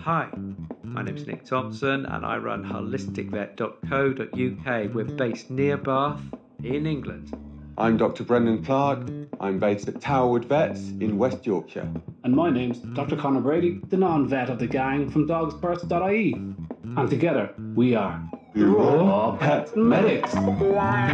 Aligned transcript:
Hi, 0.00 0.30
my 0.82 1.02
name 1.02 1.16
is 1.16 1.26
Nick 1.26 1.44
Thompson 1.44 2.06
and 2.06 2.24
I 2.24 2.38
run 2.38 2.64
holisticvet.co.uk. 2.64 4.94
We're 4.94 5.04
based 5.04 5.50
near 5.50 5.76
Bath 5.76 6.20
in 6.64 6.86
England. 6.86 7.32
I'm 7.76 7.96
Dr. 7.96 8.24
Brendan 8.24 8.64
Clark. 8.64 9.00
I'm 9.38 9.58
based 9.58 9.88
at 9.88 9.96
Towerwood 9.96 10.46
Vets 10.46 10.80
in 11.00 11.18
West 11.18 11.46
Yorkshire. 11.46 11.88
And 12.24 12.34
my 12.34 12.50
name's 12.50 12.78
Dr. 12.78 13.16
Conor 13.16 13.40
Brady, 13.40 13.80
the 13.88 13.96
non 13.96 14.26
vet 14.26 14.50
of 14.50 14.58
the 14.58 14.66
gang 14.66 15.10
from 15.10 15.28
dogsfirst.ie. 15.28 16.34
And 16.96 17.10
together 17.10 17.52
we 17.74 17.94
are 17.94 18.28
The 18.58 18.66
Raw 18.66 19.36
Pet 19.36 19.76
Medics. 19.76 20.34
Good 20.34 20.76
eye. 20.76 21.12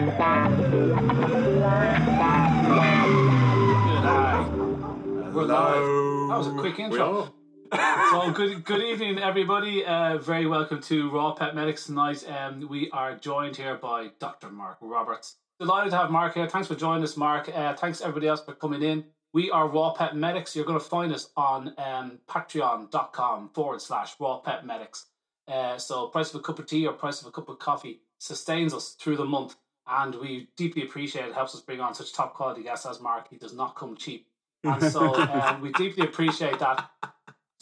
We're 5.30 5.44
live. 5.44 6.30
That 6.30 6.38
was 6.38 6.46
a 6.46 6.54
quick 6.58 6.78
intro. 6.78 7.34
so 7.70 8.30
good 8.34 8.64
good 8.64 8.80
evening 8.80 9.18
everybody. 9.18 9.84
Uh, 9.84 10.16
very 10.16 10.46
welcome 10.46 10.80
to 10.84 11.10
raw 11.10 11.34
pet 11.34 11.54
medics 11.54 11.84
tonight. 11.84 12.24
Um, 12.26 12.66
we 12.66 12.90
are 12.92 13.14
joined 13.14 13.58
here 13.58 13.76
by 13.76 14.12
dr. 14.18 14.48
Mark 14.48 14.78
roberts. 14.80 15.36
Delighted 15.60 15.90
to 15.90 15.98
have 15.98 16.10
mark 16.10 16.32
here. 16.32 16.48
Thanks 16.48 16.68
for 16.68 16.76
joining 16.76 17.04
us 17.04 17.14
mark. 17.18 17.50
Uh, 17.54 17.74
thanks 17.74 18.00
everybody 18.00 18.26
else 18.26 18.42
for 18.42 18.54
coming 18.54 18.82
in. 18.82 19.04
We 19.34 19.50
are 19.50 19.68
raw 19.68 19.92
pet 19.92 20.16
medics. 20.16 20.56
You're 20.56 20.64
going 20.64 20.80
to 20.80 20.84
find 20.86 21.12
us 21.12 21.28
on 21.36 21.74
um, 21.76 22.20
patreon.com 22.26 23.50
forward 23.50 23.82
slash 23.82 24.14
raw 24.18 24.38
pet 24.38 24.64
medics 24.64 25.08
uh, 25.48 25.78
so 25.78 26.08
price 26.08 26.32
of 26.32 26.40
a 26.40 26.42
cup 26.42 26.58
of 26.58 26.66
tea 26.66 26.86
or 26.86 26.92
price 26.92 27.20
of 27.20 27.26
a 27.26 27.30
cup 27.30 27.48
of 27.48 27.58
coffee 27.58 28.00
sustains 28.18 28.72
us 28.72 28.96
through 28.98 29.16
the 29.16 29.24
month 29.24 29.56
and 29.86 30.14
we 30.14 30.48
deeply 30.56 30.82
appreciate 30.82 31.26
it 31.26 31.34
helps 31.34 31.54
us 31.54 31.60
bring 31.60 31.80
on 31.80 31.94
such 31.94 32.12
top 32.12 32.34
quality 32.34 32.62
guests 32.62 32.86
as 32.86 33.00
mark 33.00 33.28
he 33.28 33.36
does 33.36 33.52
not 33.52 33.76
come 33.76 33.96
cheap 33.96 34.26
and 34.62 34.82
so 34.82 35.14
um, 35.14 35.60
we 35.60 35.72
deeply 35.72 36.06
appreciate 36.06 36.58
that 36.58 36.88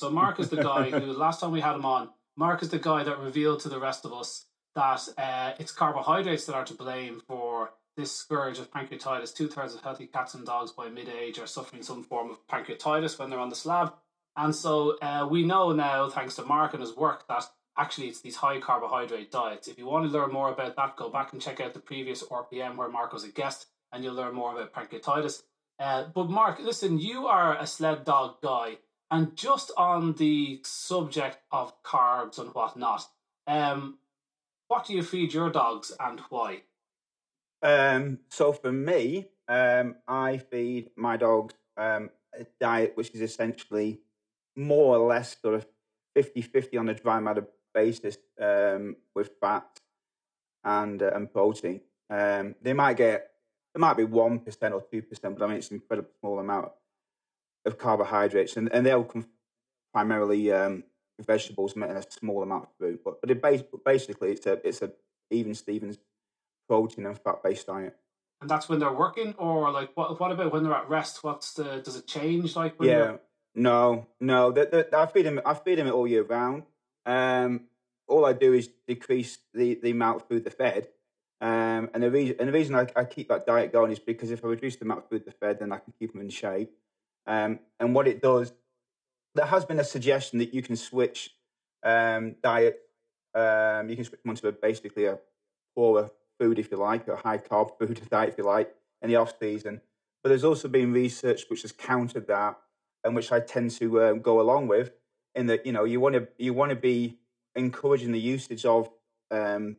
so 0.03 0.11
Mark 0.11 0.41
is 0.41 0.49
the 0.49 0.61
guy 0.61 0.91
who 0.91 1.13
last 1.13 1.39
time 1.39 1.53
we 1.53 1.61
had 1.61 1.77
him 1.77 1.85
on, 1.85 2.11
Mark 2.37 2.61
is 2.61 2.71
the 2.71 2.79
guy 2.81 3.05
that 3.05 3.21
revealed 3.21 3.61
to 3.61 3.69
the 3.69 3.79
rest 3.79 4.05
of 4.05 4.13
us 4.13 4.47
that 4.75 5.01
uh, 5.17 5.53
it's 5.61 5.71
carbohydrates 5.71 6.45
that 6.47 6.57
are 6.57 6.65
to 6.65 6.75
blame 6.75 7.23
for 7.29 7.71
this 7.97 8.11
scourge 8.11 8.59
of 8.59 8.69
pancreatitis. 8.73 9.33
Two 9.33 9.47
thirds 9.47 9.77
of 9.77 9.83
healthy 9.83 10.07
cats 10.07 10.35
and 10.35 10.45
dogs 10.45 10.73
by 10.73 10.89
mid 10.89 11.09
age 11.09 11.39
are 11.39 11.47
suffering 11.47 11.85
some 11.85 12.03
form 12.03 12.33
of 12.33 12.45
pancreatitis 12.49 13.17
when 13.17 13.31
they're 13.31 13.39
on 13.39 13.49
the 13.49 13.55
slab. 13.55 13.93
And 14.37 14.53
so 14.53 14.99
uh, 14.99 15.29
we 15.31 15.45
know 15.45 15.71
now, 15.71 16.11
thanks 16.11 16.35
to 16.35 16.43
Mark 16.43 16.73
and 16.73 16.83
his 16.83 16.97
work, 16.97 17.29
that 17.29 17.45
actually 17.77 18.09
it's 18.09 18.21
these 18.21 18.37
high 18.37 18.61
carbohydrate 18.61 19.31
diets. 19.31 19.69
If 19.69 19.79
you 19.79 19.87
want 19.87 20.07
to 20.07 20.13
learn 20.13 20.33
more 20.33 20.51
about 20.51 20.77
that, 20.77 20.97
go 20.97 21.09
back 21.09 21.33
and 21.33 21.41
check 21.41 21.61
out 21.61 21.75
the 21.75 21.81
previous 21.81 22.23
RPM 22.23 22.77
where 22.77 22.89
Mark 22.89 23.13
was 23.13 23.25
a 23.25 23.29
guest 23.29 23.67
and 23.93 24.03
you'll 24.03 24.15
learn 24.15 24.35
more 24.35 24.53
about 24.53 24.73
pancreatitis. 24.73 25.43
Uh, 25.79 26.05
but 26.15 26.31
Mark, 26.31 26.59
listen, 26.61 26.99
you 26.99 27.27
are 27.27 27.57
a 27.57 27.67
sled 27.67 28.05
dog 28.05 28.41
guy 28.43 28.77
and 29.11 29.37
just 29.37 29.71
on 29.77 30.15
the 30.15 30.61
subject 30.65 31.39
of 31.51 31.83
carbs 31.83 32.39
and 32.39 32.49
whatnot, 32.55 33.07
um, 33.47 33.99
what 34.69 34.87
do 34.87 34.95
you 34.95 35.03
feed 35.03 35.35
your 35.35 35.51
dogs 35.51 35.93
and 36.01 36.21
why? 36.31 36.63
Um, 37.63 38.21
so 38.31 38.55
for 38.55 38.73
me, 38.73 39.29
um, 39.49 39.97
I 40.09 40.39
feed 40.39 40.91
my 40.97 41.19
dogs 41.19 41.55
um, 41.77 42.09
a 42.39 42.47
diet 42.59 42.93
which 42.95 43.11
is 43.11 43.21
essentially 43.21 44.01
more 44.57 44.97
or 44.97 45.09
less 45.09 45.37
sort 45.41 45.55
of 45.55 45.67
50-50 46.17 46.79
on 46.79 46.89
a 46.89 46.95
dry 46.95 47.21
matter 47.21 47.47
basis 47.75 48.19
um, 48.41 48.97
with 49.15 49.33
fat 49.41 49.81
and 50.65 51.03
uh, 51.03 51.11
and 51.15 51.33
protein. 51.33 51.81
Um, 52.11 52.55
they 52.63 52.73
might 52.73 52.97
get 52.97 53.31
it 53.75 53.81
might 53.81 53.97
be 53.97 54.05
one 54.05 54.41
percent 54.41 54.75
or 54.75 54.83
two 54.91 55.03
percent, 55.03 55.39
but 55.39 55.45
I 55.45 55.49
mean 55.49 55.57
it's 55.59 55.71
an 55.71 55.77
incredibly 55.77 56.13
small 56.21 56.39
amount 56.39 56.71
of 57.65 57.79
carbohydrates, 57.79 58.57
and, 58.57 58.73
and 58.73 58.85
they'll 58.85 59.05
come 59.05 59.27
primarily 59.93 60.53
um, 60.53 60.85
vegetables 61.21 61.75
and 61.75 61.85
a 61.85 62.05
small 62.11 62.43
amount 62.43 62.65
of 62.65 62.69
food. 62.79 62.99
But 63.05 63.21
but 63.21 63.31
it 63.31 63.41
bas- 63.41 63.63
basically 63.85 64.33
it's 64.33 64.47
a 64.47 64.67
it's 64.67 64.83
a 64.83 64.93
even 65.31 65.55
Stevens 65.55 65.99
protein 66.69 67.07
and 67.07 67.19
fat 67.19 67.43
based 67.43 67.67
diet. 67.67 67.97
And 68.41 68.51
that's 68.51 68.69
when 68.69 68.81
they're 68.81 68.93
working, 68.93 69.35
or 69.39 69.71
like 69.71 69.91
what? 69.95 70.19
What 70.19 70.33
about 70.33 70.53
when 70.53 70.65
they're 70.65 70.75
at 70.75 70.89
rest? 70.89 71.23
What's 71.23 71.55
the? 71.55 71.81
Does 71.81 71.97
it 71.97 72.07
change? 72.07 72.57
Like 72.57 72.79
when 72.79 72.89
yeah, 72.89 73.17
no, 73.55 74.09
no. 74.21 74.51
The, 74.51 74.89
I 74.93 75.07
feed 75.07 75.27
them. 75.27 75.41
I 75.47 75.55
feed 75.55 75.79
them 75.79 75.87
it 75.87 75.93
all 75.93 76.09
year 76.09 76.25
round. 76.25 76.65
Um, 77.07 77.63
all 78.09 78.25
I 78.25 78.33
do 78.33 78.53
is 78.53 78.69
decrease 78.87 79.39
the, 79.55 79.79
the 79.83 79.91
amount 79.91 80.23
of 80.23 80.29
food 80.29 80.45
they're 80.45 80.51
fed. 80.51 80.89
Um, 81.41 81.91
and 81.93 82.03
the 82.03 82.11
reason 82.11 82.37
and 82.39 82.49
the 82.49 82.53
reason 82.53 82.77
I, 82.77 82.87
I 82.95 83.05
keep 83.05 83.29
that 83.29 83.47
diet 83.47 83.73
going 83.73 83.91
is 83.91 83.99
because 83.99 84.31
if 84.31 84.45
I 84.45 84.49
reduce 84.49 84.77
the 84.77 84.85
amount 84.85 85.01
of 85.01 85.09
food 85.09 85.25
they're 85.25 85.35
fed, 85.41 85.59
then 85.59 85.73
I 85.73 85.79
can 85.79 85.93
keep 85.99 86.13
them 86.13 86.21
in 86.21 86.29
shape. 86.29 86.71
Um, 87.27 87.59
and 87.81 87.95
what 87.95 88.07
it 88.07 88.23
does, 88.23 88.53
there 89.35 89.47
has 89.47 89.65
been 89.65 89.81
a 89.81 89.85
suggestion 89.85 90.39
that 90.39 90.55
you 90.55 90.63
can 90.63 90.77
switch 90.77 91.35
um, 91.83 92.37
diet. 92.43 92.81
Um, 93.35 93.89
you 93.89 93.97
can 93.97 94.05
switch 94.05 94.23
them 94.23 94.31
onto 94.31 94.47
a, 94.47 94.53
basically 94.53 95.07
a 95.07 95.19
poorer 95.75 96.11
food, 96.39 96.59
if 96.59 96.71
you 96.71 96.77
like, 96.77 97.09
a 97.09 97.17
high 97.17 97.39
carb 97.39 97.77
food 97.79 98.01
diet, 98.11 98.31
if 98.31 98.39
you 98.39 98.45
like, 98.45 98.73
in 99.01 99.09
the 99.09 99.17
off 99.17 99.35
season. 99.41 99.81
But 100.23 100.29
there's 100.29 100.45
also 100.45 100.69
been 100.69 100.93
research 100.93 101.45
which 101.49 101.63
has 101.63 101.73
countered 101.73 102.29
that, 102.29 102.57
and 103.03 103.17
which 103.17 103.33
I 103.33 103.41
tend 103.41 103.73
to 103.73 104.05
um, 104.05 104.21
go 104.21 104.41
along 104.41 104.69
with. 104.69 104.93
In 105.35 105.47
that, 105.47 105.65
you 105.65 105.73
know, 105.73 105.85
you 105.85 106.01
want 106.01 106.15
to 106.15 106.29
you 106.39 106.53
want 106.53 106.71
to 106.71 106.77
be 106.77 107.19
encouraging 107.55 108.13
the 108.13 108.21
usage 108.21 108.65
of 108.65 108.91
um, 109.31 109.77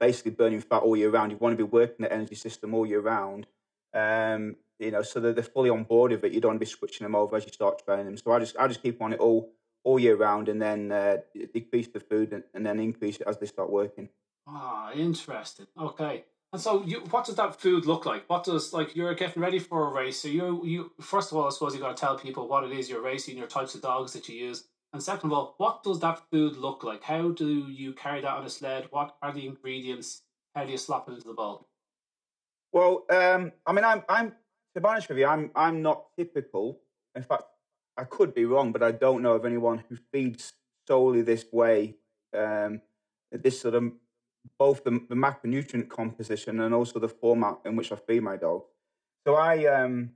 basically 0.00 0.32
burning 0.32 0.60
fat 0.60 0.78
all 0.78 0.96
year 0.96 1.10
round. 1.10 1.30
You 1.32 1.38
want 1.38 1.52
to 1.52 1.56
be 1.56 1.70
working 1.70 2.02
the 2.04 2.12
energy 2.12 2.34
system 2.34 2.74
all 2.74 2.86
year 2.86 3.00
round. 3.00 3.46
Um, 3.94 4.56
you 4.78 4.90
know, 4.90 5.02
so 5.02 5.20
that 5.20 5.36
they're 5.36 5.44
fully 5.44 5.70
on 5.70 5.84
board 5.84 6.10
with 6.10 6.24
it. 6.24 6.32
You 6.32 6.40
don't 6.40 6.50
want 6.50 6.60
to 6.60 6.66
be 6.66 6.70
switching 6.70 7.04
them 7.04 7.14
over 7.14 7.36
as 7.36 7.46
you 7.46 7.52
start 7.52 7.82
training 7.84 8.06
them. 8.06 8.16
So 8.16 8.32
I 8.32 8.40
just 8.40 8.56
I 8.58 8.66
just 8.68 8.82
keep 8.82 9.00
on 9.00 9.12
it 9.12 9.20
all 9.20 9.52
all 9.84 9.98
year 9.98 10.16
round, 10.16 10.48
and 10.48 10.60
then 10.60 10.90
uh, 10.90 11.18
decrease 11.54 11.86
the 11.86 12.00
food 12.00 12.32
and, 12.32 12.42
and 12.54 12.66
then 12.66 12.80
increase 12.80 13.18
it 13.18 13.26
as 13.26 13.38
they 13.38 13.46
start 13.46 13.70
working. 13.70 14.08
Ah, 14.48 14.92
interesting. 14.92 15.66
Okay. 15.78 16.24
And 16.52 16.62
so, 16.62 16.84
you, 16.84 17.00
what 17.10 17.26
does 17.26 17.34
that 17.36 17.60
food 17.60 17.86
look 17.86 18.06
like? 18.06 18.28
What 18.30 18.44
does 18.44 18.72
like 18.72 18.96
you're 18.96 19.14
getting 19.14 19.42
ready 19.42 19.58
for 19.58 19.88
a 19.88 19.92
race? 19.92 20.20
So 20.20 20.28
you 20.28 20.64
you 20.64 20.92
first 21.00 21.30
of 21.30 21.38
all, 21.38 21.46
I 21.46 21.50
suppose 21.50 21.74
you 21.74 21.80
got 21.80 21.96
to 21.96 22.00
tell 22.00 22.18
people 22.18 22.48
what 22.48 22.64
it 22.64 22.72
is 22.72 22.88
you're 22.88 23.02
racing, 23.02 23.36
your 23.36 23.46
types 23.46 23.74
of 23.74 23.82
dogs 23.82 24.12
that 24.12 24.28
you 24.28 24.36
use, 24.36 24.64
and 24.92 25.02
second 25.02 25.30
of 25.30 25.36
all, 25.36 25.54
what 25.58 25.82
does 25.82 26.00
that 26.00 26.22
food 26.30 26.56
look 26.56 26.82
like? 26.82 27.02
How 27.02 27.30
do 27.30 27.68
you 27.68 27.92
carry 27.92 28.22
that 28.22 28.32
on 28.32 28.46
a 28.46 28.48
sled? 28.48 28.86
What 28.90 29.16
are 29.20 29.32
the 29.32 29.46
ingredients? 29.46 30.22
How 30.54 30.64
do 30.64 30.72
you 30.72 30.78
slap 30.78 31.08
it 31.08 31.12
into 31.12 31.28
the 31.28 31.34
bowl? 31.34 31.68
Well, 32.72 33.04
um, 33.10 33.52
I 33.66 33.72
mean, 33.72 33.84
I'm 33.84 34.02
I'm 34.08 34.32
to 34.74 34.80
be 34.80 34.86
honest 34.86 35.08
with 35.08 35.18
you, 35.18 35.26
I'm 35.26 35.50
I'm 35.54 35.82
not 35.82 36.06
typical. 36.16 36.80
In 37.14 37.22
fact, 37.22 37.42
I 37.96 38.04
could 38.04 38.34
be 38.34 38.44
wrong, 38.44 38.72
but 38.72 38.82
I 38.82 38.92
don't 38.92 39.22
know 39.22 39.32
of 39.32 39.44
anyone 39.44 39.84
who 39.88 39.96
feeds 40.12 40.52
solely 40.86 41.22
this 41.22 41.44
way. 41.52 41.96
Um, 42.34 42.80
this 43.32 43.60
sort 43.60 43.74
of 43.74 43.92
both 44.58 44.84
the, 44.84 44.90
the 45.08 45.14
macronutrient 45.14 45.88
composition 45.88 46.60
and 46.60 46.74
also 46.74 46.98
the 46.98 47.08
format 47.08 47.58
in 47.64 47.76
which 47.76 47.92
I 47.92 47.96
feed 47.96 48.22
my 48.22 48.36
dog. 48.36 48.62
So 49.26 49.34
I, 49.34 49.64
um, 49.66 50.10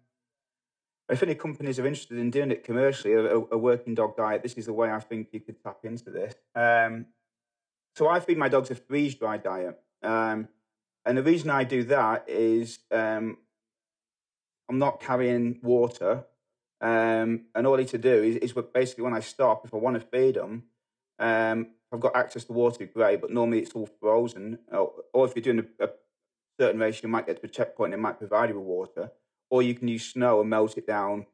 if 1.08 1.22
any 1.22 1.34
companies 1.34 1.78
are 1.78 1.86
interested 1.86 2.18
in 2.18 2.30
doing 2.30 2.50
it 2.50 2.64
commercially, 2.64 3.14
a, 3.14 3.36
a 3.36 3.58
working 3.58 3.94
dog 3.94 4.16
diet, 4.16 4.42
this 4.42 4.54
is 4.54 4.66
the 4.66 4.72
way 4.72 4.90
I 4.90 5.00
think 5.00 5.28
you 5.32 5.40
could 5.40 5.62
tap 5.62 5.78
into 5.84 6.10
this. 6.10 6.34
Um, 6.54 7.06
so 7.96 8.08
I 8.08 8.20
feed 8.20 8.38
my 8.38 8.48
dogs 8.48 8.70
a 8.70 8.74
freeze 8.74 9.14
dry 9.14 9.36
diet. 9.36 9.78
Um, 10.02 10.48
and 11.04 11.18
the 11.18 11.22
reason 11.22 11.50
I 11.50 11.64
do 11.64 11.82
that 11.84 12.28
is 12.28 12.78
um, 12.92 13.38
I'm 14.68 14.78
not 14.78 15.00
carrying 15.00 15.58
water. 15.62 16.24
Um, 16.80 17.46
and 17.54 17.66
all 17.66 17.74
I 17.74 17.78
need 17.78 17.88
to 17.88 17.98
do 17.98 18.22
is, 18.22 18.36
is 18.36 18.52
basically 18.72 19.04
when 19.04 19.14
I 19.14 19.20
stop, 19.20 19.66
if 19.66 19.74
I 19.74 19.76
want 19.76 20.00
to 20.00 20.06
feed 20.06 20.36
them, 20.36 20.64
um, 21.18 21.68
I've 21.92 22.00
got 22.00 22.14
access 22.16 22.44
to 22.44 22.52
water, 22.52 22.86
great, 22.86 23.20
but 23.20 23.30
normally 23.30 23.60
it's 23.60 23.72
all 23.72 23.88
frozen. 24.00 24.58
Or, 24.70 24.92
or 25.12 25.26
if 25.26 25.34
you're 25.34 25.42
doing 25.42 25.66
a, 25.80 25.84
a, 25.84 25.88
certain 26.58 26.80
race, 26.80 27.02
you 27.02 27.08
might 27.08 27.26
get 27.26 27.40
to 27.40 27.46
a 27.46 27.48
checkpoint 27.48 27.94
and 27.94 28.00
it 28.00 28.02
might 28.02 28.18
provide 28.18 28.50
you 28.50 28.56
with 28.56 28.66
water. 28.66 29.10
Or 29.48 29.62
you 29.62 29.74
can 29.74 29.88
use 29.88 30.12
snow 30.12 30.40
and 30.40 30.50
melt 30.50 30.76
it 30.76 30.86
down 30.86 31.26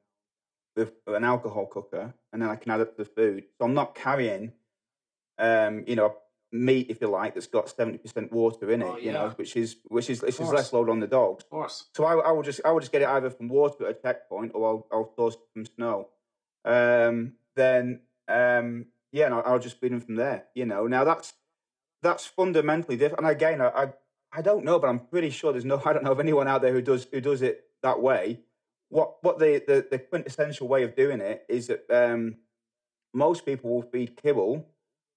with 0.76 0.93
an 1.06 1.25
alcohol 1.25 1.67
cooker, 1.67 2.14
and 2.32 2.41
then 2.41 2.49
I 2.49 2.56
can 2.56 2.70
add 2.70 2.81
it 2.81 2.97
to 2.97 3.05
the 3.05 3.05
food. 3.05 3.44
So 3.58 3.64
I'm 3.64 3.75
not 3.75 3.94
carrying, 3.94 4.53
um, 5.38 5.85
you 5.87 5.97
know, 5.97 6.17
meat, 6.53 6.87
if 6.91 7.00
you 7.00 7.09
like, 7.09 7.35
that's 7.35 7.47
got 7.47 7.69
seventy 7.69 7.99
percent 7.99 8.32
water 8.32 8.70
in 8.70 8.82
it. 8.82 8.88
Oh, 8.88 8.97
You 8.97 9.12
know, 9.12 9.31
which 9.37 9.56
is 9.56 9.76
which 9.88 10.11
is 10.11 10.20
this 10.20 10.41
is 10.41 10.50
less 10.50 10.73
load 10.73 10.88
on 10.88 11.00
the 11.00 11.06
dogs. 11.06 11.44
Of 11.44 11.50
course. 11.50 11.87
So 11.94 12.05
I, 12.05 12.14
I 12.14 12.31
will 12.32 12.43
just 12.43 12.61
I 12.64 12.70
will 12.70 12.81
just 12.81 12.93
get 12.93 13.02
it 13.02 13.09
either 13.09 13.31
from 13.31 13.49
water 13.49 13.87
at 13.87 13.99
a 13.99 14.02
checkpoint 14.02 14.52
or 14.55 14.69
I'll 14.69 14.87
I'll 14.93 15.12
source 15.17 15.35
it 15.35 15.41
from 15.52 15.67
snow. 15.67 16.09
Um, 16.64 17.32
then 17.55 18.00
um, 18.29 18.87
yeah, 19.12 19.26
and 19.26 19.35
I'll, 19.35 19.43
I'll 19.47 19.58
just 19.58 19.81
feed 19.81 19.93
them 19.93 20.00
from 20.00 20.17
there. 20.17 20.44
You 20.55 20.67
know, 20.67 20.87
now 20.87 21.05
that's 21.05 21.35
that's 22.03 22.26
fundamentally 22.26 22.97
different. 22.97 23.25
And 23.25 23.31
again, 23.31 23.61
I, 23.61 23.69
I 23.69 23.93
I 24.32 24.43
don't 24.43 24.64
know, 24.64 24.79
but 24.79 24.88
I'm 24.88 25.00
pretty 25.00 25.31
sure 25.31 25.53
there's 25.53 25.64
no 25.64 25.81
I 25.85 25.93
don't 25.93 26.05
know 26.05 26.12
of 26.12 26.20
anyone 26.20 26.49
out 26.49 26.62
there 26.62 26.73
who 26.73 26.82
does 26.82 27.06
who 27.12 27.20
does 27.20 27.43
it 27.43 27.64
that 27.82 28.00
way. 28.00 28.41
What 28.88 29.17
what 29.23 29.38
the 29.38 29.62
the, 29.67 29.87
the 29.91 29.99
quintessential 29.99 30.69
way 30.69 30.82
of 30.82 30.97
doing 30.97 31.20
it 31.20 31.44
is 31.49 31.69
that 31.69 31.85
um, 31.91 32.37
most 33.12 33.47
people 33.47 33.70
will 33.70 33.82
feed 33.82 34.17
kibble 34.17 34.67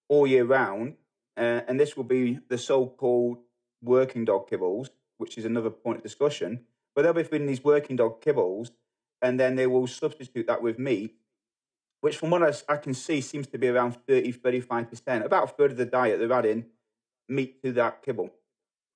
all 0.08 0.26
year 0.26 0.46
round, 0.46 0.96
uh, 1.38 1.62
and 1.68 1.80
this 1.80 1.96
will 1.96 2.04
be 2.04 2.40
the 2.50 2.58
so-called 2.58 3.38
working 3.82 4.26
dog 4.26 4.50
kibbles, 4.50 4.90
which 5.18 5.38
is 5.38 5.46
another 5.46 5.70
point 5.70 5.98
of 5.98 6.04
discussion. 6.04 6.62
But 6.96 7.04
they'll 7.04 7.14
be 7.14 7.24
feeding 7.24 7.48
these 7.48 7.64
working 7.64 7.96
dog 7.96 8.22
kibbles, 8.22 8.72
and 9.22 9.40
then 9.40 9.56
they 9.56 9.68
will 9.68 9.86
substitute 9.86 10.48
that 10.48 10.64
with 10.64 10.80
meat, 10.80 11.16
which 12.02 12.18
from 12.18 12.30
what 12.30 12.44
I, 12.44 12.74
I 12.74 12.78
can 12.78 12.94
see 12.94 13.22
seems 13.22 13.48
to 13.48 13.58
be 13.58 13.68
around 13.68 13.98
30, 14.08 14.34
35%. 14.34 15.26
About 15.26 15.44
a 15.44 15.48
third 15.48 15.72
of 15.72 15.78
the 15.78 15.86
diet 15.86 16.20
they're 16.20 16.32
adding 16.32 16.66
meat 17.28 17.62
to 17.64 17.72
that 17.74 18.04
kibble. 18.04 18.32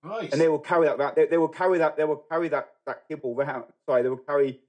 Right. 0.03 0.31
And 0.31 0.41
they 0.41 0.49
will 0.49 0.59
carry 0.59 0.87
that, 0.87 1.15
they, 1.15 1.27
they 1.27 1.37
will 1.37 1.47
carry 1.47 1.77
that, 1.77 1.95
they 1.95 2.03
will 2.03 2.23
carry 2.29 2.49
that, 2.49 2.73
that 2.85 3.07
kibble 3.07 3.35
round, 3.35 3.65
sorry, 3.87 4.03
they 4.03 4.09
will 4.09 4.17
carry 4.17 4.59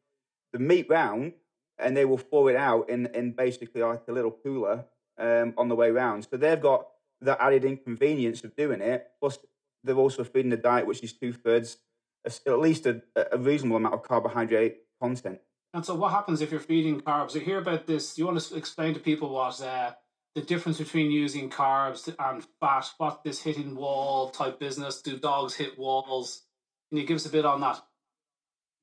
the 0.52 0.58
meat 0.58 0.86
round 0.88 1.32
and 1.78 1.96
they 1.96 2.04
will 2.04 2.18
thaw 2.18 2.46
it 2.48 2.56
out 2.56 2.88
in, 2.88 3.06
in 3.06 3.32
basically 3.32 3.82
like 3.82 4.02
a 4.08 4.12
little 4.12 4.30
cooler 4.30 4.84
um, 5.18 5.54
on 5.56 5.68
the 5.68 5.74
way 5.74 5.90
round. 5.90 6.26
So 6.30 6.36
they've 6.36 6.60
got 6.60 6.86
that 7.20 7.40
added 7.40 7.64
inconvenience 7.64 8.44
of 8.44 8.54
doing 8.54 8.80
it. 8.80 9.10
Plus, 9.20 9.38
they're 9.82 9.96
also 9.96 10.24
feeding 10.24 10.50
the 10.50 10.56
diet 10.56 10.86
which 10.86 11.02
is 11.02 11.12
two 11.12 11.32
thirds, 11.32 11.78
at 12.24 12.58
least 12.58 12.86
a, 12.86 13.02
a, 13.32 13.38
reasonable 13.38 13.76
amount 13.76 13.94
of 13.94 14.02
carbohydrate 14.02 14.78
content. 15.00 15.40
And 15.74 15.84
so, 15.84 15.96
what 15.96 16.12
happens 16.12 16.40
if 16.40 16.52
you're 16.52 16.60
feeding 16.60 17.00
carbs? 17.00 17.36
I 17.36 17.40
hear 17.40 17.58
about 17.58 17.88
this. 17.88 18.16
You 18.16 18.26
want 18.26 18.40
to 18.40 18.54
explain 18.54 18.94
to 18.94 19.00
people 19.00 19.30
what 19.30 19.60
uh, 19.60 19.90
the 20.36 20.40
difference 20.40 20.78
between 20.78 21.10
using 21.10 21.50
carbs 21.50 22.14
and 22.16 22.46
fat? 22.60 22.90
What 22.98 23.24
this 23.24 23.42
hitting 23.42 23.74
wall 23.74 24.30
type 24.30 24.60
business? 24.60 25.02
Do 25.02 25.18
dogs 25.18 25.54
hit 25.54 25.76
walls? 25.76 26.42
Can 26.88 26.98
you 26.98 27.06
give 27.06 27.16
us 27.16 27.26
a 27.26 27.30
bit 27.30 27.44
on 27.44 27.60
that 27.62 27.82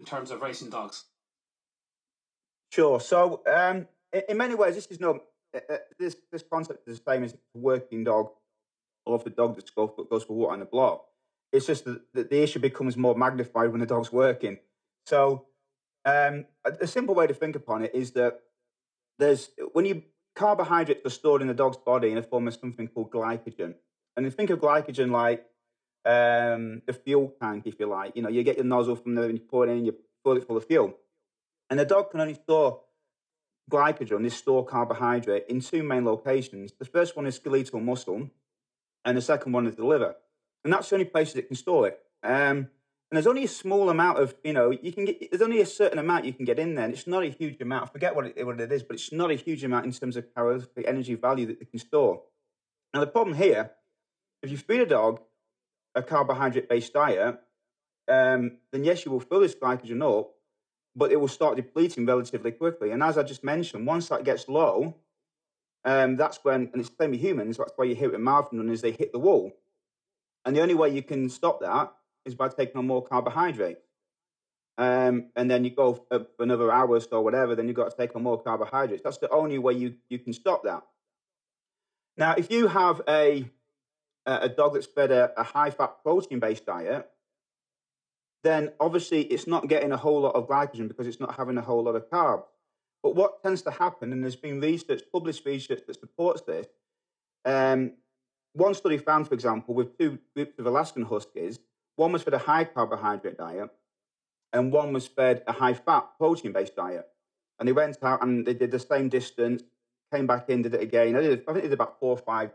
in 0.02 0.06
terms 0.06 0.32
of 0.32 0.42
racing 0.42 0.70
dogs? 0.70 1.06
Sure. 2.74 3.00
So, 3.00 3.42
um, 3.50 3.88
in, 4.28 4.38
many 4.38 4.56
ways, 4.56 4.76
this 4.76 4.88
is 4.88 5.00
no 5.00 5.22
uh, 5.56 5.60
uh, 5.70 5.78
this 5.98 6.18
this 6.30 6.44
concept 6.44 6.90
is 6.90 7.00
the 7.00 7.10
same 7.10 7.24
as 7.24 7.38
working 7.54 8.04
dog 8.04 8.32
or 9.06 9.18
the 9.18 9.30
dog 9.30 9.56
that 9.56 9.74
goes, 9.74 9.92
goes 10.10 10.24
for 10.26 10.34
water 10.34 10.54
on 10.54 10.60
the 10.60 10.66
block. 10.66 11.06
It's 11.54 11.68
just 11.68 11.86
that 11.86 12.30
the 12.30 12.44
issue 12.44 12.60
becomes 12.60 12.98
more 12.98 13.16
magnified 13.16 13.72
when 13.72 13.80
the 13.80 13.86
dog's 13.86 14.12
working. 14.12 14.58
So, 15.06 15.46
um, 16.06 16.46
a, 16.66 16.72
a, 16.82 16.88
simple 16.88 17.14
way 17.14 17.28
to 17.28 17.34
think 17.34 17.56
upon 17.56 17.84
it 17.84 17.94
is 17.94 18.12
that 18.12 18.40
there's 19.20 19.50
when 19.74 19.86
you 19.86 20.04
carbohydrates 20.36 21.06
are 21.06 21.12
stored 21.12 21.42
in 21.42 21.48
the 21.48 21.54
dog's 21.54 21.78
body 21.78 22.10
in 22.10 22.16
the 22.16 22.24
form 22.24 22.48
of 22.48 22.56
something 22.56 22.88
called 22.88 23.12
glycogen, 23.12 23.76
and 24.16 24.26
you 24.26 24.32
think 24.32 24.50
of 24.50 24.60
glycogen 24.60 25.12
like 25.12 25.46
um, 26.06 26.82
the 26.86 26.94
fuel 26.94 27.34
tank, 27.40 27.64
if 27.66 27.80
you 27.80 27.86
like. 27.86 28.16
You 28.16 28.24
know, 28.24 28.30
you 28.30 28.44
get 28.44 28.58
your 28.58 28.66
nozzle 28.66 28.96
from 28.96 29.16
there 29.16 29.26
and 29.26 29.38
you 29.38 29.44
pour 29.44 29.68
it 29.68 29.72
in, 29.72 29.86
you 29.86 29.96
fill 30.24 30.38
it 30.38 30.48
full 30.48 30.58
of 30.58 30.66
fuel. 30.66 30.96
And 31.70 31.80
the 31.80 31.86
dog 31.86 32.12
can 32.12 32.22
only 32.22 32.34
store 32.34 32.82
glycogen, 33.70 34.24
this 34.24 34.36
store 34.36 34.66
carbohydrate, 34.66 35.46
in 35.48 35.62
two 35.62 35.84
main 35.84 36.06
locations. 36.06 36.74
The 36.78 36.86
first 36.86 37.16
one 37.16 37.28
is 37.28 37.36
skeletal 37.36 37.80
muscle, 37.80 38.30
and 39.06 39.18
the 39.18 39.22
second 39.22 39.52
one 39.52 39.68
is 39.68 39.76
the 39.76 39.86
liver. 39.86 40.16
And 40.64 40.74
that's 40.74 40.90
the 40.90 40.96
only 40.96 41.06
places 41.06 41.36
it 41.36 41.48
can 41.48 41.56
store 41.56 41.88
it. 41.88 42.00
Um, 42.24 42.68
and 43.12 43.18
there's 43.18 43.28
only 43.28 43.44
a 43.44 43.50
small 43.50 43.90
amount 43.90 44.20
of, 44.20 44.34
you 44.42 44.54
know, 44.54 44.72
you 44.72 44.94
can 44.94 45.04
get, 45.04 45.30
there's 45.30 45.42
only 45.42 45.60
a 45.60 45.66
certain 45.66 46.00
amount 46.00 46.24
you 46.24 46.32
can 46.32 46.46
get 46.46 46.58
in 46.58 46.76
there. 46.76 46.86
And 46.86 46.94
it's 46.94 47.08
not 47.08 47.24
a 47.24 47.28
huge 47.28 47.60
amount. 47.60 47.84
I 47.84 47.92
forget 47.92 48.16
what 48.16 48.28
it, 48.28 48.46
what 48.46 48.62
it 48.62 48.72
is, 48.72 48.84
but 48.84 48.94
it's 48.94 49.12
not 49.12 49.30
a 49.30 49.36
huge 49.36 49.66
amount 49.66 49.86
in 49.86 49.92
terms 49.92 50.16
of 50.16 50.34
calorific 50.34 50.86
energy 50.88 51.16
value 51.16 51.46
that 51.48 51.60
they 51.60 51.66
can 51.66 51.78
store. 51.78 52.22
Now, 52.94 53.02
the 53.02 53.08
problem 53.08 53.36
here, 53.36 53.72
if 54.42 54.50
you 54.50 54.58
feed 54.58 54.80
a 54.80 54.86
dog 54.86 55.20
a 55.94 56.02
carbohydrate 56.02 56.70
based 56.70 56.94
diet, 56.94 57.38
um, 58.08 58.58
then 58.72 58.86
yes, 58.86 59.04
you 59.04 59.12
will 59.12 59.20
fill 59.20 59.42
this 59.42 59.56
glycogen 59.56 60.02
up, 60.02 60.32
but 60.96 61.12
it 61.12 61.20
will 61.20 61.28
start 61.28 61.58
depleting 61.58 62.06
relatively 62.06 62.52
quickly. 62.52 62.92
And 62.92 63.04
as 63.04 63.18
I 63.18 63.24
just 63.24 63.44
mentioned, 63.44 63.86
once 63.86 64.08
that 64.08 64.24
gets 64.24 64.48
low, 64.48 64.96
um, 65.84 66.16
that's 66.16 66.40
when, 66.44 66.70
and 66.72 66.80
it's 66.80 66.90
the 66.90 66.96
same 67.02 67.12
with 67.12 67.20
humans, 67.20 67.58
that's 67.58 67.74
why 67.76 67.84
you 67.84 67.96
hear 67.96 68.10
it 68.10 68.16
in 68.16 68.24
marathon 68.24 68.60
runners, 68.60 68.82
they 68.82 68.92
hit 68.92 69.12
the 69.12 69.20
wall. 69.20 69.52
And 70.46 70.56
the 70.56 70.62
only 70.62 70.76
way 70.76 70.90
you 70.90 71.04
can 71.04 71.30
stop 71.30 71.60
that 71.60 71.94
is 72.26 72.36
by 72.36 72.50
taking 72.50 72.78
on 72.78 72.88
more 72.88 73.04
carbohydrates. 73.04 73.82
Um, 74.78 75.28
and 75.36 75.50
then 75.50 75.64
you 75.64 75.72
go 75.72 75.94
for 75.94 76.26
another 76.40 76.72
hour 76.72 76.90
or 76.90 77.00
so, 77.00 77.22
whatever, 77.22 77.56
then 77.56 77.68
you've 77.68 77.76
got 77.76 77.92
to 77.92 77.98
take 77.98 78.16
on 78.16 78.24
more 78.24 78.42
carbohydrates. 78.42 79.04
That's 79.04 79.18
the 79.18 79.30
only 79.30 79.58
way 79.58 79.74
you, 79.74 79.96
you 80.10 80.20
can 80.20 80.34
stop 80.34 80.64
that. 80.64 80.84
Now, 82.18 82.36
if 82.38 82.52
you 82.52 82.68
have 82.68 83.02
a, 83.08 83.50
a 84.26 84.50
dog 84.50 84.74
that's 84.74 84.88
fed 84.88 85.12
a, 85.12 85.32
a 85.40 85.44
high 85.44 85.72
fat 85.72 86.04
protein 86.04 86.40
based 86.40 86.66
diet, 86.66 87.08
then 88.44 88.72
obviously 88.80 89.22
it's 89.24 89.46
not 89.46 89.68
getting 89.68 89.92
a 89.92 89.98
whole 89.98 90.22
lot 90.22 90.36
of 90.36 90.48
glycogen 90.48 90.88
because 90.88 91.06
it's 91.06 91.20
not 91.20 91.36
having 91.36 91.58
a 91.58 91.62
whole 91.62 91.84
lot 91.84 91.96
of 91.96 92.10
carbs. 92.10 92.46
But 93.04 93.16
what 93.16 93.42
tends 93.44 93.62
to 93.64 93.72
happen, 93.72 94.14
and 94.14 94.24
there's 94.24 94.36
been 94.36 94.60
research, 94.60 95.02
published 95.12 95.46
research 95.46 95.82
that 95.88 96.00
supports 96.00 96.42
this, 96.42 96.68
um, 97.46 97.94
one 98.54 98.74
study 98.74 98.98
found, 98.98 99.28
for 99.28 99.34
example, 99.34 99.74
with 99.74 99.98
two 99.98 100.20
groups 100.36 100.60
of 100.60 100.66
Alaskan 100.66 101.04
Huskies, 101.04 101.60
one 101.96 102.12
was 102.12 102.24
fed 102.24 102.34
a 102.34 102.40
high 102.40 102.64
carbohydrate 102.64 103.38
diet 103.38 103.70
and 104.54 104.72
one 104.72 104.94
was 104.94 105.08
fed 105.08 105.44
a 105.48 105.52
high 105.52 105.74
fat 105.74 106.06
protein 106.18 106.52
based 106.52 106.76
diet. 106.76 107.08
And 107.60 107.68
they 107.68 107.74
went 107.74 107.98
out 108.02 108.24
and 108.24 108.46
they 108.46 108.54
did 108.54 108.72
the 108.72 108.80
same 108.80 109.10
distance, 109.10 109.64
came 110.12 110.28
back 110.28 110.50
in, 110.50 110.64
did 110.64 110.74
it 110.74 110.82
again. 110.82 111.16
I, 111.16 111.22
did, 111.22 111.44
I 111.48 111.54
think 111.54 111.64
they 111.64 111.70
did 111.70 111.74
about 111.74 112.00
four 112.00 112.12
or 112.12 112.18
five 112.18 112.52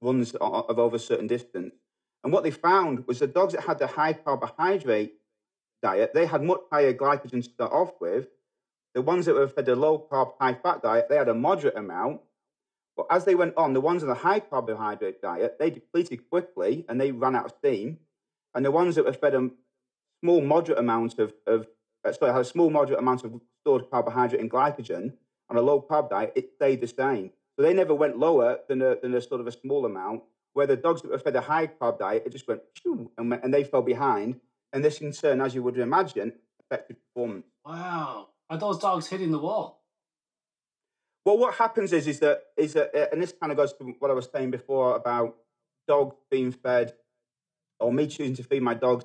runs 0.00 0.34
of 0.34 0.78
over 0.78 0.96
a 0.96 0.98
certain 0.98 1.26
distance. 1.26 1.74
And 2.22 2.32
what 2.32 2.42
they 2.42 2.50
found 2.50 3.06
was 3.06 3.18
the 3.18 3.26
dogs 3.26 3.54
that 3.54 3.64
had 3.64 3.78
the 3.78 3.86
high 3.86 4.12
carbohydrate 4.12 5.14
diet, 5.82 6.12
they 6.14 6.26
had 6.26 6.42
much 6.42 6.60
higher 6.70 6.94
glycogen 6.94 7.30
to 7.30 7.42
start 7.42 7.72
off 7.72 7.92
with. 8.00 8.28
The 8.94 9.02
ones 9.02 9.26
that 9.26 9.34
were 9.34 9.48
fed 9.48 9.68
a 9.68 9.74
low 9.74 10.06
carb, 10.10 10.34
high 10.40 10.54
fat 10.54 10.82
diet, 10.82 11.08
they 11.08 11.16
had 11.16 11.28
a 11.28 11.34
moderate 11.34 11.76
amount. 11.76 12.20
But 12.96 13.06
as 13.10 13.24
they 13.24 13.34
went 13.34 13.56
on, 13.56 13.72
the 13.72 13.80
ones 13.80 14.02
on 14.02 14.08
the 14.08 14.14
high 14.14 14.40
carbohydrate 14.40 15.20
diet, 15.20 15.58
they 15.58 15.70
depleted 15.70 16.30
quickly 16.30 16.84
and 16.88 17.00
they 17.00 17.10
ran 17.10 17.34
out 17.34 17.46
of 17.46 17.54
steam. 17.58 17.98
And 18.54 18.64
the 18.64 18.70
ones 18.70 18.94
that 18.94 19.04
were 19.04 19.12
fed 19.12 19.34
a 19.34 19.50
small, 20.22 20.40
moderate 20.40 20.78
amount 20.78 21.18
of, 21.18 21.32
of 21.46 21.66
uh, 22.04 22.12
sorry, 22.12 22.32
had 22.32 22.40
a 22.40 22.44
small, 22.44 22.70
moderate 22.70 22.98
amount 22.98 23.24
of 23.24 23.40
stored 23.62 23.90
carbohydrate 23.90 24.40
and 24.40 24.50
glycogen 24.50 25.12
on 25.50 25.56
a 25.56 25.62
low 25.62 25.80
carb 25.80 26.10
diet, 26.10 26.32
it 26.34 26.50
stayed 26.56 26.80
the 26.80 26.86
same. 26.86 27.30
So 27.56 27.62
they 27.62 27.74
never 27.74 27.94
went 27.94 28.18
lower 28.18 28.58
than 28.68 28.82
a, 28.82 28.96
than 29.00 29.14
a 29.14 29.20
sort 29.20 29.40
of 29.40 29.46
a 29.46 29.52
small 29.52 29.86
amount 29.86 30.22
where 30.54 30.66
the 30.66 30.76
dogs 30.76 31.02
that 31.02 31.10
were 31.10 31.18
fed 31.18 31.36
a 31.36 31.40
high 31.40 31.66
carb 31.66 31.98
diet, 31.98 32.22
it 32.26 32.30
just 32.30 32.48
went 32.48 32.62
and, 33.18 33.32
and 33.32 33.52
they 33.52 33.64
fell 33.64 33.82
behind. 33.82 34.40
And 34.72 34.84
this, 34.84 35.00
in 35.00 35.12
turn, 35.12 35.40
as 35.40 35.54
you 35.54 35.62
would 35.62 35.78
imagine, 35.78 36.32
affected 36.60 36.96
performance. 37.00 37.46
Wow. 37.64 38.28
Are 38.50 38.58
those 38.58 38.78
dogs 38.78 39.06
hitting 39.06 39.30
the 39.30 39.38
wall? 39.38 39.82
Well, 41.24 41.38
what 41.38 41.54
happens 41.54 41.92
is, 41.92 42.06
is 42.06 42.20
that, 42.20 42.42
is 42.56 42.74
that, 42.74 42.94
uh, 42.94 43.06
and 43.12 43.22
this 43.22 43.32
kind 43.32 43.50
of 43.50 43.56
goes 43.56 43.72
to 43.74 43.94
what 43.98 44.10
I 44.10 44.14
was 44.14 44.28
saying 44.32 44.50
before 44.50 44.96
about 44.96 45.36
dogs 45.88 46.16
being 46.30 46.52
fed, 46.52 46.94
or 47.80 47.92
me 47.92 48.06
choosing 48.06 48.36
to 48.36 48.42
feed 48.42 48.62
my 48.62 48.74
dogs 48.74 49.04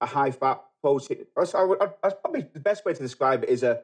a 0.00 0.06
high 0.06 0.30
fat 0.30 0.60
protein. 0.82 1.26
I, 1.36 2.10
probably 2.10 2.46
the 2.52 2.60
best 2.60 2.84
way 2.84 2.94
to 2.94 3.02
describe 3.02 3.44
it 3.44 3.50
is 3.50 3.62
a, 3.62 3.82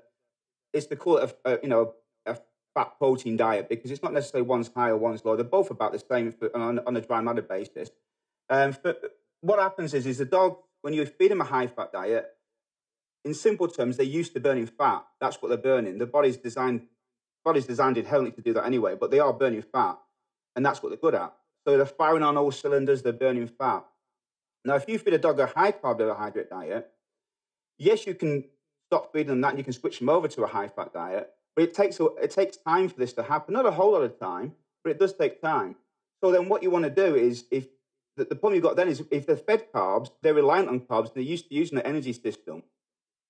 is 0.72 0.87
to 0.87 0.96
call 0.96 1.18
it 1.18 1.38
a, 1.44 1.54
a 1.54 1.58
you 1.62 1.68
know, 1.68 1.94
a 2.25 2.37
fat 2.75 2.99
protein 2.99 3.37
diet 3.37 3.68
because 3.68 3.90
it's 3.90 4.02
not 4.02 4.12
necessarily 4.12 4.46
one's 4.46 4.70
high 4.75 4.90
or 4.90 4.96
one's 4.96 5.25
low. 5.25 5.37
They're 5.37 5.44
both 5.44 5.70
about 5.70 5.92
the 5.92 5.99
same 5.99 6.34
on, 6.54 6.80
on 6.80 6.96
a 6.96 7.00
dry 7.00 7.20
matter 7.20 7.42
basis. 7.42 7.90
Um, 8.49 8.76
but 8.82 9.02
what 9.40 9.58
happens 9.58 9.94
is, 9.94 10.06
is 10.06 10.18
the 10.18 10.25
dog, 10.25 10.58
when 10.82 10.94
you 10.94 11.04
feed 11.04 11.30
them 11.30 11.40
a 11.40 11.44
high 11.44 11.66
fat 11.66 11.92
diet, 11.92 12.26
in 13.25 13.34
simple 13.34 13.66
terms, 13.66 13.96
they're 13.96 14.06
used 14.06 14.34
to 14.34 14.40
burning 14.40 14.66
fat. 14.66 15.04
That's 15.20 15.42
what 15.42 15.49
they're 15.49 15.58
burning. 15.58 15.99
The 15.99 16.06
body's 16.06 16.37
designed, 16.37 16.82
body's 17.44 17.66
designed 17.66 17.99
inherently 17.99 18.30
to 18.32 18.40
do 18.40 18.52
that 18.54 18.64
anyway, 18.64 18.94
but 18.94 19.10
they 19.10 19.18
are 19.18 19.32
burning 19.32 19.62
fat, 19.62 19.99
and 20.54 20.64
that's 20.64 20.82
what 20.82 20.90
they're 20.90 20.99
good 20.99 21.16
at. 21.16 21.34
So 21.66 21.76
they're 21.76 21.87
firing 21.87 22.22
on 22.22 22.37
all 22.37 22.52
cylinders, 22.52 23.02
they're 23.02 23.12
burning 23.12 23.49
fat. 23.49 23.84
Now, 24.66 24.75
if 24.75 24.88
you 24.88 24.99
feed 24.99 25.14
a 25.14 25.18
dog 25.18 25.38
a 25.38 25.46
high 25.46 25.70
carbohydrate 25.70 26.50
diet, 26.50 26.90
yes, 27.78 28.06
you 28.06 28.14
can 28.14 28.44
stop 28.88 29.12
feeding 29.12 29.28
them 29.28 29.40
that 29.42 29.50
and 29.50 29.58
you 29.58 29.64
can 29.64 29.73
switch 29.73 30.00
them 30.00 30.08
over 30.08 30.26
to 30.26 30.42
a 30.42 30.46
high 30.46 30.66
fat 30.66 30.92
diet, 30.92 31.30
but 31.54 31.62
it 31.62 31.73
takes 31.73 32.00
it 32.00 32.30
takes 32.32 32.56
time 32.56 32.88
for 32.88 32.99
this 32.99 33.12
to 33.14 33.23
happen. 33.23 33.54
Not 33.54 33.64
a 33.64 33.70
whole 33.70 33.92
lot 33.92 34.02
of 34.02 34.18
time, 34.18 34.54
but 34.82 34.90
it 34.90 34.99
does 34.99 35.14
take 35.14 35.40
time. 35.40 35.76
So 36.23 36.32
then, 36.32 36.49
what 36.49 36.64
you 36.64 36.70
want 36.70 36.85
to 36.85 36.90
do 36.90 37.14
is, 37.14 37.44
if 37.50 37.68
the, 38.16 38.25
the 38.25 38.35
problem 38.35 38.54
you've 38.54 38.64
got 38.64 38.76
then 38.76 38.88
is, 38.88 39.04
if 39.11 39.25
they're 39.26 39.37
fed 39.37 39.73
carbs, 39.73 40.11
they're 40.23 40.35
reliant 40.35 40.68
on 40.68 40.80
carbs, 40.80 41.06
and 41.06 41.14
they're 41.14 41.23
used 41.23 41.49
to 41.49 41.54
using 41.54 41.76
the 41.76 41.87
energy 41.87 42.12
system. 42.12 42.64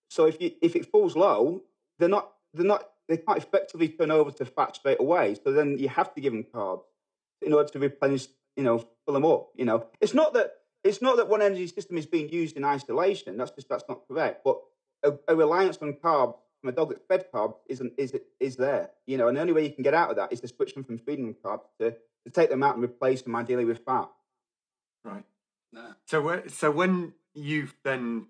So 0.08 0.24
if 0.24 0.40
you 0.40 0.52
if 0.62 0.74
it 0.74 0.90
falls 0.90 1.16
low, 1.16 1.62
they're 1.98 2.08
not 2.08 2.32
they're 2.54 2.64
not 2.64 2.88
they 3.08 3.18
can't 3.18 3.38
effectively 3.38 3.88
turn 3.88 4.10
over 4.10 4.30
to 4.30 4.44
fat 4.46 4.76
straight 4.76 5.00
away. 5.00 5.36
So 5.42 5.52
then 5.52 5.78
you 5.78 5.88
have 5.90 6.14
to 6.14 6.20
give 6.20 6.32
them 6.32 6.44
carbs 6.44 6.84
in 7.42 7.52
order 7.52 7.68
to 7.68 7.78
replenish, 7.78 8.28
you 8.56 8.64
know, 8.64 8.78
fill 9.04 9.14
them 9.14 9.24
up. 9.26 9.50
You 9.54 9.66
know, 9.66 9.86
it's 10.00 10.14
not 10.14 10.32
that 10.34 10.52
it's 10.86 11.02
not 11.02 11.16
that 11.16 11.28
one 11.28 11.42
energy 11.42 11.66
system 11.66 11.98
is 11.98 12.06
being 12.06 12.28
used 12.28 12.56
in 12.56 12.64
isolation. 12.64 13.36
That's 13.36 13.50
just 13.50 13.68
that's 13.68 13.84
not 13.88 14.06
correct. 14.08 14.44
But 14.44 14.60
a, 15.02 15.12
a 15.28 15.36
reliance 15.36 15.78
on 15.82 15.92
carbs 15.94 16.36
from 16.60 16.70
a 16.70 16.72
dog 16.72 16.90
that's 16.90 17.02
fed 17.08 17.26
carbs 17.32 17.56
isn't 17.68 17.92
is 17.98 18.14
is 18.40 18.56
there, 18.56 18.90
you 19.06 19.16
know, 19.18 19.28
and 19.28 19.36
the 19.36 19.40
only 19.40 19.52
way 19.52 19.64
you 19.64 19.72
can 19.72 19.84
get 19.84 19.94
out 19.94 20.10
of 20.10 20.16
that 20.16 20.32
is 20.32 20.40
to 20.40 20.48
switch 20.48 20.74
them 20.74 20.84
from 20.84 20.98
feeding 20.98 21.26
them 21.26 21.36
carbs 21.44 21.66
to, 21.80 21.90
to 22.24 22.30
take 22.30 22.50
them 22.50 22.62
out 22.62 22.74
and 22.76 22.84
replace 22.84 23.22
them 23.22 23.36
ideally 23.36 23.64
with 23.64 23.84
fat. 23.84 24.08
Right. 25.04 25.24
Nah. 25.72 25.92
So 26.06 26.42
so 26.48 26.70
when 26.70 27.14
you've 27.34 27.74
then 27.84 28.26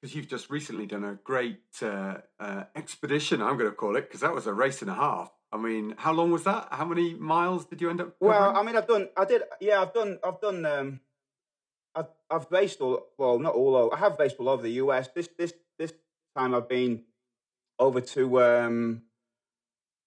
because 0.00 0.14
you've 0.14 0.28
just 0.28 0.50
recently 0.50 0.86
done 0.86 1.04
a 1.04 1.14
great 1.14 1.62
uh, 1.82 2.18
uh, 2.38 2.64
expedition, 2.74 3.42
I'm 3.42 3.56
going 3.56 3.70
to 3.70 3.74
call 3.74 3.96
it, 3.96 4.02
because 4.02 4.20
that 4.20 4.34
was 4.34 4.46
a 4.46 4.52
race 4.52 4.82
and 4.82 4.90
a 4.90 4.94
half. 4.94 5.32
I 5.50 5.56
mean, 5.56 5.94
how 5.96 6.12
long 6.12 6.30
was 6.30 6.44
that? 6.44 6.68
How 6.70 6.84
many 6.84 7.14
miles 7.14 7.64
did 7.64 7.80
you 7.80 7.88
end 7.88 8.00
up? 8.00 8.18
Covering? 8.18 8.40
Well, 8.40 8.56
I 8.56 8.62
mean, 8.62 8.76
I've 8.76 8.86
done, 8.86 9.08
I 9.16 9.24
did, 9.24 9.42
yeah, 9.60 9.80
I've 9.80 9.94
done, 9.94 10.18
I've 10.22 10.40
done, 10.40 10.66
um, 10.66 11.00
I've, 11.96 12.06
I've 12.30 12.46
raced 12.50 12.80
all 12.80 13.06
well, 13.16 13.38
not 13.38 13.54
all 13.54 13.74
over. 13.74 13.94
I 13.94 13.98
have 13.98 14.18
raced 14.18 14.36
all 14.38 14.48
over 14.50 14.62
the 14.62 14.72
US. 14.84 15.08
This 15.14 15.28
this 15.38 15.54
this 15.78 15.92
time 16.36 16.54
I've 16.54 16.68
been 16.68 17.04
over 17.78 18.00
to 18.00 18.42
um, 18.42 19.02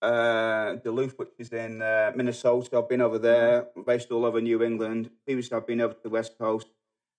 uh, 0.01 0.75
Duluth, 0.75 1.17
which 1.17 1.31
is 1.39 1.49
in 1.49 1.81
uh, 1.81 2.11
Minnesota. 2.15 2.77
I've 2.77 2.89
been 2.89 3.01
over 3.01 3.17
there, 3.17 3.67
raced 3.75 4.11
all 4.11 4.25
over 4.25 4.39
New 4.39 4.61
England. 4.63 5.09
Previously, 5.25 5.57
I've 5.57 5.67
been 5.67 5.81
over 5.81 5.93
to 5.93 6.03
the 6.03 6.09
West 6.09 6.37
Coast. 6.37 6.67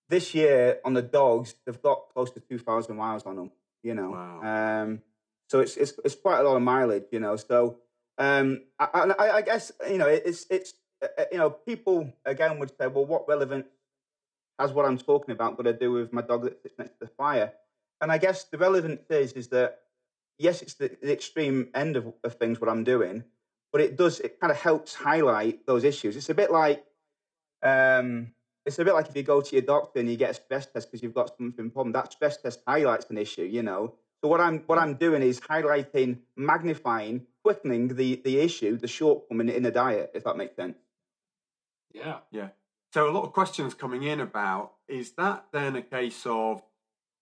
This 0.07 0.33
year 0.33 0.79
on 0.85 0.93
the 0.93 1.01
dogs, 1.01 1.55
they've 1.65 1.81
got 1.81 2.09
close 2.13 2.31
to 2.31 2.39
two 2.39 2.57
thousand 2.57 2.95
miles 2.95 3.23
on 3.23 3.35
them. 3.35 3.51
You 3.83 3.95
know, 3.95 4.11
wow. 4.11 4.83
um, 4.83 5.01
so 5.49 5.59
it's, 5.59 5.75
it's 5.75 5.93
it's 6.05 6.15
quite 6.15 6.39
a 6.39 6.43
lot 6.43 6.55
of 6.55 6.61
mileage. 6.61 7.05
You 7.11 7.19
know, 7.19 7.35
so 7.35 7.77
um, 8.17 8.61
I, 8.79 9.13
I, 9.17 9.29
I 9.37 9.41
guess 9.41 9.71
you 9.89 9.97
know 9.97 10.07
it's 10.07 10.45
it's 10.49 10.73
uh, 11.01 11.07
uh, 11.17 11.25
you 11.31 11.37
know 11.37 11.49
people 11.49 12.13
again 12.25 12.57
would 12.59 12.69
say, 12.69 12.87
well, 12.87 13.05
what 13.05 13.27
relevance 13.27 13.67
has 14.61 14.71
what 14.71 14.85
I'm 14.85 14.97
talking 14.97 15.33
about 15.33 15.57
got 15.57 15.63
to 15.63 15.73
do 15.73 15.91
with 15.91 16.13
my 16.13 16.21
dog 16.21 16.43
that 16.43 16.61
sits 16.61 16.75
next 16.77 16.91
to 16.91 17.05
the 17.05 17.07
fire? 17.07 17.53
And 17.99 18.11
I 18.11 18.17
guess 18.17 18.45
the 18.45 18.57
relevance 18.57 19.01
is 19.09 19.33
is 19.33 19.47
that 19.49 19.79
yes, 20.37 20.61
it's 20.61 20.75
the, 20.75 20.89
the 21.01 21.11
extreme 21.11 21.69
end 21.75 21.95
of, 21.95 22.13
of 22.23 22.35
things 22.35 22.59
what 22.59 22.69
I'm 22.69 22.83
doing, 22.83 23.23
but 23.71 23.81
it 23.81 23.97
does 23.97 24.19
it 24.19 24.39
kind 24.39 24.51
of 24.51 24.57
helps 24.57 24.93
highlight 24.93 25.65
those 25.65 25.83
issues. 25.83 26.15
It's 26.15 26.29
a 26.29 26.33
bit 26.33 26.51
like 26.51 26.83
um, 27.63 28.31
it's 28.65 28.79
a 28.79 28.85
bit 28.85 28.93
like 28.93 29.07
if 29.07 29.15
you 29.15 29.23
go 29.23 29.41
to 29.41 29.55
your 29.55 29.63
doctor 29.63 29.99
and 29.99 30.09
you 30.09 30.17
get 30.17 30.31
a 30.31 30.33
stress 30.33 30.67
test 30.67 30.89
because 30.89 31.03
you've 31.03 31.13
got 31.13 31.35
something 31.37 31.69
problem. 31.69 31.93
That 31.93 32.11
stress 32.11 32.37
test 32.37 32.61
highlights 32.67 33.09
an 33.09 33.17
issue, 33.17 33.43
you 33.43 33.63
know. 33.63 33.95
So 34.23 34.29
what 34.29 34.39
I'm 34.39 34.59
what 34.67 34.77
I'm 34.77 34.95
doing 34.95 35.23
is 35.23 35.39
highlighting, 35.39 36.19
magnifying, 36.35 37.25
quickening 37.43 37.89
the 37.89 38.21
the 38.23 38.39
issue, 38.39 38.77
the 38.77 38.87
shortcoming 38.87 39.49
in 39.49 39.63
the 39.63 39.71
diet, 39.71 40.11
if 40.13 40.23
that 40.23 40.37
makes 40.37 40.55
sense. 40.55 40.77
Yeah. 41.93 42.19
Yeah. 42.31 42.49
So 42.93 43.09
a 43.09 43.11
lot 43.11 43.23
of 43.23 43.31
questions 43.31 43.73
coming 43.73 44.03
in 44.03 44.19
about 44.19 44.73
is 44.87 45.11
that 45.13 45.45
then 45.53 45.75
a 45.75 45.81
case 45.81 46.23
of 46.25 46.61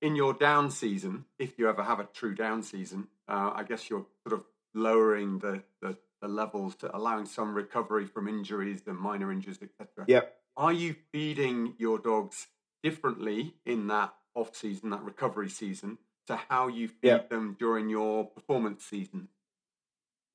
in 0.01 0.15
your 0.15 0.33
down 0.33 0.71
season, 0.71 1.25
if 1.37 1.59
you 1.59 1.69
ever 1.69 1.83
have 1.83 1.99
a 1.99 2.05
true 2.05 2.33
down 2.33 2.63
season, 2.63 3.07
uh, 3.27 3.51
I 3.53 3.63
guess 3.63 3.89
you're 3.89 4.05
sort 4.27 4.39
of 4.39 4.45
lowering 4.73 5.39
the, 5.39 5.61
the, 5.81 5.97
the 6.21 6.27
levels 6.27 6.75
to 6.77 6.95
allowing 6.95 7.25
some 7.25 7.53
recovery 7.53 8.05
from 8.05 8.27
injuries 8.27 8.81
and 8.87 8.97
minor 8.97 9.31
injuries, 9.31 9.59
etc. 9.61 10.05
Yeah. 10.07 10.21
Are 10.57 10.73
you 10.73 10.95
feeding 11.11 11.75
your 11.77 11.99
dogs 11.99 12.47
differently 12.81 13.53
in 13.65 13.87
that 13.87 14.13
off 14.33 14.55
season, 14.55 14.89
that 14.89 15.03
recovery 15.03 15.49
season, 15.49 15.97
to 16.27 16.39
how 16.49 16.67
you 16.67 16.87
feed 16.87 17.07
yep. 17.07 17.29
them 17.29 17.55
during 17.59 17.89
your 17.89 18.25
performance 18.25 18.83
season? 18.83 19.27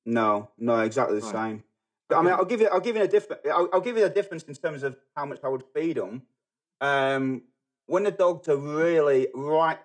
No, 0.05 0.51
no, 0.57 0.79
exactly 0.79 1.19
the 1.19 1.25
right. 1.25 1.31
same. 1.33 1.63
I 2.13 2.21
mean, 2.21 2.33
I'll 2.33 2.45
give 2.45 2.61
you, 2.61 2.67
I'll 2.67 2.79
give 2.79 2.95
you 2.95 3.01
a 3.01 3.07
different, 3.07 3.41
I'll, 3.47 3.69
I'll, 3.73 3.81
give 3.81 3.97
you 3.97 4.05
a 4.05 4.09
difference 4.09 4.43
in 4.43 4.53
terms 4.53 4.83
of 4.83 4.95
how 5.15 5.25
much 5.25 5.39
I 5.43 5.47
would 5.47 5.63
feed 5.73 5.97
them. 5.97 6.21
Um, 6.79 7.43
when 7.87 8.03
the 8.03 8.11
dogs 8.11 8.47
are 8.47 8.57
really 8.57 9.27
right, 9.33 9.79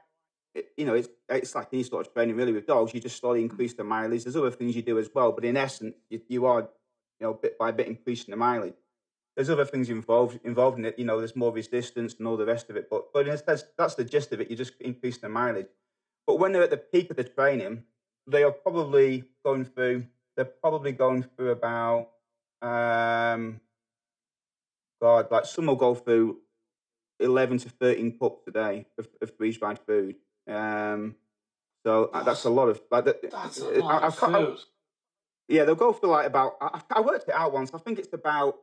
you 0.76 0.84
know, 0.84 0.94
it's 0.94 1.08
it's 1.28 1.54
like 1.54 1.68
any 1.72 1.82
sort 1.82 2.06
of 2.06 2.12
training 2.12 2.36
really 2.36 2.52
with 2.52 2.66
dogs. 2.66 2.92
You 2.92 3.00
just 3.00 3.18
slowly 3.18 3.42
increase 3.42 3.74
the 3.74 3.84
mileage. 3.84 4.24
There's 4.24 4.36
other 4.36 4.50
things 4.50 4.74
you 4.74 4.82
do 4.82 4.98
as 4.98 5.08
well, 5.14 5.32
but 5.32 5.44
in 5.44 5.56
essence, 5.56 5.94
you, 6.08 6.20
you 6.28 6.46
are, 6.46 6.60
you 6.60 7.26
know, 7.26 7.34
bit 7.34 7.56
by 7.58 7.70
bit 7.70 7.86
increasing 7.86 8.32
the 8.32 8.36
mileage. 8.36 8.74
There's 9.36 9.48
other 9.48 9.64
things 9.64 9.88
involved 9.88 10.40
involved 10.44 10.78
in 10.78 10.84
it. 10.84 10.98
You 10.98 11.04
know, 11.04 11.18
there's 11.18 11.36
more 11.36 11.52
resistance 11.52 12.16
and 12.18 12.26
all 12.26 12.36
the 12.36 12.46
rest 12.46 12.68
of 12.68 12.76
it. 12.76 12.90
But 12.90 13.12
but 13.12 13.26
that's 13.26 13.64
that's 13.78 13.94
the 13.94 14.04
gist 14.04 14.32
of 14.32 14.40
it. 14.40 14.50
You 14.50 14.56
just 14.56 14.72
increase 14.80 15.18
the 15.18 15.28
mileage. 15.28 15.68
But 16.26 16.38
when 16.38 16.52
they're 16.52 16.64
at 16.64 16.70
the 16.70 16.76
peak 16.76 17.10
of 17.10 17.16
the 17.16 17.24
training, 17.24 17.84
they 18.26 18.42
are 18.42 18.52
probably 18.52 19.24
going 19.44 19.64
through. 19.64 20.06
They're 20.40 20.46
probably 20.46 20.92
going 20.92 21.26
through 21.36 21.50
about. 21.50 22.08
Um, 22.62 23.60
God, 24.98 25.30
like 25.30 25.44
some 25.44 25.66
will 25.66 25.76
go 25.76 25.94
through 25.94 26.38
eleven 27.18 27.58
to 27.58 27.68
thirteen 27.68 28.18
cups 28.18 28.44
a 28.48 28.50
day 28.50 28.86
of, 28.98 29.06
of 29.20 29.36
freeze 29.36 29.58
dried 29.58 29.80
food. 29.86 30.14
Um, 30.48 31.16
so 31.84 32.08
that's, 32.10 32.22
uh, 32.22 32.24
that's, 32.24 32.44
a 32.44 32.48
lot 32.48 32.70
of 32.70 32.80
like. 32.90 33.04
That's 33.04 33.60
a 33.60 33.68
uh, 33.68 33.84
lot 33.84 34.02
I, 34.02 34.06
of 34.06 34.14
food. 34.16 34.32
I, 34.32 34.56
yeah, 35.48 35.64
they'll 35.64 35.74
go 35.74 35.92
through 35.92 36.08
like 36.08 36.26
about. 36.26 36.56
I, 36.58 36.80
I 36.88 37.00
worked 37.02 37.28
it 37.28 37.34
out 37.34 37.52
once. 37.52 37.72
I 37.74 37.78
think 37.78 37.98
it's 37.98 38.14
about 38.14 38.56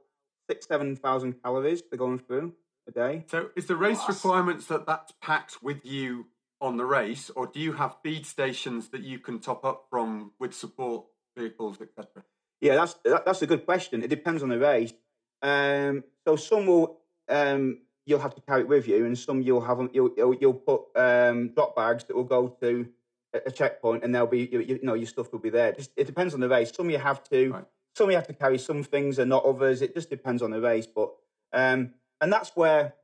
six, 0.49 0.65
seven 0.65 0.95
thousand 0.95 1.43
calories 1.43 1.83
they're 1.91 1.99
going 1.99 2.17
through 2.17 2.53
a 2.87 2.91
day. 2.91 3.23
So, 3.27 3.51
is 3.55 3.67
the 3.67 3.75
race 3.75 4.01
requirements 4.07 4.65
that 4.65 4.87
that's 4.87 5.13
packed 5.21 5.61
with 5.61 5.85
you 5.85 6.25
on 6.59 6.77
the 6.77 6.85
race, 6.85 7.29
or 7.35 7.45
do 7.45 7.59
you 7.59 7.73
have 7.73 7.97
feed 8.01 8.25
stations 8.25 8.87
that 8.87 9.01
you 9.01 9.19
can 9.19 9.37
top 9.37 9.63
up 9.63 9.85
from 9.91 10.31
with 10.39 10.55
support 10.55 11.05
vehicles, 11.37 11.79
etc.? 11.81 12.23
Yeah, 12.59 12.75
that's 12.75 12.95
that, 13.05 13.25
that's 13.25 13.41
a 13.41 13.47
good 13.47 13.65
question. 13.65 14.03
It 14.03 14.09
depends 14.09 14.43
on 14.43 14.49
the 14.49 14.59
race. 14.59 14.93
Um, 15.41 16.03
so 16.25 16.35
some 16.35 16.65
will 16.65 16.99
um, 17.29 17.79
you'll 18.05 18.19
have 18.19 18.35
to 18.35 18.41
carry 18.41 18.61
it 18.61 18.67
with 18.67 18.87
you, 18.87 19.05
and 19.05 19.17
some 19.17 19.41
you'll 19.41 19.61
have 19.61 19.79
you'll 19.93 20.11
you'll, 20.17 20.35
you'll 20.35 20.53
put 20.53 20.81
um, 20.95 21.49
drop 21.49 21.75
bags 21.75 22.03
that 22.05 22.15
will 22.15 22.23
go 22.23 22.47
to 22.61 22.87
a, 23.33 23.51
checkpoint, 23.51 24.03
and 24.03 24.15
they'll 24.15 24.25
be 24.25 24.49
you, 24.51 24.59
you, 24.61 24.79
know 24.81 24.95
your 24.95 25.07
stuff 25.07 25.31
will 25.31 25.39
be 25.39 25.49
there. 25.49 25.73
Just, 25.73 25.91
it 25.95 26.05
depends 26.05 26.33
on 26.33 26.39
the 26.39 26.49
race. 26.49 26.71
Some 26.73 26.89
you 26.89 26.97
have 26.97 27.23
to, 27.29 27.51
right. 27.51 27.65
some 27.95 28.09
you 28.09 28.15
have 28.15 28.27
to 28.27 28.33
carry 28.33 28.57
some 28.57 28.81
things, 28.83 29.19
and 29.19 29.29
not 29.29 29.45
others. 29.45 29.81
It 29.81 29.93
just 29.93 30.09
depends 30.09 30.41
on 30.41 30.51
the 30.51 30.61
race, 30.61 30.87
but 30.87 31.11
um, 31.53 31.93
and 32.21 32.33
that's 32.33 32.55
where 32.55 32.95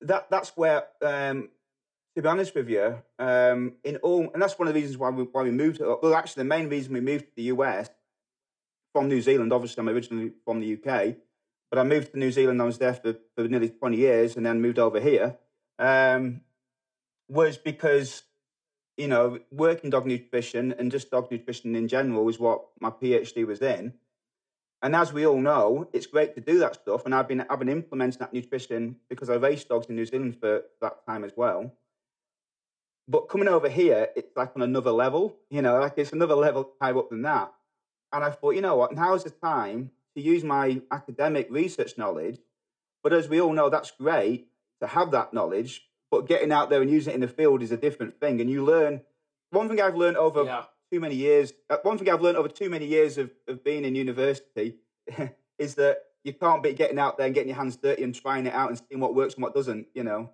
that 0.00 0.28
that's 0.30 0.56
where 0.56 0.84
um, 1.02 1.50
to 2.16 2.22
be 2.22 2.28
honest 2.28 2.54
with 2.54 2.70
you, 2.70 2.96
um, 3.18 3.74
in 3.84 3.96
all, 3.96 4.30
and 4.32 4.40
that's 4.40 4.58
one 4.58 4.66
of 4.66 4.74
the 4.74 4.80
reasons 4.80 4.96
why 4.96 5.10
we 5.10 5.24
why 5.24 5.42
we 5.42 5.50
moved. 5.50 5.80
Well, 5.80 6.14
actually, 6.14 6.44
the 6.44 6.48
main 6.48 6.70
reason 6.70 6.94
we 6.94 7.00
moved 7.00 7.26
to 7.26 7.36
the 7.36 7.42
US 7.54 7.90
from 8.94 9.08
New 9.08 9.20
Zealand. 9.20 9.52
Obviously, 9.52 9.82
I'm 9.82 9.90
originally 9.90 10.32
from 10.42 10.60
the 10.60 10.72
UK, 10.72 11.16
but 11.70 11.78
I 11.78 11.82
moved 11.82 12.12
to 12.12 12.18
New 12.18 12.32
Zealand. 12.32 12.62
I 12.62 12.64
was 12.64 12.78
there 12.78 12.94
for, 12.94 13.16
for 13.34 13.46
nearly 13.46 13.68
20 13.68 13.98
years, 13.98 14.34
and 14.34 14.46
then 14.46 14.62
moved 14.62 14.78
over 14.78 14.98
here. 14.98 15.36
Um, 15.78 16.40
was 17.28 17.58
because 17.58 18.22
you 18.96 19.08
know 19.08 19.38
working 19.50 19.90
dog 19.90 20.06
nutrition 20.06 20.72
and 20.72 20.90
just 20.90 21.10
dog 21.10 21.30
nutrition 21.30 21.76
in 21.76 21.86
general 21.86 22.24
was 22.24 22.38
what 22.38 22.62
my 22.80 22.88
PhD 22.88 23.46
was 23.46 23.60
in. 23.60 23.92
And 24.80 24.96
as 24.96 25.12
we 25.12 25.26
all 25.26 25.40
know, 25.40 25.88
it's 25.92 26.06
great 26.06 26.34
to 26.36 26.40
do 26.40 26.60
that 26.60 26.76
stuff. 26.76 27.04
And 27.04 27.14
I've 27.14 27.28
been 27.28 27.44
I've 27.50 27.58
been 27.58 27.68
implementing 27.68 28.20
that 28.20 28.32
nutrition 28.32 28.96
because 29.10 29.28
I 29.28 29.34
raced 29.34 29.68
dogs 29.68 29.88
in 29.90 29.96
New 29.96 30.06
Zealand 30.06 30.38
for 30.40 30.62
that 30.80 31.04
time 31.04 31.22
as 31.22 31.32
well. 31.36 31.74
But 33.08 33.28
coming 33.28 33.48
over 33.48 33.68
here, 33.68 34.08
it's 34.16 34.36
like 34.36 34.52
on 34.56 34.62
another 34.62 34.90
level, 34.90 35.36
you 35.50 35.62
know, 35.62 35.78
like 35.78 35.94
it's 35.96 36.12
another 36.12 36.34
level 36.34 36.72
higher 36.80 36.98
up 36.98 37.10
than 37.10 37.22
that. 37.22 37.52
And 38.12 38.24
I 38.24 38.30
thought, 38.30 38.54
you 38.54 38.60
know 38.60 38.76
what, 38.76 38.94
now's 38.94 39.24
the 39.24 39.30
time 39.30 39.90
to 40.16 40.22
use 40.22 40.42
my 40.42 40.80
academic 40.90 41.46
research 41.50 41.96
knowledge. 41.96 42.38
But 43.02 43.12
as 43.12 43.28
we 43.28 43.40
all 43.40 43.52
know, 43.52 43.70
that's 43.70 43.92
great 43.92 44.48
to 44.80 44.88
have 44.88 45.12
that 45.12 45.32
knowledge. 45.32 45.86
But 46.10 46.26
getting 46.26 46.50
out 46.50 46.70
there 46.70 46.82
and 46.82 46.90
using 46.90 47.12
it 47.12 47.14
in 47.14 47.20
the 47.20 47.28
field 47.28 47.62
is 47.62 47.70
a 47.70 47.76
different 47.76 48.18
thing. 48.18 48.40
And 48.40 48.50
you 48.50 48.64
learn 48.64 49.02
one 49.50 49.68
thing 49.68 49.80
I've 49.80 49.96
learned 49.96 50.16
over 50.16 50.44
yeah. 50.44 50.64
too 50.92 51.00
many 51.00 51.14
years. 51.14 51.52
Uh, 51.70 51.76
one 51.82 51.98
thing 51.98 52.08
I've 52.08 52.22
learned 52.22 52.38
over 52.38 52.48
too 52.48 52.70
many 52.70 52.86
years 52.86 53.18
of, 53.18 53.30
of 53.46 53.62
being 53.62 53.84
in 53.84 53.94
university 53.94 54.76
is 55.58 55.76
that 55.76 55.98
you 56.24 56.32
can't 56.32 56.62
be 56.62 56.72
getting 56.72 56.98
out 56.98 57.18
there 57.18 57.26
and 57.26 57.34
getting 57.34 57.50
your 57.50 57.56
hands 57.56 57.76
dirty 57.76 58.02
and 58.02 58.14
trying 58.14 58.46
it 58.46 58.52
out 58.52 58.70
and 58.70 58.80
seeing 58.88 59.00
what 59.00 59.14
works 59.14 59.34
and 59.34 59.42
what 59.42 59.54
doesn't. 59.54 59.86
You 59.94 60.02
know. 60.02 60.30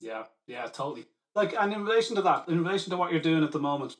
Yeah, 0.00 0.24
yeah, 0.46 0.66
totally. 0.66 1.06
Like, 1.34 1.54
and 1.58 1.72
in 1.72 1.84
relation 1.84 2.16
to 2.16 2.22
that, 2.22 2.48
in 2.48 2.62
relation 2.64 2.90
to 2.90 2.96
what 2.96 3.12
you're 3.12 3.20
doing 3.20 3.44
at 3.44 3.52
the 3.52 3.58
moment, 3.58 3.96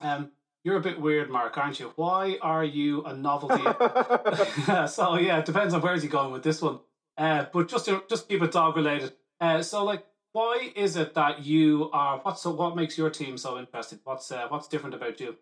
um, 0.00 0.30
you're 0.62 0.76
a 0.76 0.80
bit 0.80 1.00
weird, 1.00 1.30
Mark, 1.30 1.56
aren't 1.56 1.80
you? 1.80 1.92
Why 1.96 2.38
are 2.42 2.64
you 2.64 3.02
a 3.04 3.14
novelty? 3.14 3.62
so 4.88 5.16
yeah, 5.16 5.38
it 5.38 5.44
depends 5.44 5.74
on 5.74 5.80
where's 5.80 6.02
he 6.02 6.08
going 6.08 6.32
with 6.32 6.42
this 6.42 6.60
one. 6.62 6.80
Uh, 7.16 7.46
but 7.52 7.68
just 7.68 7.86
to 7.86 8.02
just 8.08 8.28
keep 8.28 8.42
it 8.42 8.52
dog 8.52 8.76
related. 8.76 9.12
Uh, 9.40 9.62
so 9.62 9.84
like, 9.84 10.04
why 10.32 10.70
is 10.76 10.96
it 10.96 11.14
that 11.14 11.44
you 11.44 11.90
are? 11.92 12.18
What's 12.18 12.42
so? 12.42 12.52
What 12.52 12.76
makes 12.76 12.96
your 12.96 13.10
team 13.10 13.36
so 13.38 13.58
interesting? 13.58 13.98
What's 14.04 14.30
uh, 14.30 14.46
what's 14.48 14.68
different 14.68 14.94
about 14.94 15.18
you? 15.18 15.36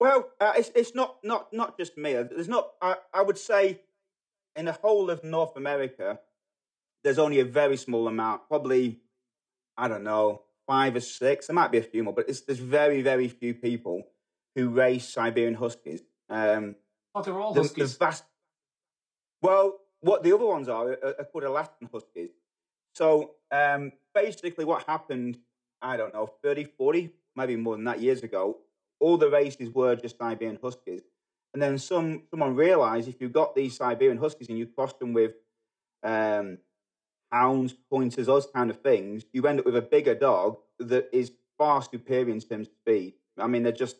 Well, 0.00 0.30
uh, 0.40 0.54
it's 0.56 0.70
it's 0.74 0.94
not 0.94 1.18
not 1.22 1.52
not 1.52 1.78
just 1.78 1.96
me. 1.96 2.14
There's 2.14 2.48
not. 2.48 2.70
I, 2.82 2.96
I 3.12 3.22
would 3.22 3.38
say, 3.38 3.80
in 4.56 4.64
the 4.64 4.72
whole 4.72 5.08
of 5.08 5.22
North 5.22 5.56
America, 5.56 6.18
there's 7.04 7.18
only 7.18 7.38
a 7.38 7.44
very 7.44 7.76
small 7.76 8.08
amount. 8.08 8.48
Probably, 8.48 9.00
I 9.76 9.88
don't 9.88 10.04
know, 10.04 10.42
five 10.66 10.96
or 10.96 11.00
six. 11.00 11.46
There 11.46 11.54
might 11.54 11.72
be 11.72 11.78
a 11.78 11.82
few 11.82 12.02
more, 12.04 12.14
but 12.14 12.28
it's, 12.28 12.40
there's 12.42 12.58
very 12.58 13.02
very 13.02 13.28
few 13.28 13.54
people 13.54 14.06
who 14.54 14.68
race 14.68 15.08
Siberian 15.08 15.54
Huskies. 15.54 16.02
Um, 16.28 16.76
oh, 17.14 17.22
they're 17.22 17.38
all 17.38 17.52
the, 17.52 17.62
Huskies. 17.62 17.96
The 17.96 18.04
vast, 18.04 18.24
well, 19.42 19.80
what 20.00 20.22
the 20.22 20.34
other 20.34 20.46
ones 20.46 20.68
are 20.68 20.92
are, 20.92 21.14
are 21.18 21.24
called 21.24 21.44
Alaskan 21.44 21.88
Huskies. 21.92 22.30
So 22.94 23.32
um, 23.50 23.92
basically, 24.14 24.64
what 24.64 24.84
happened, 24.84 25.38
I 25.82 25.96
don't 25.96 26.14
know, 26.14 26.30
30, 26.42 26.64
40, 26.64 27.10
maybe 27.34 27.56
more 27.56 27.74
than 27.74 27.84
that 27.84 28.00
years 28.00 28.22
ago, 28.22 28.58
all 29.00 29.16
the 29.16 29.28
races 29.28 29.70
were 29.70 29.96
just 29.96 30.18
Siberian 30.18 30.58
Huskies. 30.62 31.02
And 31.52 31.62
then 31.62 31.78
some 31.78 32.22
someone 32.30 32.56
realized 32.56 33.08
if 33.08 33.20
you 33.20 33.28
got 33.28 33.54
these 33.54 33.76
Siberian 33.76 34.18
Huskies 34.18 34.48
and 34.48 34.58
you 34.58 34.66
crossed 34.66 34.98
them 34.98 35.12
with 35.12 35.34
um, 36.02 36.58
hounds, 37.34 37.74
pointers, 37.90 38.26
those 38.26 38.46
kind 38.46 38.70
of 38.70 38.80
things, 38.80 39.24
you 39.32 39.44
end 39.46 39.58
up 39.58 39.66
with 39.66 39.76
a 39.76 39.82
bigger 39.82 40.14
dog 40.14 40.56
that 40.78 41.08
is 41.12 41.32
far 41.58 41.82
superior 41.82 42.32
in 42.32 42.40
terms 42.40 42.68
of 42.68 42.74
speed. 42.74 43.14
I 43.38 43.48
mean, 43.48 43.64
they're 43.64 43.72
just 43.72 43.96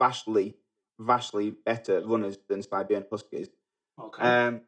vastly, 0.00 0.56
vastly 0.98 1.54
better 1.64 2.02
runners 2.04 2.38
than 2.48 2.60
Siberian 2.60 3.06
Huskies. 3.08 3.48
Okay. 4.00 4.22
Um, 4.22 4.62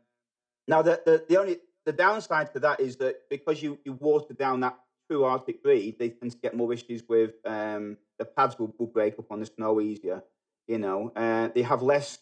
now, 0.69 0.81
the, 0.83 1.03
the, 1.05 1.25
the 1.29 1.37
only 1.41 1.59
the 1.85 1.93
downside 1.93 2.53
to 2.53 2.61
that 2.61 2.79
is 2.79 2.97
that 2.97 3.29
because 3.29 3.61
you, 3.63 3.79
you 3.85 3.95
water 3.95 4.33
down 4.33 4.61
that 4.61 4.79
true 5.11 5.25
Arctic 5.25 5.63
breed, 5.63 5.99
they 5.99 6.11
tend 6.11 6.31
to 6.31 6.39
get 6.39 6.57
more 6.57 6.73
issues 6.73 7.03
with 7.09 7.33
um, 7.45 7.97
the 8.19 8.25
pads 8.25 8.57
will, 8.59 8.73
will 8.79 8.87
break 8.87 9.19
up 9.19 9.31
on 9.33 9.41
the 9.41 9.47
snow 9.47 9.81
easier. 9.81 10.23
You 10.69 10.79
know, 10.79 11.13
uh, 11.17 11.49
they 11.55 11.63
have 11.63 11.83
less 11.83 12.19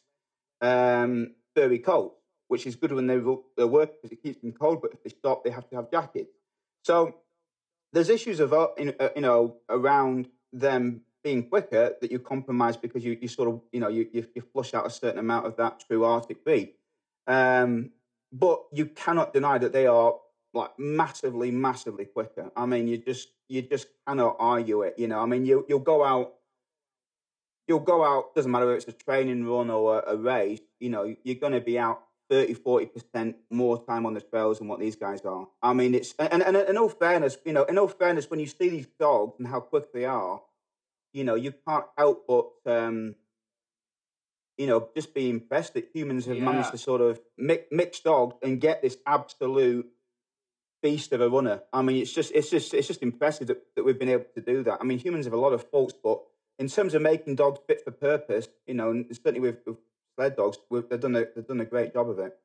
um, 0.63 1.35
furry 1.55 1.79
coats, 1.79 2.22
which 2.53 2.67
is 2.67 2.77
good 2.77 2.93
when 2.93 3.07
they, 3.07 3.19
they 3.57 3.65
work 3.65 3.91
because 3.95 4.13
it 4.13 4.23
keeps 4.23 4.39
them 4.43 4.53
cold. 4.53 4.83
But 4.83 4.93
if 4.93 5.03
they 5.03 5.09
stop, 5.09 5.43
they 5.43 5.49
have 5.49 5.67
to 5.71 5.77
have 5.77 5.91
jackets. 5.91 6.35
So 6.83 7.15
there's 7.95 8.11
issues 8.11 8.41
of 8.41 8.53
uh, 8.53 8.69
uh, 9.01 9.09
you 9.17 9.23
know 9.23 9.57
around 9.71 10.29
them 10.53 11.01
being 11.25 11.45
quicker 11.49 11.95
that 11.99 12.13
you 12.13 12.19
compromise 12.19 12.77
because 12.77 13.03
you, 13.07 13.17
you 13.19 13.29
sort 13.29 13.49
of 13.49 13.63
you 13.73 13.81
know 13.81 13.89
you, 13.89 14.07
you, 14.13 14.43
flush 14.53 14.75
out 14.75 14.87
a 14.87 14.91
certain 14.91 15.19
amount 15.19 15.47
of 15.47 15.57
that 15.57 15.83
true 15.87 16.05
Arctic 16.05 16.45
breed. 16.45 16.75
Um, 17.27 17.93
but 18.31 18.65
you 18.71 18.85
cannot 18.85 19.33
deny 19.33 19.57
that 19.57 19.73
they 19.73 19.87
are 19.87 20.17
like 20.53 20.79
massively, 20.79 21.51
massively 21.51 22.05
quicker. 22.05 22.51
I 22.55 22.67
mean, 22.67 22.87
you 22.87 22.99
just 22.99 23.29
you 23.49 23.63
just 23.63 23.87
cannot 24.07 24.37
argue 24.39 24.83
it. 24.83 24.99
You 24.99 25.09
know, 25.09 25.21
I 25.21 25.25
mean, 25.25 25.47
you 25.47 25.65
you'll 25.71 25.79
go 25.79 26.05
out, 26.05 26.35
you'll 27.67 27.81
go 27.81 28.05
out. 28.05 28.35
Doesn't 28.35 28.51
matter 28.51 28.71
if 28.73 28.87
it's 28.87 28.89
a 28.89 29.05
training 29.05 29.47
run 29.47 29.71
or 29.71 30.01
a, 30.01 30.13
a 30.13 30.17
race. 30.17 30.61
You 30.81 30.91
know, 30.91 31.17
you're 31.25 31.37
going 31.37 31.55
to 31.55 31.61
be 31.63 31.79
out 31.79 32.03
30, 32.31 32.55
40 32.55 32.87
percent 32.87 33.37
more 33.51 33.85
time 33.85 34.07
on 34.07 34.15
the 34.15 34.21
trails 34.21 34.59
than 34.59 34.69
what 34.69 34.81
these 34.81 34.97
guys 34.97 35.21
are. 35.23 35.47
I 35.63 35.73
mean, 35.73 35.95
it's 35.95 36.15
and, 36.19 36.43
and 36.43 36.57
in 36.57 36.79
all 36.79 36.89
fairness, 36.89 37.39
you 37.45 37.53
know, 37.53 37.65
in 37.65 37.79
all 37.79 37.89
fairness, 37.89 38.31
when 38.31 38.41
you 38.41 38.47
see 38.47 38.69
these 38.69 38.89
dogs 38.99 39.35
and 39.39 39.49
how 39.49 39.61
quick 39.61 39.93
they 39.93 40.05
are, 40.05 40.41
you 41.13 41.25
know, 41.25 41.35
you 41.35 41.53
can't 41.67 41.87
help 41.97 42.27
but 42.27 42.51
um, 42.67 43.15
you 44.59 44.67
know, 44.67 44.89
just 44.95 45.15
be 45.15 45.29
impressed 45.29 45.75
that 45.75 45.89
humans 45.93 46.27
have 46.27 46.37
yeah. 46.37 46.45
managed 46.45 46.71
to 46.71 46.79
sort 46.79 47.01
of 47.01 47.21
mix, 47.39 47.65
mix 47.71 48.01
dogs 48.01 48.37
and 48.43 48.61
get 48.61 48.83
this 48.83 48.97
absolute 49.07 49.89
beast 50.83 51.13
of 51.13 51.21
a 51.21 51.29
runner. 51.29 51.63
I 51.73 51.83
mean, 51.83 52.03
it's 52.03 52.13
just 52.13 52.33
it's 52.33 52.51
just 52.51 52.75
it's 52.75 52.87
just 52.87 53.03
impressive 53.03 53.49
that, 53.49 53.63
that 53.77 53.85
we've 53.85 53.99
been 53.99 54.09
able 54.09 54.27
to 54.35 54.41
do 54.41 54.63
that. 54.65 54.79
I 54.81 54.85
mean, 54.85 54.99
humans 54.99 55.27
have 55.27 55.33
a 55.33 55.39
lot 55.39 55.53
of 55.53 55.69
faults, 55.71 55.95
but 56.03 56.21
in 56.59 56.69
terms 56.69 56.95
of 56.95 57.03
making 57.03 57.37
dogs 57.37 57.61
fit 57.67 57.83
for 57.85 57.91
purpose, 57.91 58.49
you 58.67 58.75
know, 58.75 58.91
and 58.91 59.07
certainly 59.17 59.41
with, 59.41 59.59
with 59.67 59.77
dogs, 60.31 60.59
they've 60.71 61.01
done 61.01 61.17
a 61.17 61.25
they've 61.35 61.47
done 61.47 61.61
a 61.61 61.67
great 61.67 61.93
job 61.93 62.09
of 62.09 62.19
it. 62.19 62.37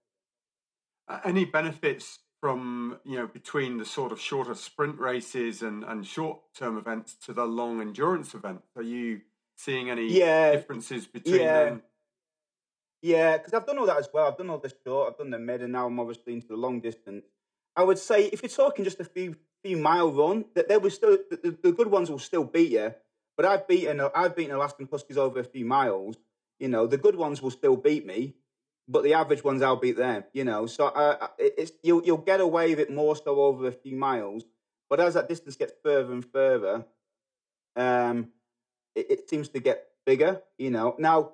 any 1.23 1.45
benefits 1.45 2.19
from 2.41 2.99
you 3.03 3.17
know 3.17 3.27
between 3.27 3.77
the 3.77 3.85
sort 3.85 4.11
of 4.11 4.19
shorter 4.19 4.55
sprint 4.55 4.99
races 4.99 5.61
and 5.61 5.83
and 5.83 6.05
short 6.05 6.39
term 6.55 6.77
events 6.77 7.15
to 7.25 7.33
the 7.33 7.45
long 7.45 7.81
endurance 7.81 8.33
events? 8.33 8.67
Are 8.75 8.83
you 8.83 9.21
seeing 9.55 9.89
any 9.89 10.07
yeah, 10.07 10.51
differences 10.51 11.07
between 11.07 11.41
yeah. 11.41 11.65
them? 11.65 11.81
Yeah, 13.01 13.37
because 13.37 13.53
I've 13.53 13.65
done 13.65 13.77
all 13.77 13.85
that 13.85 13.97
as 13.97 14.09
well. 14.13 14.27
I've 14.27 14.37
done 14.37 14.49
all 14.49 14.57
the 14.57 14.73
short, 14.85 15.11
I've 15.11 15.17
done 15.17 15.29
the 15.29 15.39
mid, 15.39 15.61
and 15.61 15.73
now 15.73 15.87
I'm 15.87 15.99
obviously 15.99 16.33
into 16.33 16.47
the 16.47 16.57
long 16.57 16.79
distance. 16.79 17.25
I 17.75 17.83
would 17.83 17.99
say 17.99 18.25
if 18.25 18.41
you're 18.41 18.49
talking 18.49 18.83
just 18.83 18.99
a 18.99 19.05
few 19.05 19.35
few 19.63 19.77
mile 19.77 20.11
run, 20.11 20.45
that 20.55 20.67
there 20.67 20.79
was 20.79 20.95
still 20.95 21.17
the, 21.29 21.57
the, 21.61 21.71
good 21.71 21.87
ones 21.87 22.09
will 22.09 22.19
still 22.19 22.43
beat 22.43 22.71
you. 22.71 22.93
But 23.35 23.45
I've 23.45 23.67
beaten 23.67 24.01
I've 24.15 24.35
beaten 24.35 24.55
Alaskan 24.55 24.87
Huskies 24.91 25.17
over 25.17 25.39
a 25.39 25.43
few 25.43 25.65
miles. 25.65 26.17
You 26.59 26.67
know, 26.67 26.87
the 26.87 26.97
good 26.97 27.15
ones 27.15 27.41
will 27.41 27.51
still 27.51 27.75
beat 27.75 28.05
me, 28.05 28.35
but 28.87 29.03
the 29.03 29.13
average 29.13 29.43
ones 29.43 29.61
I'll 29.61 29.75
beat 29.75 29.97
them. 29.97 30.23
You 30.33 30.43
know, 30.43 30.65
so 30.65 30.87
uh, 30.87 31.27
it's 31.37 31.71
you'll 31.83 32.03
you'll 32.03 32.17
get 32.17 32.41
away 32.41 32.69
with 32.71 32.79
it 32.79 32.91
more 32.91 33.15
so 33.15 33.41
over 33.41 33.67
a 33.67 33.71
few 33.71 33.95
miles. 33.95 34.43
But 34.89 34.99
as 34.99 35.15
that 35.15 35.27
distance 35.27 35.55
gets 35.55 35.73
further 35.83 36.13
and 36.13 36.25
further, 36.25 36.85
um, 37.75 38.29
it, 38.95 39.11
it 39.11 39.29
seems 39.29 39.49
to 39.49 39.59
get 39.59 39.87
bigger. 40.05 40.41
You 40.57 40.71
know, 40.71 40.95
now 40.97 41.33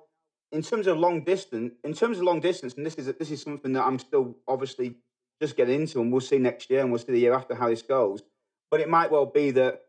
in 0.52 0.62
terms 0.62 0.86
of 0.86 0.98
long 0.98 1.24
distance, 1.24 1.74
in 1.82 1.94
terms 1.94 2.18
of 2.18 2.24
long 2.24 2.40
distance, 2.40 2.74
and 2.74 2.84
this 2.84 2.94
is 2.94 3.06
this 3.06 3.30
is 3.30 3.42
something 3.42 3.72
that 3.72 3.84
I'm 3.84 3.98
still 3.98 4.36
obviously 4.46 4.96
just 5.40 5.56
getting 5.56 5.80
into, 5.82 6.00
and 6.00 6.12
we'll 6.12 6.20
see 6.20 6.38
next 6.38 6.70
year, 6.70 6.80
and 6.80 6.90
we'll 6.90 7.00
see 7.00 7.12
the 7.12 7.18
year 7.18 7.34
after 7.34 7.54
how 7.54 7.68
this 7.68 7.82
goes. 7.82 8.22
But 8.70 8.80
it 8.80 8.88
might 8.88 9.10
well 9.10 9.26
be 9.26 9.50
that 9.52 9.82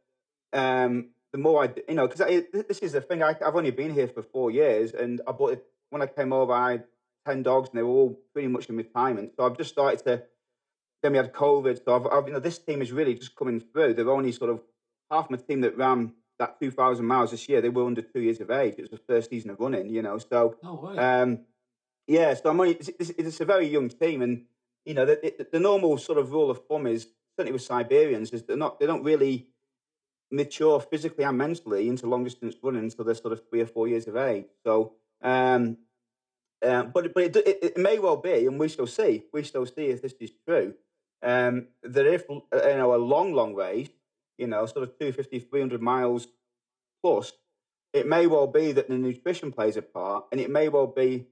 um, 0.54 1.10
the 1.36 1.42
more 1.42 1.65
I, 1.65 1.70
you 1.89 1.96
know, 1.96 2.08
because 2.08 2.25
this 2.70 2.80
is 2.80 2.94
the 2.94 3.01
thing. 3.01 3.22
I, 3.22 3.36
have 3.42 3.58
only 3.58 3.71
been 3.71 3.93
here 3.93 4.08
for 4.08 4.24
four 4.24 4.52
years, 4.52 4.93
and 4.93 5.19
I 5.28 5.34
bought 5.34 5.52
it 5.52 5.65
when 5.89 6.02
I 6.02 6.08
came 6.08 6.32
over. 6.32 6.54
I 6.54 6.71
had 6.71 6.84
ten 7.28 7.43
dogs, 7.43 7.67
and 7.67 7.78
they 7.78 7.84
were 7.84 7.89
all 7.89 8.17
pretty 8.32 8.48
much 8.48 8.69
in 8.69 8.78
retirement. 8.78 9.34
So 9.36 9.45
I've 9.45 9.58
just 9.58 9.71
started 9.71 10.02
to. 10.06 10.24
Then 11.04 11.12
we 11.12 11.17
had 11.17 11.34
COVID, 11.34 11.84
so 11.84 11.93
I've, 11.93 12.08
I've 12.08 12.28
you 12.28 12.34
know 12.34 12.39
this 12.39 12.58
team 12.58 12.82
is 12.82 12.93
really 12.93 13.15
just 13.15 13.36
coming 13.36 13.60
through. 13.60 13.95
They're 13.95 14.10
only 14.10 14.32
sort 14.32 14.50
of 14.50 14.62
half 15.12 15.30
my 15.30 15.36
team 15.36 15.60
that 15.60 15.76
ran 15.76 16.13
that 16.39 16.58
2,000 16.58 17.06
miles 17.06 17.32
this 17.32 17.50
year, 17.50 17.60
they 17.60 17.69
were 17.69 17.86
under 17.86 18.02
two 18.02 18.21
years 18.21 18.39
of 18.39 18.50
age. 18.50 18.76
It 18.78 18.82
was 18.84 18.91
the 18.91 19.06
first 19.06 19.30
season 19.30 19.50
of 19.52 19.60
running, 19.60 19.89
you 19.89 20.02
know. 20.02 20.17
So, 20.17 20.56
oh, 20.63 20.93
um, 20.98 21.39
yeah, 22.08 22.34
so 22.34 22.50
I'm 22.50 22.60
only, 22.60 22.74
it's, 22.74 22.89
it's, 23.10 23.39
a 23.39 23.45
very 23.45 23.67
young 23.67 23.88
team. 23.88 24.21
And, 24.21 24.43
you 24.84 24.93
know, 24.93 25.06
the, 25.06 25.34
the, 25.38 25.48
the, 25.54 25.60
normal 25.62 25.98
sort 25.98 26.17
of 26.17 26.32
rule 26.32 26.52
of 26.52 26.65
thumb 26.67 26.88
is, 26.88 27.08
certainly 27.38 27.54
with 27.54 27.62
Siberians, 27.62 28.32
is 28.32 28.43
they're 28.43 28.58
not, 28.58 28.82
they 28.82 28.86
don't 28.86 29.04
really 29.04 29.48
mature 30.36 30.80
physically 30.80 31.24
and 31.24 31.38
mentally 31.38 31.88
into 31.88 32.08
long 32.08 32.24
distance 32.24 32.56
running 32.62 32.84
until 32.84 33.06
they're 33.06 33.15
sort 33.15 33.34
of 33.34 33.48
three 33.50 33.62
or 33.62 33.65
four 33.65 33.88
years 33.88 34.08
of 34.08 34.15
age. 34.17 34.45
So, 34.63 34.93
um, 35.21 35.78
uh, 36.65 36.84
but 36.84 37.13
but 37.13 37.24
it, 37.24 37.36
it, 37.36 37.60
it, 37.62 37.78
may 37.78 38.00
well 38.00 38.17
be, 38.17 38.45
and 38.45 38.60
we 38.60 38.69
shall 38.69 38.88
see. 38.88 39.24
We 39.34 39.43
shall 39.43 39.65
see 39.65 39.88
if 39.88 40.02
this 40.02 40.15
is 40.19 40.32
true. 40.48 40.74
Um, 41.21 41.67
that 41.84 42.06
if 42.06 42.26
you 42.30 42.43
know 42.52 42.93
a 42.93 42.98
long, 42.98 43.34
long 43.34 43.56
race 43.56 43.89
you 44.38 44.48
know, 44.48 44.65
sort 44.65 44.84
of 44.84 44.98
250, 45.00 45.39
300 45.39 45.82
miles 45.82 46.28
plus, 47.02 47.32
it 47.93 48.08
may 48.08 48.28
well 48.28 48.48
be 48.48 48.71
that 48.74 48.89
the 48.89 48.98
nutrition 48.98 49.52
plays 49.52 49.78
a 49.78 49.82
part, 49.82 50.26
and 50.32 50.41
it 50.41 50.50
may 50.50 50.69
well 50.69 50.88
be 50.88 51.26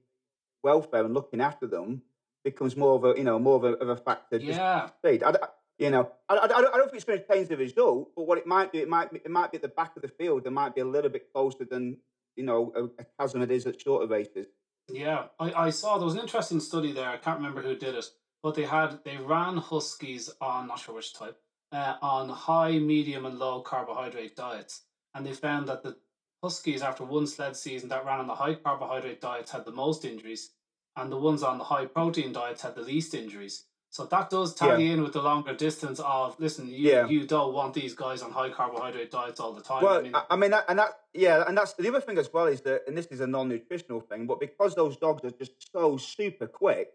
welfare 0.62 1.04
and 1.04 1.14
looking 1.14 1.40
after 1.40 1.66
them 1.66 2.02
becomes 2.42 2.76
more 2.76 2.96
of 2.96 3.04
a, 3.04 3.18
you 3.18 3.24
know, 3.24 3.38
more 3.38 3.56
of 3.56 3.64
a, 3.64 3.72
of 3.74 3.88
a 3.88 3.96
factor. 3.96 4.36
Yeah. 4.36 4.88
Speed. 4.98 5.22
I, 5.22 5.34
you 5.78 5.90
know, 5.90 6.10
I, 6.28 6.36
I, 6.36 6.44
I, 6.44 6.48
don't 6.48 6.84
think 6.84 6.94
it's 6.94 7.04
going 7.04 7.20
to 7.20 7.26
change 7.26 7.48
the 7.48 7.56
result, 7.56 8.10
but 8.14 8.26
what 8.26 8.38
it 8.38 8.46
might 8.46 8.72
do, 8.72 8.80
it 8.80 8.88
might 8.88 9.12
it 9.12 9.30
might 9.30 9.50
be 9.50 9.56
at 9.56 9.62
the 9.62 9.68
back 9.68 9.96
of 9.96 10.02
the 10.02 10.08
field. 10.08 10.44
There 10.44 10.52
might 10.52 10.74
be 10.74 10.80
a 10.80 10.86
little 10.86 11.10
bit 11.10 11.32
closer 11.32 11.64
than 11.64 11.98
you 12.36 12.44
know 12.44 12.72
a, 12.76 12.84
a 13.02 13.06
chasm 13.18 13.42
it 13.42 13.50
is 13.50 13.66
at 13.66 13.80
shorter 13.80 14.06
races. 14.06 14.46
Yeah, 14.88 15.26
I, 15.38 15.52
I 15.52 15.70
saw 15.70 15.96
there 15.96 16.04
was 16.04 16.14
an 16.14 16.20
interesting 16.20 16.60
study 16.60 16.92
there. 16.92 17.08
I 17.08 17.16
can't 17.16 17.38
remember 17.38 17.62
who 17.62 17.74
did 17.74 17.94
it, 17.94 18.04
but 18.42 18.54
they 18.54 18.64
had 18.64 19.00
they 19.04 19.16
ran 19.16 19.56
huskies 19.56 20.30
on 20.40 20.68
not 20.68 20.78
sure 20.78 20.94
which 20.94 21.14
type, 21.14 21.38
uh, 21.72 21.96
on 22.02 22.28
high, 22.28 22.78
medium, 22.78 23.26
and 23.26 23.38
low 23.38 23.60
carbohydrate 23.62 24.36
diets. 24.36 24.82
And 25.14 25.24
they 25.24 25.32
found 25.32 25.68
that 25.68 25.82
the 25.82 25.96
Huskies, 26.44 26.82
after 26.82 27.06
one 27.06 27.26
sled 27.26 27.56
season 27.56 27.88
that 27.88 28.04
ran 28.04 28.20
on 28.20 28.26
the 28.26 28.34
high 28.34 28.54
carbohydrate 28.54 29.18
diets, 29.18 29.50
had 29.50 29.64
the 29.64 29.72
most 29.72 30.04
injuries, 30.04 30.50
and 30.94 31.10
the 31.10 31.16
ones 31.16 31.42
on 31.42 31.56
the 31.56 31.64
high 31.64 31.86
protein 31.86 32.34
diets 32.34 32.60
had 32.60 32.74
the 32.74 32.82
least 32.82 33.14
injuries. 33.14 33.64
So 33.94 34.04
that 34.06 34.28
does 34.28 34.56
tie 34.56 34.76
yeah. 34.76 34.94
in 34.94 35.04
with 35.04 35.12
the 35.12 35.22
longer 35.22 35.54
distance 35.54 36.00
of 36.00 36.34
listen, 36.40 36.66
you, 36.66 36.90
yeah. 36.90 37.06
you 37.06 37.28
don't 37.28 37.54
want 37.54 37.74
these 37.74 37.94
guys 37.94 38.22
on 38.22 38.32
high 38.32 38.50
carbohydrate 38.50 39.12
diets 39.12 39.38
all 39.38 39.52
the 39.52 39.60
time. 39.60 39.84
Well, 39.84 39.98
I 39.98 40.02
mean, 40.02 40.12
I 40.30 40.36
mean 40.36 40.50
that, 40.50 40.64
and 40.68 40.80
that, 40.80 40.98
yeah, 41.12 41.44
and 41.46 41.56
that's 41.56 41.74
the 41.74 41.86
other 41.86 42.00
thing 42.00 42.18
as 42.18 42.28
well 42.32 42.46
is 42.46 42.60
that, 42.62 42.82
and 42.88 42.98
this 42.98 43.06
is 43.06 43.20
a 43.20 43.26
non-nutritional 43.28 44.00
thing, 44.00 44.26
but 44.26 44.40
because 44.40 44.74
those 44.74 44.96
dogs 44.96 45.24
are 45.24 45.30
just 45.30 45.70
so 45.70 45.96
super 45.96 46.48
quick, 46.48 46.88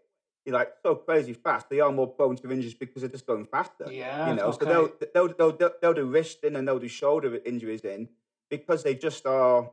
you're 0.44 0.54
like 0.54 0.72
so 0.82 0.94
crazy 0.94 1.32
fast, 1.32 1.70
they 1.70 1.80
are 1.80 1.90
more 1.90 2.06
prone 2.06 2.36
to 2.36 2.52
injuries 2.52 2.74
because 2.74 3.00
they're 3.00 3.10
just 3.10 3.26
going 3.26 3.46
faster. 3.46 3.90
Yeah, 3.90 4.28
you 4.28 4.34
know, 4.34 4.48
okay. 4.48 4.66
so 4.66 4.70
they'll, 4.70 5.08
they'll 5.14 5.34
they'll 5.38 5.56
they'll 5.56 5.74
they'll 5.80 5.94
do 5.94 6.04
wrist 6.04 6.44
in 6.44 6.54
and 6.54 6.68
they'll 6.68 6.78
do 6.78 6.88
shoulder 6.88 7.40
injuries 7.46 7.80
in 7.80 8.10
because 8.50 8.82
they 8.82 8.94
just 8.94 9.24
are 9.24 9.70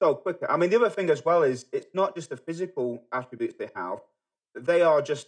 so 0.00 0.14
quick. 0.14 0.38
I 0.48 0.56
mean, 0.56 0.70
the 0.70 0.76
other 0.76 0.90
thing 0.90 1.10
as 1.10 1.24
well 1.24 1.42
is 1.42 1.66
it's 1.72 1.88
not 1.92 2.14
just 2.14 2.30
the 2.30 2.36
physical 2.36 3.02
attributes 3.10 3.56
they 3.58 3.70
have; 3.74 3.98
they 4.54 4.82
are 4.82 5.02
just 5.02 5.26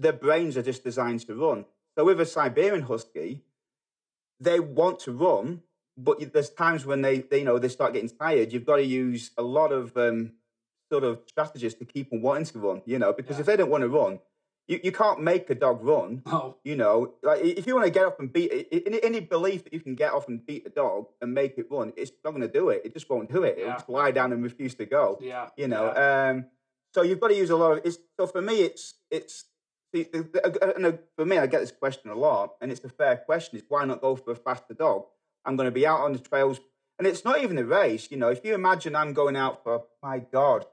their 0.00 0.12
brains 0.12 0.56
are 0.56 0.62
just 0.62 0.82
designed 0.82 1.20
to 1.26 1.34
run. 1.34 1.64
So 1.96 2.04
with 2.04 2.20
a 2.20 2.26
Siberian 2.26 2.82
Husky, 2.82 3.42
they 4.40 4.58
want 4.58 5.00
to 5.00 5.12
run, 5.12 5.62
but 5.96 6.32
there's 6.32 6.50
times 6.50 6.86
when 6.86 7.02
they, 7.02 7.18
they 7.18 7.40
you 7.40 7.44
know 7.44 7.58
they 7.58 7.68
start 7.68 7.92
getting 7.92 8.08
tired. 8.08 8.52
You've 8.52 8.64
got 8.64 8.76
to 8.76 8.84
use 8.84 9.30
a 9.36 9.42
lot 9.42 9.72
of 9.72 9.96
um, 9.96 10.32
sort 10.90 11.04
of 11.04 11.20
strategies 11.26 11.74
to 11.74 11.84
keep 11.84 12.10
them 12.10 12.22
wanting 12.22 12.46
to 12.46 12.58
run, 12.58 12.82
you 12.86 12.98
know, 12.98 13.12
because 13.12 13.36
yeah. 13.36 13.40
if 13.40 13.46
they 13.46 13.56
don't 13.56 13.70
want 13.70 13.82
to 13.82 13.88
run, 13.88 14.18
you, 14.66 14.80
you 14.82 14.92
can't 14.92 15.20
make 15.20 15.50
a 15.50 15.54
dog 15.54 15.84
run. 15.84 16.22
Oh. 16.32 16.56
You 16.64 16.76
know, 16.76 17.14
like 17.22 17.42
if 17.42 17.66
you 17.66 17.74
want 17.74 17.86
to 17.86 17.90
get 17.90 18.06
up 18.06 18.20
and 18.20 18.32
beat 18.32 18.52
it, 18.52 18.84
any, 18.86 19.02
any 19.02 19.20
belief 19.20 19.64
that 19.64 19.74
you 19.74 19.80
can 19.80 19.94
get 19.94 20.12
off 20.12 20.28
and 20.28 20.44
beat 20.46 20.66
a 20.66 20.70
dog 20.70 21.06
and 21.20 21.34
make 21.34 21.58
it 21.58 21.66
run, 21.70 21.92
it's 21.96 22.12
not 22.24 22.30
going 22.30 22.42
to 22.42 22.48
do 22.48 22.70
it. 22.70 22.82
It 22.84 22.94
just 22.94 23.10
won't 23.10 23.30
do 23.30 23.42
it. 23.42 23.56
Yeah. 23.58 23.64
It'll 23.64 23.74
just 23.74 23.88
lie 23.88 24.12
down 24.12 24.32
and 24.32 24.42
refuse 24.42 24.74
to 24.76 24.86
go. 24.86 25.18
Yeah. 25.20 25.48
You 25.56 25.68
know, 25.68 25.92
yeah. 25.94 26.30
um, 26.30 26.46
so 26.94 27.02
you've 27.02 27.20
got 27.20 27.28
to 27.28 27.36
use 27.36 27.50
a 27.50 27.56
lot 27.56 27.72
of 27.72 27.80
it's 27.84 27.98
so 28.18 28.26
for 28.26 28.42
me 28.42 28.62
it's 28.62 28.94
it's 29.10 29.44
see, 29.94 30.06
and 30.12 30.36
uh, 30.44 30.88
uh, 30.88 30.92
for 31.16 31.24
me 31.24 31.38
I 31.38 31.46
get 31.46 31.60
this 31.60 31.72
question 31.72 32.10
a 32.10 32.14
lot 32.14 32.54
and 32.60 32.70
it's 32.70 32.84
a 32.84 32.88
fair 32.88 33.16
question 33.16 33.58
is 33.58 33.64
why 33.68 33.84
not 33.84 34.00
go 34.00 34.16
for 34.16 34.32
a 34.32 34.36
faster 34.36 34.74
dog 34.74 35.04
I'm 35.44 35.56
going 35.56 35.66
to 35.66 35.72
be 35.72 35.86
out 35.86 36.00
on 36.00 36.12
the 36.12 36.18
trails 36.18 36.60
and 36.98 37.06
it's 37.06 37.24
not 37.24 37.40
even 37.42 37.58
a 37.58 37.64
race 37.64 38.08
you 38.10 38.16
know 38.16 38.28
if 38.28 38.44
you 38.44 38.54
imagine 38.54 38.96
I'm 38.96 39.12
going 39.12 39.36
out 39.36 39.62
for 39.64 39.84
my 40.02 40.18
god 40.18 40.66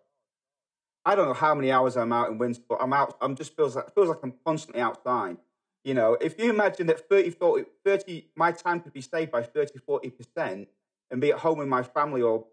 I 1.08 1.15
don't 1.15 1.27
know 1.30 1.34
how 1.34 1.56
many 1.56 1.71
hours 1.71 1.95
I'm 1.95 2.12
out 2.12 2.30
in 2.30 2.38
winter, 2.38 2.60
but 2.67 2.80
I'm 2.82 2.91
out. 2.91 3.15
I'm 3.21 3.34
just 3.34 3.56
feels 3.56 3.77
like 3.77 3.95
feels 3.95 4.10
like 4.10 4.19
I'm 4.23 4.34
constantly 4.45 4.82
outside. 4.82 5.38
You 5.86 5.93
know, 5.93 6.17
if 6.19 6.38
you 6.38 6.49
imagine 6.49 6.88
that 6.88 7.08
30, 7.08 7.30
40, 7.30 7.63
30 7.86 8.25
my 8.36 8.51
time 8.51 8.82
could 8.82 8.91
be 8.91 8.99
saved 8.99 9.32
by 9.32 9.41
30, 9.41 9.80
40 9.80 10.10
percent, 10.10 10.67
and 11.10 11.21
be 11.21 11.32
at 11.32 11.39
home 11.39 11.60
with 11.60 11.69
my 11.69 11.82
family 11.82 12.21
or 12.21 12.45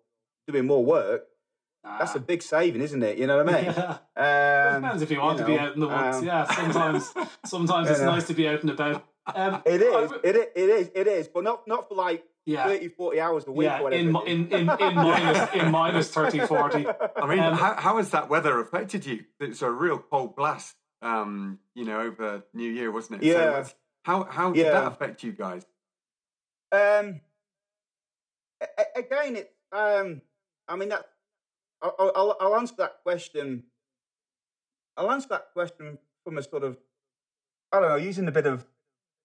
doing 0.46 0.66
more 0.66 0.84
work, 0.84 1.26
that's 1.84 2.14
a 2.14 2.20
big 2.20 2.42
saving, 2.42 2.80
isn't 2.80 3.02
it? 3.02 3.18
You 3.18 3.26
know 3.26 3.44
what 3.44 3.54
I 3.54 3.62
mean? 3.62 3.74
Yeah. 4.16 4.74
Um, 4.76 4.82
depends 4.82 5.02
if 5.02 5.10
you 5.10 5.20
want 5.20 5.38
you 5.38 5.44
know, 5.44 5.50
to 5.50 5.54
be 5.54 5.58
out 5.58 5.74
in 5.74 5.80
the 5.80 5.88
woods. 5.88 6.16
Um, 6.18 6.24
yeah, 6.24 6.44
sometimes 6.44 7.12
sometimes 7.44 7.90
it's 7.90 8.00
nice 8.00 8.26
to 8.28 8.34
be 8.34 8.48
out 8.48 8.62
and 8.62 8.70
about. 8.70 9.04
Um, 9.34 9.62
it 9.66 9.82
is, 9.82 10.12
it 10.22 10.36
is, 10.36 10.46
it 10.54 10.68
is, 10.70 10.90
it 10.94 11.06
is, 11.06 11.28
but 11.28 11.44
not 11.44 11.66
not 11.66 11.88
for 11.88 11.94
like 11.94 12.24
yeah. 12.46 12.64
30, 12.64 12.88
40 12.88 13.20
hours 13.20 13.46
a 13.46 13.52
week. 13.52 13.66
Yeah, 13.66 13.86
in, 13.88 14.14
in, 14.16 14.52
in, 14.52 14.70
in, 14.70 14.94
minus, 14.94 15.54
in 15.54 15.70
minus 15.70 16.10
30, 16.10 16.40
40. 16.40 16.86
I 17.16 17.26
mean, 17.26 17.38
um, 17.38 17.54
how, 17.54 17.74
how 17.74 17.96
has 17.96 18.10
that 18.10 18.28
weather 18.28 18.60
affected 18.60 19.06
you? 19.06 19.24
It's 19.40 19.62
a 19.62 19.70
real 19.70 19.98
cold 19.98 20.36
blast, 20.36 20.76
um, 21.00 21.58
you 21.74 21.84
know, 21.84 22.00
over 22.00 22.42
New 22.52 22.70
Year, 22.70 22.90
wasn't 22.90 23.22
it? 23.22 23.26
Yeah. 23.26 23.62
So 23.62 23.72
how 24.04 24.24
how 24.24 24.52
did 24.52 24.66
yeah. 24.66 24.72
that 24.72 24.86
affect 24.86 25.22
you 25.22 25.32
guys? 25.32 25.64
Um, 26.70 27.20
again, 28.96 29.36
it. 29.36 29.54
Um, 29.72 30.22
I 30.68 30.76
mean 30.76 30.90
that. 30.90 31.06
I'll, 31.84 32.12
I'll, 32.16 32.36
I'll 32.40 32.56
answer 32.56 32.74
that 32.78 32.96
question. 33.02 33.64
I'll 34.96 35.10
answer 35.10 35.28
that 35.30 35.48
question 35.52 35.98
from 36.24 36.38
a 36.38 36.42
sort 36.42 36.64
of, 36.64 36.78
I 37.70 37.80
don't 37.80 37.88
know, 37.90 37.96
using 37.96 38.26
a 38.26 38.32
bit 38.32 38.46
of 38.46 38.64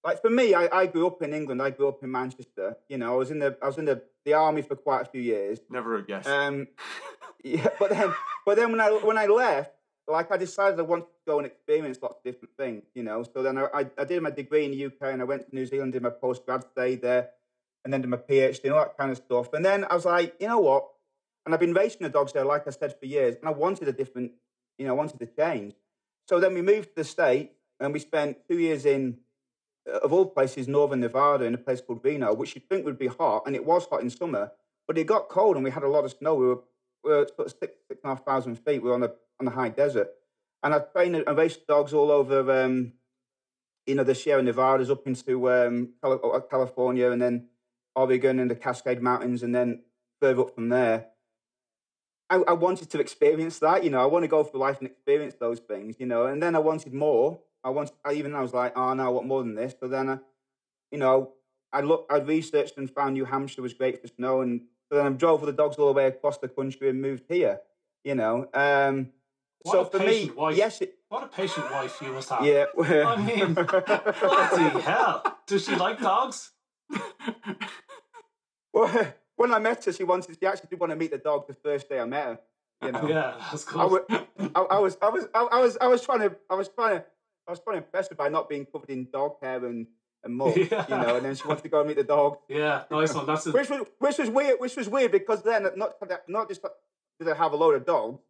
like 0.04 0.22
for 0.22 0.30
me, 0.30 0.54
I, 0.54 0.70
I 0.72 0.86
grew 0.86 1.08
up 1.08 1.22
in 1.22 1.34
England. 1.34 1.62
I 1.62 1.72
grew 1.72 1.90
up 1.90 2.04
in 2.04 2.12
Manchester. 2.12 2.78
You 2.88 2.98
know, 2.98 3.14
I 3.14 3.16
was 3.16 3.32
in 3.32 3.40
the 3.40 3.58
I 3.62 3.68
was 3.68 3.78
in 3.78 3.86
the, 3.86 4.02
the 4.26 4.34
army 4.34 4.62
for 4.62 4.76
quite 4.76 5.02
a 5.02 5.06
few 5.06 5.22
years. 5.22 5.60
Never 5.70 5.98
a 5.98 6.06
guess. 6.06 6.26
Um, 6.26 6.68
yeah, 7.44 7.68
but 7.80 7.90
then 7.90 8.14
but 8.46 8.56
then 8.56 8.72
when 8.72 8.82
I 8.82 8.92
when 8.92 9.18
I 9.18 9.26
left, 9.26 9.72
like 10.08 10.32
I 10.32 10.38
decided 10.38 10.80
I 10.80 10.84
wanted 10.84 11.04
to 11.04 11.20
go 11.28 11.38
and 11.40 11.46
experience 11.46 12.00
lots 12.02 12.20
of 12.20 12.24
different 12.24 12.56
things. 12.58 12.84
You 12.94 13.04
know, 13.04 13.24
so 13.24 13.44
then 13.44 13.58
I, 13.58 13.88
I, 13.98 14.04
did 14.06 14.24
my 14.24 14.32
degree 14.32 14.66
in 14.66 14.72
the 14.72 14.86
UK 14.86 15.14
and 15.14 15.22
I 15.22 15.26
went 15.26 15.50
to 15.50 15.56
New 15.56 15.66
Zealand, 15.66 15.94
did 15.94 16.02
my 16.02 16.10
post 16.10 16.46
grad 16.46 16.64
stay 16.72 16.96
there, 16.96 17.30
and 17.84 17.94
then 17.94 18.02
did 18.02 18.10
my 18.10 18.18
PhD 18.18 18.64
and 18.66 18.74
all 18.74 18.80
that 18.80 18.98
kind 18.98 19.12
of 19.12 19.18
stuff. 19.18 19.54
And 19.54 19.64
then 19.66 19.86
I 19.90 19.96
was 19.96 20.06
like, 20.06 20.36
you 20.40 20.48
know 20.48 20.60
what? 20.60 20.88
And 21.50 21.56
I've 21.56 21.60
been 21.60 21.74
racing 21.74 22.02
the 22.04 22.10
dogs 22.10 22.32
there, 22.32 22.46
like 22.46 22.68
I 22.68 22.70
said, 22.70 23.00
for 23.00 23.08
years, 23.08 23.36
and 23.36 23.48
I 23.48 23.52
wanted 23.52 23.88
a 23.88 23.92
different, 23.92 24.34
you 24.78 24.86
know, 24.86 24.94
I 24.94 24.96
wanted 24.96 25.18
to 25.18 25.26
change. 25.26 25.74
So 26.28 26.40
then 26.40 26.54
we 26.54 26.62
moved 26.62 26.90
to 26.90 26.96
the 26.98 27.04
state 27.04 27.54
and 27.80 27.92
we 27.92 27.98
spent 27.98 28.38
two 28.48 28.60
years 28.60 28.86
in 28.86 29.18
of 29.88 30.14
all 30.14 30.28
places, 30.28 30.68
northern 30.68 31.00
Nevada 31.00 31.46
in 31.46 31.56
a 31.56 31.58
place 31.58 31.82
called 31.82 32.02
Reno, 32.04 32.36
which 32.36 32.54
you'd 32.54 32.70
think 32.70 32.86
would 32.86 33.00
be 33.00 33.08
hot, 33.08 33.48
and 33.48 33.56
it 33.56 33.66
was 33.66 33.88
hot 33.88 34.04
in 34.04 34.12
summer, 34.12 34.52
but 34.88 34.96
it 35.00 35.08
got 35.08 35.28
cold 35.28 35.56
and 35.56 35.64
we 35.64 35.72
had 35.72 35.82
a 35.82 35.88
lot 35.88 36.06
of 36.06 36.12
snow. 36.12 36.36
We 36.36 36.46
were, 36.46 36.60
we 37.04 37.10
were 37.10 37.28
sort 37.36 37.48
of 37.48 37.56
six, 37.60 37.74
six 37.88 38.00
and 38.04 38.12
a 38.12 38.16
half 38.16 38.24
thousand 38.24 38.58
feet. 38.58 38.84
We 38.84 38.90
were 38.90 38.94
on 38.94 39.02
the 39.02 39.16
on 39.40 39.46
the 39.46 39.52
high 39.52 39.70
desert, 39.70 40.10
and 40.62 40.76
I 40.76 40.82
trained 40.94 41.16
and 41.16 41.36
raced 41.36 41.66
dogs 41.66 41.96
all 41.96 42.12
over, 42.12 42.64
um, 42.64 42.94
you 43.88 43.96
know, 43.96 44.04
the 44.04 44.14
Sierra 44.14 44.44
Nevadas 44.44 44.92
up 44.92 45.08
into 45.08 45.50
um, 45.50 45.94
uh, 46.04 46.42
California, 46.52 47.10
and 47.10 47.20
then 47.20 47.48
Oregon 47.96 48.38
and 48.38 48.52
the 48.52 48.56
Cascade 48.56 49.02
Mountains, 49.02 49.42
and 49.42 49.56
then 49.56 49.82
further 50.22 50.42
up 50.42 50.54
from 50.54 50.70
there. 50.70 51.08
I, 52.30 52.36
I 52.48 52.54
wanted 52.54 52.90
to 52.92 53.00
experience 53.00 53.60
that, 53.60 53.84
you 53.84 53.90
know. 53.90 54.00
I 54.00 54.06
want 54.06 54.24
to 54.24 54.28
go 54.28 54.44
through 54.44 54.60
life 54.60 54.78
and 54.80 54.88
experience 54.88 55.36
those 55.40 55.60
things, 55.60 55.96
you 56.00 56.06
know. 56.06 56.26
And 56.28 56.42
then 56.42 56.56
I 56.56 56.60
wanted 56.60 56.94
more, 56.94 57.40
I 57.64 57.70
wanted, 57.70 57.94
I 58.06 58.14
even 58.14 58.36
I 58.36 58.42
was 58.42 58.54
like, 58.54 58.78
oh 58.78 58.94
no, 58.94 59.12
what 59.12 59.26
more 59.26 59.42
than 59.42 59.56
this? 59.56 59.74
But 59.80 59.90
then, 59.92 60.10
I, 60.10 60.20
you 60.92 60.98
know, 60.98 61.34
I 61.72 61.82
looked, 61.82 62.12
I 62.12 62.18
researched 62.18 62.78
and 62.78 62.90
found 62.90 63.14
New 63.14 63.26
Hampshire 63.26 63.62
was 63.62 63.74
great 63.74 64.02
for 64.02 64.08
snow, 64.08 64.42
and 64.42 64.62
so 64.90 64.98
then 64.98 65.06
I 65.06 65.10
drove 65.10 65.42
with 65.42 65.56
the 65.56 65.62
dogs 65.62 65.78
all 65.78 65.88
the 65.88 65.94
way 65.94 66.08
across 66.08 66.38
the 66.38 66.48
country 66.48 66.90
and 66.90 67.02
moved 67.02 67.24
here. 67.28 67.62
You 68.04 68.16
know, 68.16 68.48
um, 68.54 69.10
so 69.66 69.86
for 69.86 70.00
me, 70.00 70.32
wife. 70.36 70.56
yes, 70.56 70.82
it, 70.82 70.96
what 71.10 71.24
a 71.24 71.28
patient 71.28 71.70
wife 71.72 71.98
you 72.02 72.12
must 72.12 72.30
have. 72.30 72.46
Yeah, 72.46 72.66
I 72.80 73.22
mean, 73.22 73.54
bloody 73.54 74.82
hell! 74.82 75.38
Does 75.48 75.66
she 75.66 75.76
like 75.76 76.00
dogs? 76.00 76.52
well, 78.74 79.14
when 79.40 79.54
I 79.54 79.60
met 79.60 79.86
her, 79.86 79.94
she 79.94 80.04
wanted. 80.04 80.38
She 80.40 80.46
actually 80.46 80.68
did 80.70 80.80
want 80.80 80.92
to 80.92 80.96
meet 80.96 81.12
the 81.12 81.18
dog 81.18 81.48
the 81.48 81.54
first 81.54 81.90
day 81.90 82.00
I 82.00 82.06
met 82.06 82.26
her. 82.26 82.40
You 82.84 82.92
know, 82.92 83.08
yeah, 83.08 83.34
that's 83.52 83.64
cool. 83.64 84.00
I, 84.10 84.26
I, 84.56 84.62
I 84.62 84.80
was, 84.80 84.98
I 85.02 85.10
was, 85.10 85.26
I 85.34 85.60
was, 85.60 85.78
I 85.82 85.88
was 85.88 86.02
trying 86.02 86.20
to, 86.20 86.36
I 86.50 86.56
was 86.56 86.70
trying 86.70 87.00
to 87.00 87.06
I 87.50 87.52
was 87.52 87.60
quite 87.60 87.78
impressed 87.78 88.16
by 88.16 88.30
not 88.30 88.48
being 88.48 88.66
covered 88.66 88.92
in 88.92 89.08
dog 89.12 89.38
hair 89.42 89.66
and 89.66 89.88
and 90.24 90.36
mud, 90.36 90.56
yeah. 90.56 90.86
you 90.90 90.96
know. 90.96 91.16
And 91.16 91.26
then 91.26 91.36
she 91.36 91.48
wanted 91.48 91.64
to 91.64 91.70
go 91.70 91.80
and 91.80 91.88
meet 91.88 91.98
the 91.98 92.04
dog. 92.04 92.38
Yeah, 92.48 92.84
nice 92.92 93.14
one. 93.16 93.26
That's 93.26 93.48
a... 93.48 93.52
which 93.52 93.70
was 93.70 93.88
which 93.98 94.18
was 94.20 94.30
weird. 94.30 94.60
Which 94.60 94.76
was 94.76 94.88
weird 94.88 95.12
because 95.12 95.42
then 95.42 95.68
not 95.76 95.96
not 96.28 96.48
just 96.48 96.62
did 97.20 97.28
I 97.28 97.36
have 97.36 97.54
a 97.54 97.56
load 97.56 97.74
of 97.74 97.88
dogs, 97.88 98.22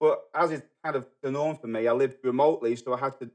but 0.00 0.22
as 0.34 0.52
is 0.52 0.62
kind 0.82 0.96
of 0.96 1.06
the 1.22 1.30
norm 1.30 1.56
for 1.56 1.66
me, 1.66 1.86
I 1.86 1.92
lived 1.92 2.16
remotely, 2.24 2.76
so 2.76 2.94
I 2.94 2.98
had 2.98 3.18
to 3.20 3.30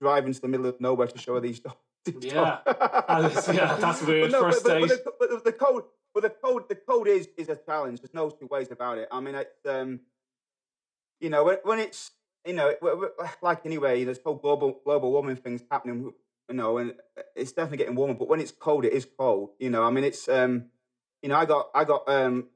drive 0.00 0.26
into 0.26 0.40
the 0.40 0.48
middle 0.48 0.66
of 0.66 0.80
nowhere 0.80 1.06
to 1.06 1.18
show 1.18 1.34
her 1.34 1.40
these 1.40 1.60
dogs. 1.68 1.76
Yeah, 2.06 2.58
yeah, 2.66 3.76
that's 3.76 4.02
weird. 4.02 4.32
no, 4.32 4.40
First 4.42 4.64
but, 4.64 4.80
but, 4.80 4.88
but, 4.88 5.04
the, 5.04 5.12
but, 5.18 5.44
the, 5.44 5.52
code, 5.52 5.84
but 6.12 6.22
the 6.22 6.30
code, 6.30 6.68
the 6.68 6.74
code 6.74 7.08
is 7.08 7.28
is 7.38 7.48
a 7.48 7.56
challenge. 7.56 8.00
There's 8.00 8.14
no 8.14 8.30
two 8.30 8.46
ways 8.46 8.70
about 8.70 8.98
it. 8.98 9.08
I 9.10 9.20
mean, 9.20 9.34
it's 9.34 9.66
um, 9.66 10.00
you 11.20 11.30
know, 11.30 11.44
when, 11.44 11.58
when 11.62 11.78
it's 11.78 12.10
you 12.46 12.52
know, 12.52 12.74
like 13.42 13.64
anyway, 13.64 14.04
there's 14.04 14.20
whole 14.22 14.34
global 14.34 14.80
global 14.84 15.12
warming 15.12 15.36
things 15.36 15.62
happening. 15.70 16.12
You 16.48 16.56
know, 16.56 16.76
and 16.76 16.94
it's 17.34 17.52
definitely 17.52 17.78
getting 17.78 17.94
warmer. 17.94 18.14
But 18.14 18.28
when 18.28 18.40
it's 18.40 18.52
cold, 18.52 18.84
it 18.84 18.92
is 18.92 19.06
cold. 19.18 19.50
You 19.58 19.70
know, 19.70 19.82
I 19.82 19.90
mean, 19.90 20.04
it's 20.04 20.28
um, 20.28 20.66
you 21.22 21.30
know, 21.30 21.36
I 21.36 21.46
got 21.46 21.70
I 21.74 21.84
got 21.84 22.06
um, 22.06 22.48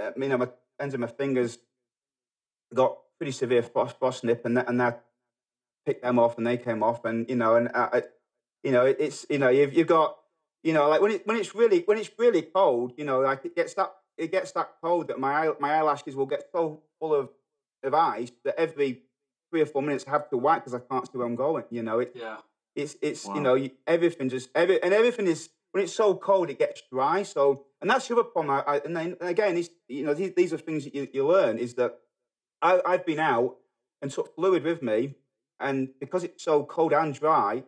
uh, 0.00 0.12
you 0.16 0.28
know, 0.28 0.38
my 0.38 0.48
ends 0.80 0.94
of 0.94 1.00
my 1.00 1.06
fingers 1.06 1.58
got 2.72 2.98
pretty 3.18 3.32
severe 3.32 3.62
frost, 3.62 3.98
frost 3.98 4.24
nip, 4.24 4.44
and 4.44 4.56
that, 4.56 4.68
and 4.68 4.80
that 4.80 5.04
picked 5.86 6.02
them 6.02 6.18
off, 6.18 6.38
and 6.38 6.46
they 6.46 6.56
came 6.56 6.82
off, 6.82 7.04
and 7.04 7.28
you 7.28 7.36
know, 7.36 7.56
and 7.56 7.68
I 7.74 8.02
you 8.64 8.72
know, 8.72 8.86
it, 8.86 8.96
it's 8.98 9.26
you 9.30 9.38
know, 9.38 9.50
you've 9.50 9.74
you've 9.74 9.86
got 9.86 10.16
you 10.64 10.72
know, 10.72 10.88
like 10.88 11.00
when 11.00 11.12
it 11.12 11.26
when 11.26 11.36
it's 11.36 11.54
really 11.54 11.82
when 11.82 11.98
it's 11.98 12.10
really 12.18 12.42
cold, 12.42 12.94
you 12.96 13.04
know, 13.04 13.20
like 13.20 13.44
it 13.44 13.54
gets 13.54 13.74
that 13.74 13.92
it 14.16 14.32
gets 14.32 14.50
that 14.52 14.70
cold 14.82 15.08
that 15.08 15.20
my 15.20 15.52
my 15.60 15.74
eyelashes 15.74 16.16
will 16.16 16.26
get 16.26 16.44
so 16.52 16.82
full 16.98 17.14
of 17.14 17.28
of 17.82 17.92
ice 17.92 18.32
that 18.44 18.58
every 18.58 19.02
three 19.50 19.60
or 19.60 19.66
four 19.66 19.82
minutes 19.82 20.04
I 20.08 20.10
have 20.10 20.30
to 20.30 20.38
wipe 20.38 20.64
because 20.64 20.74
I 20.74 20.78
can't 20.78 21.06
see 21.06 21.18
where 21.18 21.26
I'm 21.26 21.36
going. 21.36 21.64
You 21.70 21.82
know, 21.82 21.98
it, 21.98 22.12
yeah, 22.14 22.38
it's 22.74 22.96
it's 23.02 23.26
wow. 23.26 23.34
you 23.34 23.40
know 23.42 23.68
everything 23.86 24.30
just 24.30 24.48
every 24.54 24.82
and 24.82 24.94
everything 24.94 25.26
is 25.26 25.50
when 25.72 25.84
it's 25.84 25.92
so 25.92 26.14
cold 26.14 26.48
it 26.48 26.58
gets 26.58 26.82
dry. 26.90 27.22
So 27.24 27.66
and 27.82 27.90
that's 27.90 28.08
the 28.08 28.14
other 28.14 28.24
problem. 28.24 28.62
I, 28.66 28.72
I, 28.72 28.76
and 28.86 28.96
then 28.96 29.16
and 29.20 29.28
again, 29.28 29.58
it's, 29.58 29.68
you 29.86 30.04
know 30.04 30.14
these, 30.14 30.32
these 30.34 30.54
are 30.54 30.58
things 30.58 30.84
that 30.84 30.94
you, 30.94 31.06
you 31.12 31.26
learn 31.26 31.58
is 31.58 31.74
that 31.74 31.98
I, 32.62 32.80
I've 32.86 33.04
been 33.04 33.20
out 33.20 33.56
and 34.00 34.10
took 34.10 34.34
fluid 34.34 34.64
with 34.64 34.82
me, 34.82 35.14
and 35.60 35.90
because 36.00 36.24
it's 36.24 36.42
so 36.42 36.64
cold 36.64 36.94
and 36.94 37.12
dry, 37.12 37.64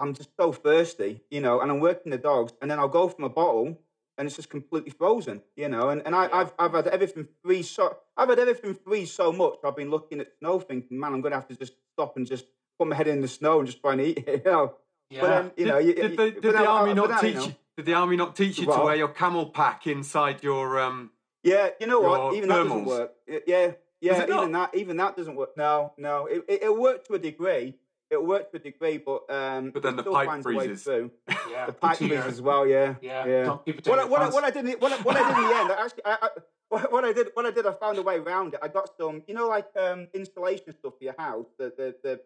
I'm 0.00 0.14
just 0.14 0.30
so 0.38 0.52
thirsty, 0.52 1.22
you 1.30 1.40
know, 1.40 1.60
and 1.60 1.70
I'm 1.70 1.80
working 1.80 2.10
the 2.10 2.18
dogs, 2.18 2.52
and 2.60 2.70
then 2.70 2.78
I'll 2.78 2.88
go 2.88 3.08
from 3.08 3.24
a 3.24 3.28
bottle 3.28 3.78
and 4.20 4.26
it's 4.26 4.36
just 4.36 4.50
completely 4.50 4.90
frozen, 4.90 5.40
you 5.56 5.66
know. 5.66 5.88
And, 5.88 6.02
and 6.04 6.14
I, 6.14 6.28
have 6.36 6.52
I've 6.58 6.72
had 6.72 6.88
everything 6.88 7.26
freeze 7.42 7.70
so 7.70 7.96
I've 8.18 8.28
had 8.28 8.38
everything 8.38 8.74
freeze 8.74 9.10
so 9.10 9.32
much. 9.32 9.54
I've 9.64 9.76
been 9.76 9.88
looking 9.88 10.20
at 10.20 10.28
snow, 10.38 10.60
thinking, 10.60 11.00
man, 11.00 11.14
I'm 11.14 11.22
going 11.22 11.32
to 11.32 11.38
have 11.38 11.48
to 11.48 11.56
just 11.56 11.72
stop 11.94 12.18
and 12.18 12.26
just 12.26 12.44
put 12.78 12.86
my 12.86 12.96
head 12.96 13.08
in 13.08 13.22
the 13.22 13.28
snow 13.28 13.60
and 13.60 13.66
just 13.66 13.80
try 13.80 13.92
and 13.92 14.02
eat 14.02 14.18
it, 14.18 14.42
you 14.44 14.50
know. 14.50 14.74
Yeah. 15.08 15.20
But 15.22 15.28
then, 15.28 15.44
you 15.56 15.64
did, 15.64 15.70
know, 15.70 15.78
you, 15.78 15.94
did, 15.94 16.16
the, 16.18 16.30
did 16.32 16.54
the 16.54 16.66
army 16.66 16.92
not 16.92 17.20
teach 17.22 17.36
you? 17.36 17.54
Did 17.78 17.86
the 17.86 17.94
army 17.94 18.16
not 18.16 18.36
teach 18.36 18.58
you 18.58 18.66
well, 18.66 18.80
to 18.80 18.84
wear 18.84 18.96
your 18.96 19.08
CamelBak 19.08 19.86
inside 19.86 20.42
your 20.42 20.80
um? 20.80 21.10
Yeah, 21.42 21.70
you 21.80 21.86
know 21.86 22.00
what? 22.00 22.34
Even 22.34 22.50
thermals. 22.50 22.56
that 22.56 22.68
doesn't 22.68 22.84
work. 22.84 23.12
Yeah, 23.26 23.70
yeah. 24.02 24.24
Even 24.24 24.52
that, 24.52 24.74
even 24.74 24.96
that 24.98 25.16
doesn't 25.16 25.34
work. 25.34 25.56
No, 25.56 25.94
no. 25.96 26.26
It, 26.26 26.44
it, 26.46 26.62
it 26.64 26.78
worked 26.78 27.06
to 27.06 27.14
a 27.14 27.18
degree, 27.18 27.76
it 28.10 28.24
worked 28.24 28.52
to 28.52 28.56
a 28.56 28.60
degree, 28.60 28.98
but 28.98 29.30
um, 29.30 29.70
but 29.70 29.82
then 29.82 29.96
the 29.96 30.02
pipe 30.02 30.42
freezes. 30.42 30.86
Yeah, 31.50 31.66
the 31.66 31.72
pipe 31.72 31.96
freezes 31.98 32.26
as 32.26 32.42
well. 32.42 32.66
Yeah, 32.66 32.94
yeah. 33.00 33.26
yeah. 33.26 33.44
Don't 33.44 33.64
keep 33.64 33.78
it 33.78 33.86
what, 33.86 33.98
I, 33.98 34.04
what, 34.04 34.22
I, 34.22 34.28
what 34.28 34.44
I 34.44 34.50
did, 34.50 34.80
what, 34.80 34.92
I, 34.92 34.96
what 35.02 35.16
I 35.16 35.28
did 35.28 35.38
in 35.38 35.48
the 35.48 35.56
end, 35.56 35.72
I 35.72 35.84
actually, 35.84 36.04
I, 36.04 36.28
I, 36.70 36.78
what 36.90 37.04
I 37.04 37.12
did, 37.12 37.28
what 37.34 37.46
I 37.46 37.50
did, 37.50 37.66
I 37.66 37.72
found 37.72 37.98
a 37.98 38.02
way 38.02 38.16
around 38.16 38.54
it. 38.54 38.60
I 38.62 38.68
got 38.68 38.90
some, 38.98 39.22
you 39.26 39.34
know, 39.34 39.48
like 39.48 39.66
um, 39.78 40.08
installation 40.12 40.72
stuff 40.72 40.94
for 40.98 41.04
your 41.04 41.14
house, 41.18 41.46
the 41.58 41.72
the, 41.76 41.94
the 42.02 42.20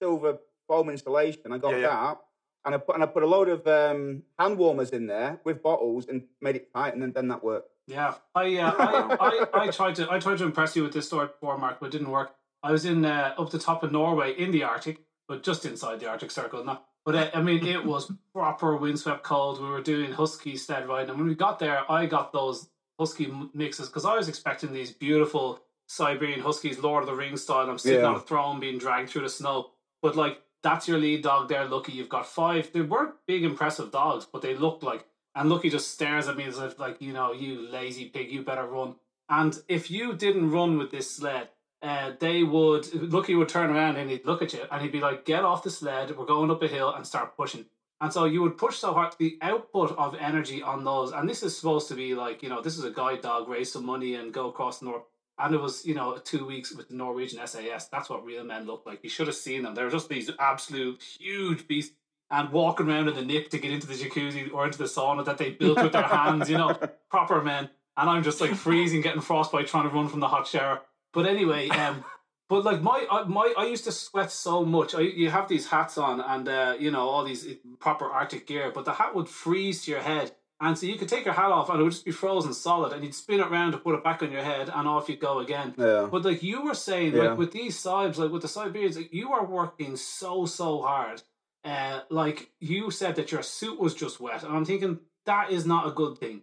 silver 0.00 0.38
foam 0.66 0.90
installation. 0.90 1.52
I 1.52 1.58
got 1.58 1.70
yeah, 1.70 1.88
that, 1.88 2.18
and 2.64 2.74
I 2.74 2.78
put 2.78 2.94
and 2.96 3.04
I 3.04 3.06
put 3.06 3.22
a 3.22 3.26
load 3.26 3.48
of 3.48 3.66
um, 3.66 4.22
hand 4.38 4.58
warmers 4.58 4.90
in 4.90 5.06
there 5.06 5.40
with 5.44 5.62
bottles 5.62 6.06
and 6.08 6.24
made 6.40 6.56
it 6.56 6.72
tight, 6.74 6.94
and 6.94 7.02
then 7.02 7.12
then 7.12 7.28
that 7.28 7.44
worked. 7.44 7.70
Yeah, 7.86 8.14
I, 8.34 8.56
uh, 8.58 8.74
I, 8.78 9.46
I, 9.54 9.60
I 9.62 9.70
tried 9.70 9.94
to 9.96 10.10
I 10.10 10.18
tried 10.18 10.38
to 10.38 10.44
impress 10.44 10.76
you 10.76 10.82
with 10.82 10.92
this 10.92 11.06
story 11.06 11.28
before, 11.28 11.56
Mark, 11.56 11.78
but 11.80 11.86
it 11.86 11.92
didn't 11.92 12.10
work. 12.10 12.34
I 12.62 12.72
was 12.72 12.84
in 12.84 13.04
uh, 13.04 13.34
up 13.38 13.50
the 13.50 13.58
top 13.58 13.82
of 13.82 13.92
Norway 13.92 14.32
in 14.32 14.50
the 14.50 14.64
Arctic 14.64 14.98
but 15.28 15.42
just 15.42 15.64
inside 15.64 16.00
the 16.00 16.08
Arctic 16.08 16.30
Circle. 16.30 16.64
Not, 16.64 16.84
but 17.04 17.14
uh, 17.14 17.30
I 17.34 17.42
mean, 17.42 17.66
it 17.66 17.84
was 17.84 18.10
proper 18.32 18.76
windswept 18.76 19.22
cold. 19.22 19.60
We 19.60 19.68
were 19.68 19.82
doing 19.82 20.12
husky 20.12 20.56
sled 20.56 20.88
riding, 20.88 21.10
and 21.10 21.18
when 21.18 21.28
we 21.28 21.34
got 21.34 21.58
there, 21.58 21.90
I 21.90 22.06
got 22.06 22.32
those 22.32 22.68
husky 22.98 23.32
mixes 23.54 23.88
because 23.88 24.04
I 24.04 24.16
was 24.16 24.28
expecting 24.28 24.72
these 24.72 24.90
beautiful 24.90 25.60
Siberian 25.86 26.40
huskies, 26.40 26.78
Lord 26.78 27.04
of 27.04 27.08
the 27.08 27.14
Rings 27.14 27.42
style. 27.42 27.70
I'm 27.70 27.78
sitting 27.78 28.00
yeah. 28.00 28.06
on 28.06 28.16
a 28.16 28.20
throne 28.20 28.58
being 28.58 28.78
dragged 28.78 29.10
through 29.10 29.22
the 29.22 29.28
snow, 29.28 29.70
but 30.02 30.16
like 30.16 30.40
that's 30.62 30.88
your 30.88 30.98
lead 30.98 31.22
dog 31.22 31.48
there. 31.48 31.64
Lucky, 31.64 31.92
you've 31.92 32.08
got 32.08 32.26
five. 32.26 32.72
They 32.72 32.80
weren't 32.80 33.14
big, 33.26 33.44
impressive 33.44 33.90
dogs, 33.90 34.26
but 34.30 34.42
they 34.42 34.54
looked 34.54 34.82
like. 34.82 35.06
And 35.34 35.48
Lucky 35.48 35.70
just 35.70 35.92
stares 35.92 36.26
at 36.26 36.36
me 36.36 36.44
as 36.44 36.58
if, 36.58 36.78
like, 36.78 37.00
you 37.00 37.12
know, 37.12 37.32
you 37.32 37.68
lazy 37.70 38.06
pig, 38.06 38.30
you 38.32 38.42
better 38.42 38.66
run. 38.66 38.96
And 39.28 39.56
if 39.68 39.90
you 39.90 40.14
didn't 40.14 40.50
run 40.50 40.78
with 40.78 40.90
this 40.90 41.14
sled, 41.14 41.48
uh, 41.82 42.12
they 42.18 42.42
would 42.42 42.92
Lucky 43.12 43.34
would 43.34 43.48
turn 43.48 43.70
around 43.70 43.96
and 43.96 44.10
he'd 44.10 44.26
look 44.26 44.42
at 44.42 44.52
you 44.52 44.64
and 44.70 44.82
he'd 44.82 44.92
be 44.92 45.00
like, 45.00 45.24
"Get 45.24 45.44
off 45.44 45.62
the 45.62 45.70
sled. 45.70 46.16
We're 46.16 46.24
going 46.24 46.50
up 46.50 46.62
a 46.62 46.68
hill 46.68 46.92
and 46.92 47.06
start 47.06 47.36
pushing." 47.36 47.66
And 48.00 48.12
so 48.12 48.24
you 48.24 48.42
would 48.42 48.56
push 48.56 48.78
so 48.78 48.92
hard. 48.92 49.14
The 49.18 49.38
output 49.42 49.96
of 49.98 50.14
energy 50.20 50.62
on 50.62 50.84
those, 50.84 51.12
and 51.12 51.28
this 51.28 51.42
is 51.42 51.56
supposed 51.56 51.88
to 51.88 51.94
be 51.94 52.14
like 52.14 52.42
you 52.42 52.48
know, 52.48 52.60
this 52.62 52.78
is 52.78 52.84
a 52.84 52.90
guide 52.90 53.22
dog, 53.22 53.48
raise 53.48 53.72
some 53.72 53.86
money 53.86 54.14
and 54.14 54.32
go 54.32 54.48
across 54.48 54.78
the 54.80 54.86
north. 54.86 55.02
and 55.38 55.54
it 55.54 55.60
was 55.60 55.86
you 55.86 55.94
know 55.94 56.18
two 56.18 56.44
weeks 56.44 56.74
with 56.74 56.88
the 56.88 56.94
Norwegian 56.94 57.44
SAS. 57.46 57.86
That's 57.88 58.10
what 58.10 58.24
real 58.24 58.44
men 58.44 58.66
look 58.66 58.84
like. 58.86 59.04
You 59.04 59.10
should 59.10 59.28
have 59.28 59.36
seen 59.36 59.62
them. 59.62 59.74
They 59.74 59.84
were 59.84 59.90
just 59.90 60.08
these 60.08 60.30
absolute 60.38 61.00
huge 61.02 61.66
beasts 61.68 61.94
and 62.30 62.50
walking 62.50 62.88
around 62.88 63.08
in 63.08 63.14
the 63.14 63.24
nip 63.24 63.50
to 63.50 63.58
get 63.58 63.70
into 63.72 63.86
the 63.86 63.94
jacuzzi 63.94 64.52
or 64.52 64.66
into 64.66 64.78
the 64.78 64.84
sauna 64.84 65.24
that 65.24 65.38
they 65.38 65.50
built 65.50 65.82
with 65.82 65.92
their 65.92 66.02
hands. 66.02 66.50
You 66.50 66.58
know, 66.58 66.74
proper 67.10 67.40
men. 67.42 67.70
And 67.96 68.08
I'm 68.08 68.22
just 68.22 68.40
like 68.40 68.54
freezing, 68.54 69.00
getting 69.00 69.20
frostbite, 69.20 69.66
trying 69.66 69.88
to 69.88 69.94
run 69.94 70.08
from 70.08 70.20
the 70.20 70.28
hot 70.28 70.46
shower. 70.46 70.82
But 71.12 71.26
anyway, 71.26 71.68
um, 71.68 72.04
but 72.48 72.64
like 72.64 72.82
my 72.82 73.06
my 73.26 73.54
I 73.56 73.66
used 73.66 73.84
to 73.84 73.92
sweat 73.92 74.30
so 74.30 74.64
much. 74.64 74.94
I, 74.94 75.00
you 75.00 75.30
have 75.30 75.48
these 75.48 75.68
hats 75.68 75.98
on 75.98 76.20
and 76.20 76.48
uh, 76.48 76.76
you 76.78 76.90
know 76.90 77.08
all 77.08 77.24
these 77.24 77.46
proper 77.78 78.06
Arctic 78.06 78.46
gear, 78.46 78.70
but 78.74 78.84
the 78.84 78.92
hat 78.94 79.14
would 79.14 79.28
freeze 79.28 79.84
to 79.84 79.90
your 79.90 80.00
head 80.00 80.32
and 80.60 80.76
so 80.76 80.86
you 80.86 80.96
could 80.96 81.08
take 81.08 81.24
your 81.24 81.34
hat 81.34 81.52
off 81.52 81.70
and 81.70 81.80
it 81.80 81.84
would 81.84 81.92
just 81.92 82.04
be 82.04 82.10
frozen 82.10 82.52
solid 82.52 82.92
and 82.92 83.04
you'd 83.04 83.14
spin 83.14 83.38
it 83.38 83.46
around 83.46 83.72
to 83.72 83.78
put 83.78 83.94
it 83.94 84.02
back 84.02 84.22
on 84.22 84.32
your 84.32 84.42
head 84.42 84.68
and 84.72 84.88
off 84.88 85.08
you 85.08 85.16
go 85.16 85.38
again. 85.38 85.74
Yeah. 85.78 86.08
But 86.10 86.24
like 86.24 86.42
you 86.42 86.62
were 86.62 86.74
saying, 86.74 87.14
yeah. 87.14 87.22
like 87.22 87.38
with 87.38 87.52
these 87.52 87.80
Sibes, 87.80 88.16
like 88.16 88.32
with 88.32 88.42
the 88.42 88.48
Siberians, 88.48 88.96
like 88.96 89.12
you 89.12 89.32
are 89.32 89.46
working 89.46 89.96
so, 89.96 90.46
so 90.46 90.82
hard. 90.82 91.22
Uh, 91.64 92.00
like 92.10 92.50
you 92.58 92.90
said 92.90 93.16
that 93.16 93.30
your 93.30 93.42
suit 93.42 93.78
was 93.78 93.94
just 93.94 94.18
wet. 94.18 94.42
And 94.42 94.56
I'm 94.56 94.64
thinking 94.64 94.98
that 95.26 95.52
is 95.52 95.64
not 95.64 95.86
a 95.86 95.92
good 95.92 96.18
thing. 96.18 96.42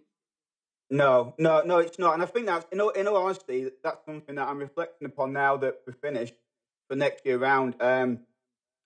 No, 0.89 1.33
no, 1.39 1.61
no, 1.65 1.79
it's 1.79 1.97
not. 1.97 2.13
And 2.13 2.23
I 2.23 2.25
think 2.27 2.45
that's, 2.45 2.65
in 2.71 2.79
all, 2.79 2.89
in 2.89 3.07
all 3.07 3.17
honesty, 3.17 3.69
that's 3.83 4.05
something 4.05 4.35
that 4.35 4.47
I'm 4.47 4.59
reflecting 4.59 5.07
upon 5.07 5.33
now 5.33 5.57
that 5.57 5.81
we're 5.85 5.93
finished 5.93 6.35
for 6.87 6.95
next 6.95 7.25
year 7.25 7.37
round. 7.37 7.75
Um, 7.81 8.19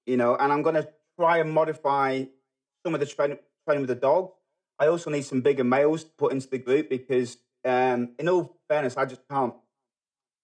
you 0.05 0.17
know, 0.17 0.35
and 0.35 0.51
I'm 0.51 0.62
going 0.62 0.75
to 0.75 0.88
try 1.19 1.39
and 1.39 1.51
modify 1.51 2.23
some 2.85 2.93
of 2.93 2.99
the 2.99 3.05
training 3.05 3.39
train 3.67 3.81
with 3.81 3.89
the 3.89 3.95
dog 3.95 4.31
I 4.79 4.88
also 4.88 5.09
need 5.09 5.25
some 5.25 5.41
bigger 5.41 5.65
males 5.65 6.05
to 6.05 6.09
put 6.12 6.31
into 6.31 6.47
the 6.47 6.57
group 6.57 6.89
because, 6.89 7.38
um, 7.65 8.12
in 8.17 8.29
all 8.29 8.57
fairness, 8.69 8.95
I 8.95 9.05
just 9.05 9.21
can't. 9.29 9.53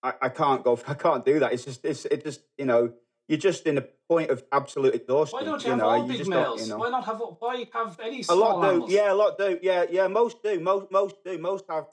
I, 0.04 0.14
I 0.24 0.30
can't 0.30 0.64
go. 0.64 0.78
I 0.88 0.94
can't 0.94 1.26
do 1.26 1.40
that. 1.40 1.54
It's 1.54 1.64
just. 1.64 1.86
It's. 1.86 2.06
It 2.06 2.24
just. 2.24 2.42
You 2.58 2.66
know. 2.66 2.94
You're 3.28 3.40
just 3.40 3.66
in 3.66 3.78
a 3.78 3.86
point 4.08 4.30
of 4.30 4.44
absolute 4.52 4.94
exhaustion. 4.94 5.40
Why 5.40 5.44
don't 5.44 5.62
you, 5.62 5.66
you 5.66 5.72
have 5.72 5.80
know, 5.80 5.90
all 5.90 6.08
big 6.08 6.28
males? 6.28 6.62
You 6.62 6.70
know. 6.70 6.78
Why 6.78 6.90
not 6.90 7.06
have? 7.06 7.22
Why 7.40 7.66
have 7.74 8.00
any? 8.00 8.22
small 8.22 8.38
a 8.38 8.40
lot 8.40 8.62
do. 8.62 8.68
Animals? 8.68 8.92
Yeah, 8.92 9.14
a 9.14 9.16
lot 9.16 9.38
do. 9.38 9.60
Yeah, 9.62 9.86
yeah. 9.90 10.08
Most 10.08 10.44
do. 10.44 10.60
Most 10.60 10.92
most 10.92 11.16
do. 11.24 11.38
Most 11.38 11.66
have. 11.70 11.88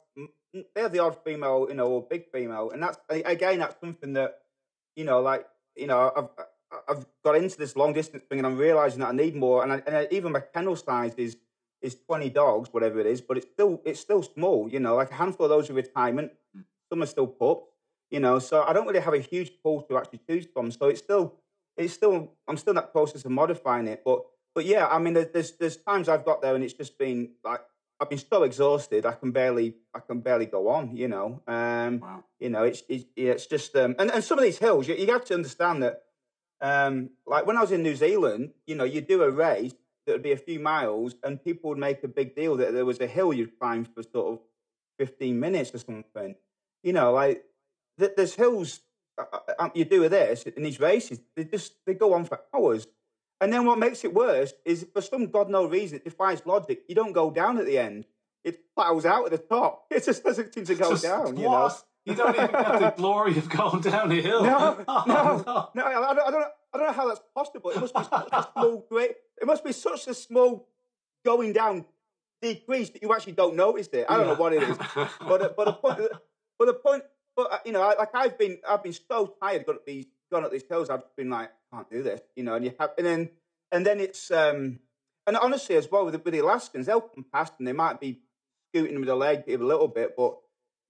They're 0.75 0.91
the 0.91 0.99
odd 0.99 1.17
female, 1.25 1.67
you 1.71 1.75
know, 1.75 1.89
or 1.89 2.03
big 2.03 2.31
female, 2.31 2.71
and 2.71 2.83
that's 2.83 2.99
again 3.09 3.61
that's 3.61 3.81
something 3.81 4.13
that, 4.13 4.41
you 4.97 5.05
know, 5.05 5.21
like 5.21 5.47
you 5.75 5.87
know, 5.87 6.13
I've 6.15 6.29
I've 6.89 7.07
got 7.25 7.37
into 7.37 7.57
this 7.57 7.77
long 7.77 7.93
distance 7.93 8.25
thing, 8.29 8.39
and 8.39 8.47
I'm 8.47 8.59
realizing 8.59 9.01
that 9.01 9.09
I 9.09 9.13
need 9.13 9.35
more, 9.35 9.63
and, 9.63 9.73
I, 9.73 9.83
and 9.87 9.97
I, 9.97 10.09
even 10.11 10.33
my 10.33 10.41
kennel 10.41 10.77
size 10.77 11.15
is 11.17 11.37
is 11.81 11.97
20 12.07 12.31
dogs, 12.31 12.69
whatever 12.73 13.01
it 13.01 13.07
is, 13.07 13.21
but 13.21 13.37
it's 13.37 13.47
still 13.47 13.81
it's 13.85 14.01
still 14.01 14.23
small, 14.23 14.69
you 14.69 14.81
know, 14.81 14.97
like 14.97 15.11
a 15.11 15.15
handful 15.15 15.47
of 15.47 15.51
those 15.51 15.69
are 15.71 15.75
retirement, 15.75 16.33
mm. 16.57 16.65
some 16.91 17.03
are 17.03 17.07
still 17.07 17.27
pups, 17.27 17.72
you 18.13 18.21
know, 18.21 18.39
so 18.39 18.63
I 18.63 18.73
don't 18.73 18.87
really 18.87 19.01
have 19.01 19.15
a 19.15 19.19
huge 19.19 19.53
pool 19.63 19.83
to 19.83 19.97
actually 19.99 20.21
choose 20.29 20.47
from. 20.53 20.71
So 20.71 20.87
it's 20.87 21.01
still 21.01 21.35
it's 21.77 21.95
still 21.95 22.33
I'm 22.47 22.57
still 22.57 22.73
in 22.73 22.77
that 22.77 22.93
process 22.93 23.25
of 23.25 23.31
modifying 23.31 23.87
it. 23.89 24.03
But 24.05 24.23
but 24.55 24.67
yeah, 24.67 24.87
I 24.87 24.99
mean 24.99 25.15
there's 25.15 25.53
there's 25.53 25.79
times 25.79 26.09
I've 26.09 26.25
got 26.25 26.43
there 26.43 26.55
and 26.55 26.63
it's 26.63 26.75
just 26.75 26.99
been 26.99 27.31
like 27.43 27.63
I've 27.99 28.11
been 28.11 28.19
so 28.19 28.43
exhausted 28.43 29.07
I 29.07 29.13
can 29.13 29.31
barely 29.31 29.77
I 29.95 30.01
can 30.01 30.21
barely 30.21 30.47
go 30.47 30.69
on, 30.69 30.95
you 30.95 31.09
know. 31.09 31.41
Um 31.47 32.01
wow. 32.01 32.25
you 32.39 32.51
know, 32.51 32.65
it's 32.65 32.83
it's, 32.89 33.07
it's 33.17 33.47
just 33.47 33.75
um 33.77 33.97
and, 33.99 34.11
and 34.11 34.23
some 34.23 34.39
of 34.39 34.45
these 34.45 34.59
hills 34.59 34.87
you, 34.87 34.95
you 34.95 35.07
have 35.07 35.25
to 35.27 35.35
understand 35.35 35.83
that 35.83 36.03
um 36.61 37.11
like 37.27 37.47
when 37.47 37.57
I 37.57 37.63
was 37.63 37.73
in 37.73 37.83
New 37.83 37.97
Zealand, 37.97 38.51
you 38.67 38.75
know, 38.75 38.85
you 38.85 39.01
do 39.01 39.23
a 39.23 39.31
race 39.31 39.75
that 40.07 40.13
would 40.13 40.23
be 40.23 40.33
a 40.33 40.37
few 40.37 40.59
miles, 40.59 41.15
and 41.23 41.43
people 41.43 41.71
would 41.71 41.79
make 41.79 42.03
a 42.03 42.09
big 42.09 42.35
deal 42.35 42.57
that 42.57 42.73
there 42.73 42.85
was 42.85 43.01
a 43.01 43.07
hill 43.07 43.33
you'd 43.33 43.59
climb 43.59 43.85
for 43.85 44.03
sort 44.03 44.33
of 44.33 44.39
15 44.99 45.39
minutes 45.39 45.73
or 45.75 45.79
something. 45.79 46.35
You 46.83 46.93
know, 46.93 47.13
like 47.13 47.45
th- 47.99 48.13
there's 48.17 48.35
hills 48.35 48.81
uh, 49.19 49.25
uh, 49.33 49.39
uh, 49.59 49.69
you 49.75 49.85
do 49.85 50.01
with 50.01 50.13
this 50.13 50.45
in 50.45 50.63
these 50.63 50.81
races, 50.81 51.21
they 51.37 51.45
just 51.45 51.75
they 51.87 51.95
go 51.95 52.15
on 52.15 52.25
for 52.25 52.41
hours. 52.55 52.87
And 53.41 53.53
then 53.53 53.67
what 53.67 53.79
makes 53.79 54.05
it 54.05 54.15
worse 54.15 54.55
is 54.65 54.87
for 54.93 55.03
some 55.03 55.27
god 55.27 55.51
no 55.51 55.67
reason, 55.67 55.97
it 55.99 56.05
defies 56.05 56.43
logic. 56.47 56.83
You 56.89 56.95
don't 56.95 57.13
go 57.13 57.31
down 57.31 57.59
at 57.59 57.67
the 57.67 57.79
end; 57.79 58.07
it 58.45 58.61
plows 58.75 59.05
out 59.05 59.27
at 59.27 59.33
the 59.33 59.39
top. 59.39 59.87
It 59.91 60.05
just 60.05 60.25
doesn't 60.25 60.55
seem 60.55 60.65
to 60.65 60.75
go 60.75 60.91
just 60.91 61.03
down. 61.03 61.37
You 61.37 61.45
know, 61.45 61.71
you 62.05 62.15
don't 62.15 62.35
even 62.35 62.51
have 62.51 62.81
the 62.81 62.95
glory 62.97 63.37
of 63.37 63.49
going 63.49 63.81
down 63.81 64.11
a 64.11 64.21
hill. 64.21 64.43
No, 64.45 64.85
oh, 64.89 65.05
no, 65.07 65.43
no, 65.47 65.71
no. 65.75 65.85
I, 65.85 66.15
don't, 66.15 66.29
I 66.29 66.31
don't. 66.31 66.47
I 66.75 66.79
don't 66.79 66.87
know 66.87 66.93
how 66.93 67.09
that's 67.09 67.21
possible. 67.35 67.71
It 67.71 67.81
must 67.81 67.95
be 67.95 68.03
such 68.03 68.29
a 68.33 68.49
small 68.53 68.87
great. 68.89 69.11
It 69.41 69.47
must 69.47 69.65
be 69.65 69.73
such 69.73 70.07
a 70.09 70.15
small 70.15 70.69
going 71.25 71.53
down 71.53 71.85
decrease 72.41 72.91
that 72.91 73.03
you 73.03 73.13
actually 73.13 73.35
don't 73.35 73.57
notice 73.57 73.89
it. 73.89 74.07
I 74.09 74.17
don't 74.17 74.27
yeah. 74.27 74.33
know 74.33 74.39
what 74.39 74.53
it 74.55 74.63
is, 74.63 74.79
but 75.21 75.43
uh, 75.43 75.51
but 75.57 75.65
the 75.67 75.73
point, 75.75 76.01
but 76.59 76.67
the 76.67 76.75
point, 76.75 77.03
but 77.37 77.53
uh, 77.53 77.59
you 77.65 77.73
know, 77.73 77.81
like 77.81 78.15
I've 78.15 78.39
been, 78.39 78.59
I've 78.69 78.83
been 78.83 78.93
so 78.93 79.35
tired 79.41 79.67
going 79.67 79.79
up 79.79 79.87
these, 79.87 80.07
going 80.31 80.45
up 80.45 80.53
these 80.53 80.65
hills. 80.69 80.91
I've 80.91 81.03
been 81.17 81.31
like, 81.31 81.51
I 81.73 81.77
can't 81.77 81.91
do 81.91 82.03
this, 82.03 82.21
you 82.37 82.45
know. 82.45 82.55
And 82.55 82.65
you 82.65 82.73
have, 82.79 82.91
and 82.99 83.07
then, 83.07 83.31
and 83.71 83.87
then 83.87 84.01
it's, 84.01 84.31
um 84.31 84.81
and 85.27 85.37
honestly, 85.37 85.77
as 85.77 85.91
well 85.91 86.05
with 86.05 86.15
the, 86.15 86.21
with 86.21 86.35
the 86.35 86.41
Alaskans, 86.41 86.87
they'll 86.87 87.01
come 87.01 87.25
past 87.33 87.55
and 87.59 87.67
they 87.67 87.73
might 87.73 88.01
be 88.01 88.21
scooting 88.71 88.99
with 88.99 89.09
a 89.09 89.15
leg 89.15 89.45
a 89.49 89.57
little 89.57 89.89
bit, 89.89 90.17
but 90.17 90.37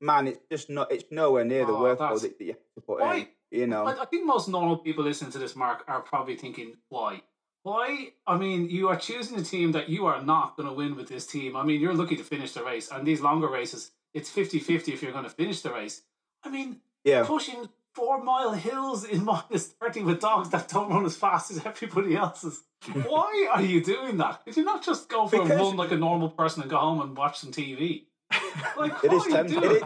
man, 0.00 0.26
it's 0.26 0.40
just 0.50 0.70
not, 0.70 0.90
it's 0.90 1.04
nowhere 1.10 1.44
near 1.44 1.66
the 1.66 1.72
oh, 1.72 1.80
workload 1.80 2.22
that, 2.22 2.38
that 2.38 2.44
you 2.44 2.52
have 2.52 2.74
to 2.74 2.80
put 2.80 3.00
why, 3.00 3.16
in. 3.16 3.28
You 3.50 3.66
know, 3.66 3.84
I, 3.84 4.02
I 4.02 4.04
think 4.06 4.24
most 4.24 4.48
normal 4.48 4.78
people 4.78 5.04
listening 5.04 5.32
to 5.32 5.38
this, 5.38 5.54
Mark, 5.54 5.84
are 5.86 6.00
probably 6.00 6.36
thinking, 6.36 6.76
why? 6.88 7.22
Why? 7.62 8.12
I 8.26 8.38
mean, 8.38 8.70
you 8.70 8.88
are 8.88 8.96
choosing 8.96 9.38
a 9.38 9.42
team 9.42 9.72
that 9.72 9.88
you 9.88 10.06
are 10.06 10.22
not 10.22 10.56
going 10.56 10.68
to 10.68 10.74
win 10.74 10.96
with 10.96 11.08
this 11.08 11.26
team. 11.26 11.54
I 11.54 11.62
mean, 11.62 11.80
you're 11.80 11.94
lucky 11.94 12.16
to 12.16 12.24
finish 12.24 12.52
the 12.52 12.64
race. 12.64 12.90
And 12.90 13.06
these 13.06 13.20
longer 13.20 13.48
races, 13.48 13.92
it's 14.14 14.30
50 14.30 14.58
50 14.58 14.92
if 14.92 15.02
you're 15.02 15.12
going 15.12 15.24
to 15.24 15.30
finish 15.30 15.60
the 15.60 15.72
race. 15.72 16.02
I 16.44 16.50
mean, 16.50 16.80
yeah. 17.04 17.24
pushing 17.24 17.68
four 17.94 18.22
mile 18.22 18.52
hills 18.52 19.04
in 19.04 19.24
minus 19.24 19.68
30 19.68 20.02
with 20.02 20.20
dogs 20.20 20.50
that 20.50 20.68
don't 20.68 20.90
run 20.90 21.04
as 21.04 21.16
fast 21.16 21.50
as 21.50 21.64
everybody 21.64 22.16
else's. 22.16 22.62
Why 22.92 23.48
are 23.52 23.62
you 23.62 23.82
doing 23.82 24.16
that? 24.18 24.44
Did 24.44 24.56
you 24.56 24.64
not 24.64 24.84
just 24.84 25.08
go 25.08 25.26
for 25.26 25.42
because... 25.42 25.50
a 25.50 25.56
run 25.56 25.76
like 25.76 25.92
a 25.92 25.96
normal 25.96 26.30
person 26.30 26.62
and 26.62 26.70
go 26.70 26.78
home 26.78 27.00
and 27.00 27.16
watch 27.16 27.38
some 27.38 27.52
TV? 27.52 28.04
Like, 28.76 28.92
it 29.04 29.12
is 29.12 29.24
tempting. 29.24 29.62
It 29.62 29.72
is, 29.72 29.82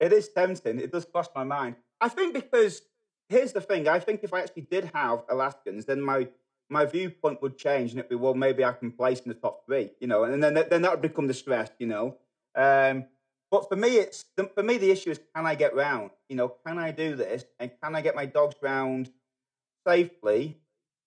it 0.00 0.12
is 0.12 0.28
tempting. 0.30 0.78
It 0.78 0.90
does 0.90 1.04
cross 1.04 1.28
my 1.34 1.44
mind. 1.44 1.76
I 2.00 2.08
think 2.08 2.34
because 2.34 2.82
here's 3.28 3.52
the 3.52 3.60
thing. 3.60 3.86
I 3.86 4.00
think 4.00 4.24
if 4.24 4.34
I 4.34 4.40
actually 4.40 4.62
did 4.62 4.90
have 4.94 5.22
Alaskans, 5.28 5.84
then 5.84 6.00
my 6.00 6.28
my 6.68 6.86
viewpoint 6.86 7.42
would 7.42 7.58
change, 7.58 7.90
and 7.90 7.98
it'd 7.98 8.08
be 8.08 8.16
well, 8.16 8.34
maybe 8.34 8.64
I 8.64 8.72
can 8.72 8.92
place 8.92 9.20
in 9.20 9.28
the 9.28 9.34
top 9.34 9.66
three, 9.66 9.90
you 10.00 10.06
know, 10.06 10.24
and 10.24 10.42
then 10.42 10.54
then 10.54 10.82
that 10.82 10.90
would 10.90 11.02
become 11.02 11.26
the 11.26 11.34
stress, 11.34 11.70
you 11.78 11.86
know. 11.86 12.16
Um, 12.54 13.06
but 13.52 13.68
for 13.68 13.76
me, 13.76 13.98
it's 13.98 14.24
for 14.54 14.62
me 14.62 14.78
the 14.78 14.90
issue 14.90 15.10
is 15.10 15.20
can 15.36 15.44
I 15.44 15.54
get 15.54 15.76
round? 15.76 16.10
You 16.30 16.36
know, 16.36 16.48
can 16.66 16.78
I 16.78 16.90
do 16.90 17.14
this, 17.14 17.44
and 17.60 17.70
can 17.82 17.94
I 17.94 18.00
get 18.00 18.16
my 18.16 18.24
dogs 18.24 18.56
round 18.62 19.10
safely, 19.86 20.56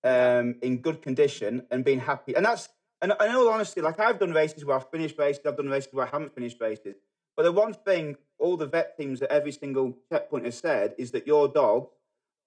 um, 0.04 0.56
in 0.62 0.78
good 0.78 1.02
condition, 1.02 1.66
and 1.72 1.84
being 1.84 2.00
happy? 2.00 2.36
And 2.36 2.46
that's 2.46 2.70
and 3.02 3.12
in 3.20 3.36
all 3.36 3.50
honesty, 3.50 3.82
like 3.82 4.00
I've 4.00 4.20
done 4.20 4.32
races 4.32 4.64
where 4.64 4.76
I've 4.76 4.90
finished 4.92 5.18
races, 5.18 5.42
I've 5.44 5.58
done 5.58 5.70
races 5.70 5.92
where 5.92 6.06
I 6.06 6.10
haven't 6.10 6.36
finished 6.36 6.62
races. 6.62 6.96
But 7.36 7.44
the 7.44 7.52
one 7.52 7.74
thing 7.74 8.16
all 8.38 8.58
the 8.58 8.68
vet 8.68 8.96
teams 8.96 9.24
at 9.24 9.32
every 9.32 9.52
single 9.52 9.98
checkpoint 10.12 10.46
has 10.46 10.60
said 10.60 10.94
is 11.00 11.10
that 11.12 11.26
your 11.26 11.48
dog, 11.48 11.88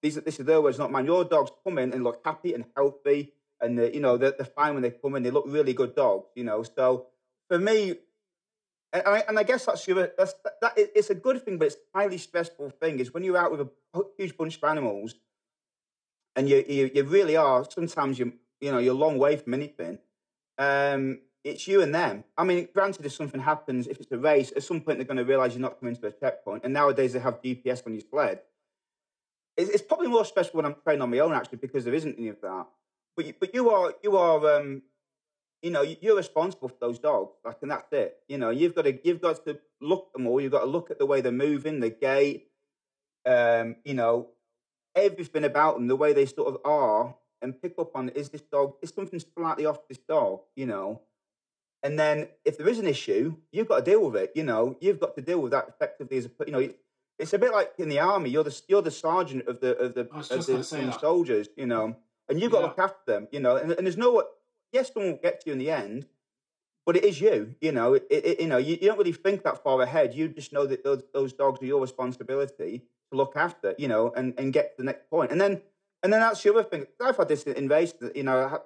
these 0.01 0.15
this 0.15 0.39
is 0.39 0.45
their 0.45 0.61
words, 0.61 0.79
not 0.79 0.93
mine. 0.93 1.07
Your 1.07 1.25
dogs 1.25 1.51
come 1.65 1.77
in 1.77 1.91
and 1.91 2.05
look 2.05 2.21
happy 2.23 2.53
and 2.53 2.63
healthy, 2.73 3.33
and 3.59 3.77
the, 3.77 3.93
you 3.93 3.99
know 3.99 4.15
they're, 4.15 4.31
they're 4.31 4.45
fine 4.45 4.75
when 4.75 4.83
they 4.83 4.91
come 4.91 5.15
in. 5.17 5.23
They 5.23 5.31
look 5.31 5.45
really 5.45 5.73
good 5.73 5.93
dogs, 5.93 6.29
you 6.35 6.45
know. 6.45 6.63
So 6.63 7.07
for 7.49 7.59
me, 7.59 7.97
and 8.93 9.03
I, 9.05 9.23
and 9.27 9.37
I 9.37 9.43
guess 9.43 9.65
that's 9.65 9.87
your 9.87 10.09
that's 10.17 10.33
that, 10.61 10.73
it's 10.75 11.09
a 11.09 11.15
good 11.15 11.43
thing, 11.43 11.57
but 11.57 11.67
it's 11.67 11.75
a 11.75 11.97
highly 11.97 12.17
stressful 12.17 12.71
thing. 12.71 12.99
Is 12.99 13.13
when 13.13 13.23
you're 13.23 13.37
out 13.37 13.51
with 13.51 13.61
a 13.61 13.69
huge 14.17 14.35
bunch 14.35 14.57
of 14.57 14.63
animals, 14.63 15.15
and 16.35 16.49
you 16.49 16.63
you, 16.67 16.91
you 16.93 17.03
really 17.03 17.35
are. 17.35 17.65
Sometimes 17.69 18.17
you 18.17 18.33
you 18.61 18.71
know 18.71 18.79
you're 18.79 18.93
a 18.93 18.97
long 18.97 19.17
way 19.17 19.37
from 19.37 19.53
anything. 19.53 19.99
Um, 20.57 21.19
it's 21.43 21.67
you 21.67 21.81
and 21.81 21.93
them. 21.93 22.23
I 22.37 22.43
mean, 22.43 22.67
granted, 22.73 23.05
if 23.05 23.13
something 23.13 23.39
happens, 23.39 23.87
if 23.87 23.99
it's 23.99 24.11
a 24.11 24.17
race, 24.17 24.51
at 24.55 24.63
some 24.63 24.81
point 24.81 24.97
they're 24.97 25.05
going 25.05 25.17
to 25.17 25.23
realise 25.23 25.53
you're 25.53 25.61
not 25.61 25.79
coming 25.79 25.95
to 25.95 26.07
a 26.07 26.11
checkpoint. 26.11 26.65
And 26.65 26.73
nowadays 26.73 27.13
they 27.13 27.19
have 27.19 27.41
GPS 27.41 27.85
on 27.85 27.93
your 27.93 28.03
sled. 28.09 28.41
It's, 29.55 29.81
probably 29.81 30.07
more 30.07 30.23
stressful 30.23 30.57
when 30.57 30.65
I'm 30.65 30.75
training 30.83 31.01
on 31.01 31.11
my 31.11 31.19
own, 31.19 31.33
actually, 31.33 31.57
because 31.57 31.83
there 31.83 31.93
isn't 31.93 32.17
any 32.17 32.29
of 32.29 32.39
that. 32.41 32.65
But 33.15 33.25
you, 33.25 33.33
but 33.37 33.53
you 33.53 33.69
are 33.69 33.93
you 34.01 34.15
are 34.15 34.55
um, 34.55 34.81
you 35.61 35.71
know 35.71 35.81
you're 35.81 36.17
responsible 36.17 36.69
for 36.69 36.77
those 36.79 36.99
dogs, 36.99 37.35
like, 37.43 37.57
and 37.61 37.71
that's 37.71 37.91
it. 37.91 38.17
You 38.27 38.37
know, 38.37 38.49
you've 38.49 38.75
got 38.75 38.83
to 38.83 38.99
you've 39.07 39.21
got 39.21 39.43
to 39.45 39.59
look 39.81 40.07
at 40.07 40.13
them 40.13 40.27
all. 40.27 40.41
You've 40.41 40.51
got 40.51 40.61
to 40.61 40.69
look 40.69 40.91
at 40.91 40.99
the 40.99 41.05
way 41.05 41.21
they're 41.21 41.31
moving, 41.31 41.79
the 41.79 41.89
gait, 41.89 42.47
um, 43.25 43.75
you 43.83 43.93
know, 43.93 44.29
everything 44.95 45.43
about 45.43 45.75
them, 45.75 45.87
the 45.87 45.95
way 45.95 46.13
they 46.13 46.25
sort 46.25 46.47
of 46.47 46.57
are, 46.65 47.15
and 47.41 47.61
pick 47.61 47.75
up 47.79 47.95
on 47.95 48.09
is 48.09 48.29
this 48.29 48.41
dog 48.41 48.73
is 48.81 48.93
something 48.93 49.19
slightly 49.19 49.65
off 49.65 49.87
this 49.87 49.99
dog, 49.99 50.41
you 50.55 50.65
know 50.65 51.01
and 51.83 51.97
then 51.97 52.27
if 52.43 52.57
there 52.57 52.67
is 52.67 52.79
an 52.79 52.87
issue, 52.87 53.35
you've 53.51 53.67
got 53.67 53.85
to 53.85 53.91
deal 53.91 54.05
with 54.09 54.21
it. 54.21 54.31
You 54.35 54.43
know, 54.43 54.75
you've 54.81 54.99
got 54.99 55.15
to 55.15 55.21
deal 55.21 55.39
with 55.39 55.51
that 55.51 55.67
effectively 55.69 56.17
as 56.17 56.25
a, 56.25 56.31
you 56.45 56.51
know, 56.51 56.69
it's 57.17 57.33
a 57.33 57.39
bit 57.39 57.51
like 57.51 57.71
in 57.77 57.89
the 57.89 57.99
army. 57.99 58.29
You're 58.29 58.43
the 58.43 58.61
you're 58.67 58.81
the 58.81 58.91
sergeant 58.91 59.47
of 59.47 59.59
the 59.59 59.77
of 59.77 59.93
the, 59.93 60.01
of 60.01 60.45
the 60.45 60.97
soldiers. 60.99 61.49
You 61.55 61.67
know, 61.67 61.95
and 62.27 62.39
you've 62.39 62.51
got 62.51 62.59
yeah. 62.59 62.61
to 62.61 62.67
look 62.67 62.79
after 62.79 62.99
them. 63.05 63.27
You 63.31 63.39
know, 63.39 63.55
and, 63.55 63.71
and 63.71 63.85
there's 63.85 63.97
no 63.97 64.23
yes, 64.71 64.91
someone 64.93 65.13
will 65.13 65.19
get 65.19 65.41
to 65.41 65.47
you 65.47 65.53
in 65.53 65.59
the 65.59 65.71
end, 65.71 66.05
but 66.85 66.95
it 66.97 67.03
is 67.03 67.21
you. 67.21 67.55
You 67.61 67.71
know, 67.71 67.93
it, 67.93 68.07
it, 68.09 68.39
you 68.41 68.47
know, 68.47 68.57
you, 68.57 68.77
you 68.81 68.87
don't 68.87 68.97
really 68.97 69.11
think 69.11 69.43
that 69.43 69.63
far 69.63 69.81
ahead. 69.81 70.13
You 70.13 70.27
just 70.29 70.53
know 70.53 70.65
that 70.65 70.83
those 70.83 71.03
those 71.13 71.33
dogs 71.33 71.61
are 71.61 71.65
your 71.65 71.81
responsibility 71.81 72.83
to 73.11 73.17
look 73.17 73.33
after. 73.35 73.75
You 73.77 73.87
know, 73.87 74.11
and 74.15 74.33
and 74.37 74.53
get 74.53 74.75
to 74.75 74.81
the 74.81 74.85
next 74.85 75.09
point. 75.09 75.31
And 75.31 75.39
then 75.39 75.61
and 76.03 76.13
then 76.13 76.21
that's 76.21 76.41
the 76.41 76.53
other 76.53 76.63
thing. 76.63 76.85
I've 77.01 77.17
had 77.17 77.27
this 77.27 77.43
in 77.43 77.67
races. 77.67 78.11
You 78.15 78.23
know, 78.23 78.61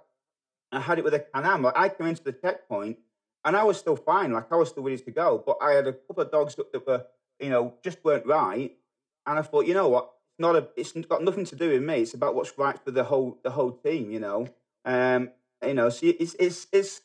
I 0.71 0.79
had 0.79 0.99
it 0.99 1.03
with 1.03 1.13
a 1.13 1.19
Can-Am. 1.19 1.63
Like 1.63 1.77
I 1.77 1.89
came 1.89 2.07
into 2.07 2.23
the 2.23 2.31
checkpoint 2.33 2.97
and 3.45 3.55
I 3.55 3.63
was 3.63 3.77
still 3.77 3.95
fine. 3.95 4.31
Like 4.31 4.51
I 4.51 4.55
was 4.55 4.69
still 4.69 4.83
ready 4.83 4.97
to 4.97 5.11
go. 5.11 5.43
But 5.45 5.57
I 5.61 5.71
had 5.71 5.87
a 5.87 5.93
couple 5.93 6.23
of 6.23 6.31
dogs 6.31 6.55
that 6.55 6.87
were, 6.87 7.05
you 7.39 7.49
know, 7.49 7.73
just 7.83 8.03
weren't 8.03 8.25
right. 8.25 8.75
And 9.25 9.39
I 9.39 9.41
thought, 9.41 9.65
you 9.65 9.73
know 9.73 9.89
what? 9.89 10.11
It's 10.29 10.39
not 10.39 10.55
a. 10.55 10.67
It's 10.75 10.91
got 10.93 11.23
nothing 11.23 11.45
to 11.45 11.55
do 11.55 11.69
with 11.69 11.83
me. 11.83 12.01
It's 12.01 12.13
about 12.13 12.35
what's 12.35 12.57
right 12.57 12.77
for 12.83 12.91
the 12.91 13.03
whole 13.03 13.39
the 13.43 13.51
whole 13.51 13.71
team. 13.71 14.11
You 14.11 14.19
know. 14.19 14.47
Um. 14.85 15.29
You 15.65 15.73
know. 15.73 15.89
So 15.89 16.07
it's 16.07 16.35
it's 16.39 16.67
it's. 16.71 17.01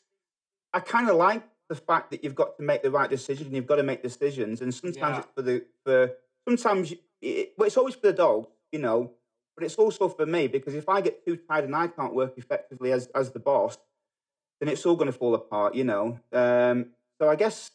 I 0.73 0.79
kind 0.79 1.09
of 1.09 1.15
like 1.15 1.43
the 1.67 1.75
fact 1.75 2.11
that 2.11 2.23
you've 2.23 2.35
got 2.35 2.57
to 2.57 2.63
make 2.63 2.83
the 2.83 2.91
right 2.91 3.09
decision. 3.09 3.53
You've 3.53 3.67
got 3.67 3.77
to 3.77 3.83
make 3.83 4.03
decisions, 4.03 4.61
and 4.61 4.73
sometimes 4.73 5.15
yeah. 5.15 5.19
it's 5.19 5.27
for 5.35 5.41
the 5.41 5.65
for. 5.83 6.11
Sometimes 6.47 6.93
it, 7.21 7.53
well, 7.57 7.67
it's 7.67 7.77
always 7.77 7.95
for 7.95 8.07
the 8.07 8.13
dog. 8.13 8.47
You 8.71 8.79
know. 8.79 9.11
But 9.55 9.65
it's 9.65 9.75
also 9.75 10.07
for 10.07 10.25
me 10.25 10.47
because 10.47 10.73
if 10.73 10.87
I 10.87 11.01
get 11.01 11.25
too 11.25 11.35
tired 11.35 11.65
and 11.65 11.75
I 11.75 11.87
can't 11.87 12.13
work 12.13 12.37
effectively 12.37 12.93
as 12.93 13.07
as 13.07 13.31
the 13.31 13.39
boss, 13.39 13.77
then 14.59 14.69
it's 14.69 14.85
all 14.85 14.95
going 14.95 15.11
to 15.11 15.17
fall 15.17 15.35
apart, 15.35 15.75
you 15.75 15.83
know. 15.83 16.17
Um, 16.31 16.87
so 17.19 17.29
I 17.29 17.35
guess 17.35 17.71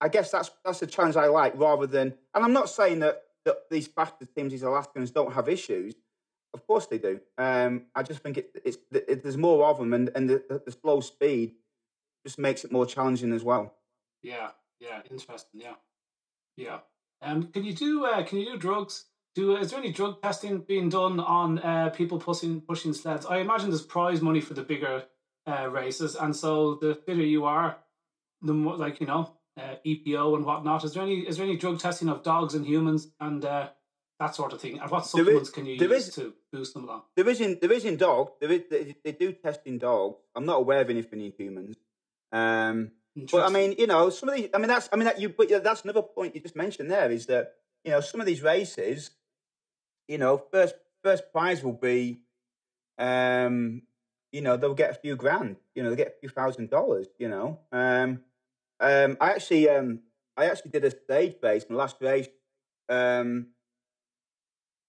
I 0.00 0.08
guess 0.08 0.32
that's 0.32 0.50
that's 0.64 0.80
the 0.80 0.86
challenge 0.86 1.16
I 1.16 1.26
like 1.26 1.52
rather 1.56 1.86
than. 1.86 2.14
And 2.34 2.44
I'm 2.44 2.52
not 2.52 2.68
saying 2.68 2.98
that, 3.00 3.22
that 3.44 3.70
these 3.70 3.86
bastard 3.86 4.34
teams, 4.34 4.50
these 4.50 4.64
Alaskans, 4.64 5.12
don't 5.12 5.32
have 5.32 5.48
issues. 5.48 5.94
Of 6.54 6.66
course 6.66 6.86
they 6.86 6.98
do. 6.98 7.20
Um, 7.38 7.86
I 7.94 8.02
just 8.02 8.20
think 8.20 8.38
it, 8.38 8.50
it's 8.64 8.78
it, 8.92 9.22
there's 9.22 9.38
more 9.38 9.66
of 9.66 9.78
them, 9.78 9.92
and 9.92 10.10
and 10.14 10.28
the, 10.28 10.62
the, 10.64 10.72
slow 10.72 11.00
speed 11.00 11.54
just 12.26 12.38
makes 12.38 12.64
it 12.64 12.72
more 12.72 12.84
challenging 12.84 13.32
as 13.32 13.42
well. 13.42 13.74
Yeah, 14.22 14.50
yeah, 14.78 15.00
interesting. 15.10 15.60
Yeah, 15.60 15.74
yeah. 16.56 16.80
Um, 17.22 17.44
can 17.44 17.64
you 17.64 17.72
do 17.72 18.04
uh, 18.04 18.22
can 18.24 18.38
you 18.38 18.52
do 18.52 18.58
drugs? 18.58 19.06
Do 19.34 19.56
is 19.56 19.70
there 19.70 19.78
any 19.78 19.92
drug 19.92 20.20
testing 20.20 20.58
being 20.58 20.90
done 20.90 21.20
on 21.20 21.58
uh, 21.60 21.88
people 21.90 22.18
pushing 22.18 22.60
pushing 22.60 22.92
sleds? 22.92 23.24
I 23.24 23.38
imagine 23.38 23.70
there's 23.70 23.82
prize 23.82 24.20
money 24.20 24.42
for 24.42 24.52
the 24.52 24.62
bigger 24.62 25.04
uh, 25.46 25.68
races, 25.70 26.16
and 26.16 26.36
so 26.36 26.74
the 26.74 26.94
fitter 26.94 27.22
you 27.22 27.46
are, 27.46 27.78
the 28.42 28.52
more 28.52 28.76
like 28.76 29.00
you 29.00 29.06
know 29.06 29.32
uh, 29.56 29.76
EPO 29.86 30.36
and 30.36 30.44
whatnot. 30.44 30.84
Is 30.84 30.94
there 30.94 31.02
any 31.02 31.20
is 31.20 31.36
there 31.38 31.46
any 31.46 31.56
drug 31.56 31.78
testing 31.78 32.08
of 32.08 32.22
dogs 32.22 32.54
and 32.54 32.66
humans 32.66 33.08
and 33.20 33.44
uh, 33.44 33.68
that 34.20 34.34
sort 34.34 34.52
of 34.52 34.60
thing? 34.60 34.78
And 34.80 34.90
what 34.90 35.06
supplements 35.06 35.48
is, 35.48 35.54
can 35.54 35.66
you 35.66 35.74
use 35.74 36.08
is, 36.08 36.14
to 36.16 36.34
boost 36.52 36.74
them 36.74 36.84
along? 36.84 37.02
There 37.16 37.28
is 37.28 37.40
in 37.40 37.58
there 37.60 37.72
is 37.72 37.84
in 37.84 37.96
dog. 37.96 38.32
There 38.40 38.52
is 38.52 38.62
they, 38.70 38.96
they 39.04 39.12
do 39.12 39.32
test 39.32 39.60
in 39.66 39.78
dogs. 39.78 40.18
I'm 40.34 40.46
not 40.46 40.58
aware 40.58 40.80
of 40.80 40.90
anything 40.90 41.20
in 41.20 41.32
humans. 41.36 41.76
Um, 42.30 42.92
but 43.30 43.44
I 43.44 43.50
mean, 43.50 43.74
you 43.78 43.86
know, 43.86 44.10
some 44.10 44.28
of 44.28 44.36
these. 44.36 44.48
I 44.54 44.58
mean, 44.58 44.68
that's 44.68 44.88
I 44.92 44.96
mean 44.96 45.04
that 45.04 45.20
you. 45.20 45.28
But 45.30 45.48
that's 45.62 45.82
another 45.82 46.02
point 46.02 46.34
you 46.34 46.40
just 46.40 46.56
mentioned 46.56 46.90
there 46.90 47.10
is 47.10 47.26
that 47.26 47.54
you 47.84 47.90
know 47.90 48.00
some 48.00 48.20
of 48.20 48.26
these 48.26 48.42
races, 48.42 49.10
you 50.08 50.18
know, 50.18 50.38
first 50.38 50.74
first 51.02 51.32
prize 51.32 51.62
will 51.62 51.72
be 51.72 52.22
um, 52.98 53.82
you 54.30 54.40
know, 54.40 54.56
they'll 54.56 54.74
get 54.74 54.90
a 54.90 54.94
few 54.94 55.16
grand. 55.16 55.56
You 55.74 55.82
know, 55.82 55.90
they 55.90 55.96
get 55.96 56.14
a 56.16 56.20
few 56.20 56.28
thousand 56.28 56.70
dollars. 56.70 57.06
You 57.18 57.28
know, 57.28 57.58
um, 57.70 58.20
um, 58.80 59.16
I 59.20 59.30
actually, 59.30 59.68
um, 59.68 60.00
I 60.36 60.46
actually 60.46 60.70
did 60.70 60.84
a 60.84 60.90
stage 60.90 61.40
base 61.40 61.64
in 61.64 61.74
the 61.74 61.78
last 61.78 61.96
race 62.00 62.28
um, 62.88 63.48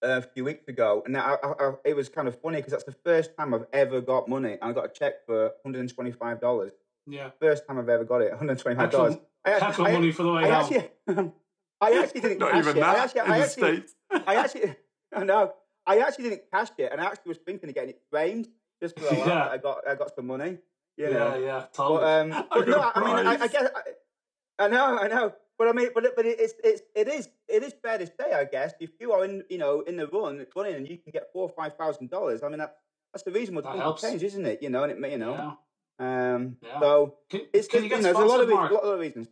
a 0.04 0.22
few 0.22 0.44
weeks 0.44 0.68
ago, 0.68 1.02
and 1.06 1.16
I, 1.16 1.36
I, 1.42 1.52
I, 1.58 1.72
it 1.84 1.96
was 1.96 2.08
kind 2.08 2.28
of 2.28 2.40
funny 2.40 2.58
because 2.58 2.72
that's 2.72 2.84
the 2.84 2.92
first 3.04 3.36
time 3.36 3.54
I've 3.54 3.66
ever 3.72 4.00
got 4.00 4.28
money, 4.28 4.52
and 4.52 4.62
I 4.62 4.72
got 4.72 4.84
a 4.84 4.88
check 4.88 5.24
for 5.26 5.44
one 5.44 5.52
hundred 5.64 5.80
and 5.80 5.94
twenty 5.94 6.12
five 6.12 6.40
dollars. 6.40 6.72
Yeah, 7.06 7.30
first 7.40 7.66
time 7.66 7.78
I've 7.78 7.88
ever 7.88 8.04
got 8.04 8.22
it, 8.22 8.30
one 8.30 8.38
hundred 8.38 8.58
twenty 8.58 8.76
five 8.76 8.90
dollars. 8.90 9.16
Actual 9.46 9.84
money 9.84 10.12
for 10.12 10.22
the 10.22 10.32
way 10.32 10.50
I 10.50 10.60
actually, 10.60 10.88
I 11.80 11.92
actually 12.02 12.20
didn't 12.22 12.38
Not 12.38 12.54
even 12.56 12.76
it. 12.76 12.80
that 12.80 12.96
I 12.96 13.04
actually, 13.04 13.20
in 13.20 13.26
I 13.26 13.38
the 13.38 13.44
actually, 13.44 13.76
States. 13.76 13.94
I 14.10 14.34
actually, 14.36 14.76
I 15.14 15.24
know. 15.24 15.52
I 15.86 15.98
actually 15.98 16.24
didn't 16.30 16.42
cash 16.50 16.68
it, 16.78 16.92
and 16.92 17.00
I 17.00 17.04
actually 17.06 17.28
was 17.28 17.38
thinking 17.44 17.68
of 17.68 17.74
getting 17.74 17.90
it 17.90 18.00
framed 18.10 18.48
just 18.82 18.98
for 18.98 19.06
a 19.06 19.14
while. 19.14 19.26
Yeah. 19.28 19.48
I 19.48 19.58
got 19.58 19.88
I 19.88 19.94
got 19.94 20.14
some 20.14 20.26
money. 20.26 20.58
You 20.96 21.10
know. 21.10 21.36
Yeah, 21.36 21.44
yeah, 21.44 21.64
totally. 21.72 22.00
But, 22.00 22.32
um, 22.32 22.46
but 22.50 22.68
no, 22.68 22.90
I 22.94 23.00
mean, 23.00 23.26
I, 23.26 23.32
I 23.32 23.48
guess 23.48 23.68
I, 23.74 24.64
I, 24.64 24.68
know, 24.68 24.98
I 24.98 25.08
know. 25.08 25.34
But 25.58 25.68
I 25.68 25.72
mean, 25.72 25.88
but 25.94 26.04
but 26.16 26.26
it's 26.26 26.54
it's 26.64 26.82
it 26.94 27.08
is 27.08 27.28
it 27.48 27.62
is 27.62 27.74
fair 27.82 27.98
to 27.98 28.06
say, 28.06 28.32
I 28.32 28.44
guess, 28.44 28.74
if 28.80 28.90
you 29.00 29.12
are 29.12 29.24
in 29.24 29.44
you 29.48 29.58
know 29.58 29.82
in 29.82 29.96
the 29.96 30.06
run 30.08 30.44
running 30.56 30.74
and 30.74 30.88
you 30.88 30.98
can 30.98 31.12
get 31.12 31.32
four 31.32 31.44
or 31.44 31.48
five 31.50 31.76
thousand 31.76 32.10
dollars, 32.10 32.42
I 32.42 32.48
mean 32.48 32.58
that 32.58 32.76
that's 33.12 33.22
the 33.22 33.30
reason 33.30 33.54
what 33.54 33.98
change, 33.98 34.22
isn't 34.22 34.44
it? 34.44 34.62
You 34.62 34.70
know, 34.70 34.82
and 34.82 34.92
it 35.04 35.10
you 35.10 35.18
know. 35.18 35.32
Yeah. 35.32 35.54
Um, 36.00 36.56
yeah. 36.60 36.80
So 36.80 37.14
can, 37.30 37.42
it's 37.52 37.68
can 37.68 37.84
you, 37.84 37.90
know, 37.90 38.00
there's 38.00 38.16
a 38.16 38.24
lot 38.24 38.40
of 38.40 38.48
Mark? 38.48 38.70
a 38.72 38.74
lot 38.74 38.82
of 38.82 38.98
reasons. 38.98 39.28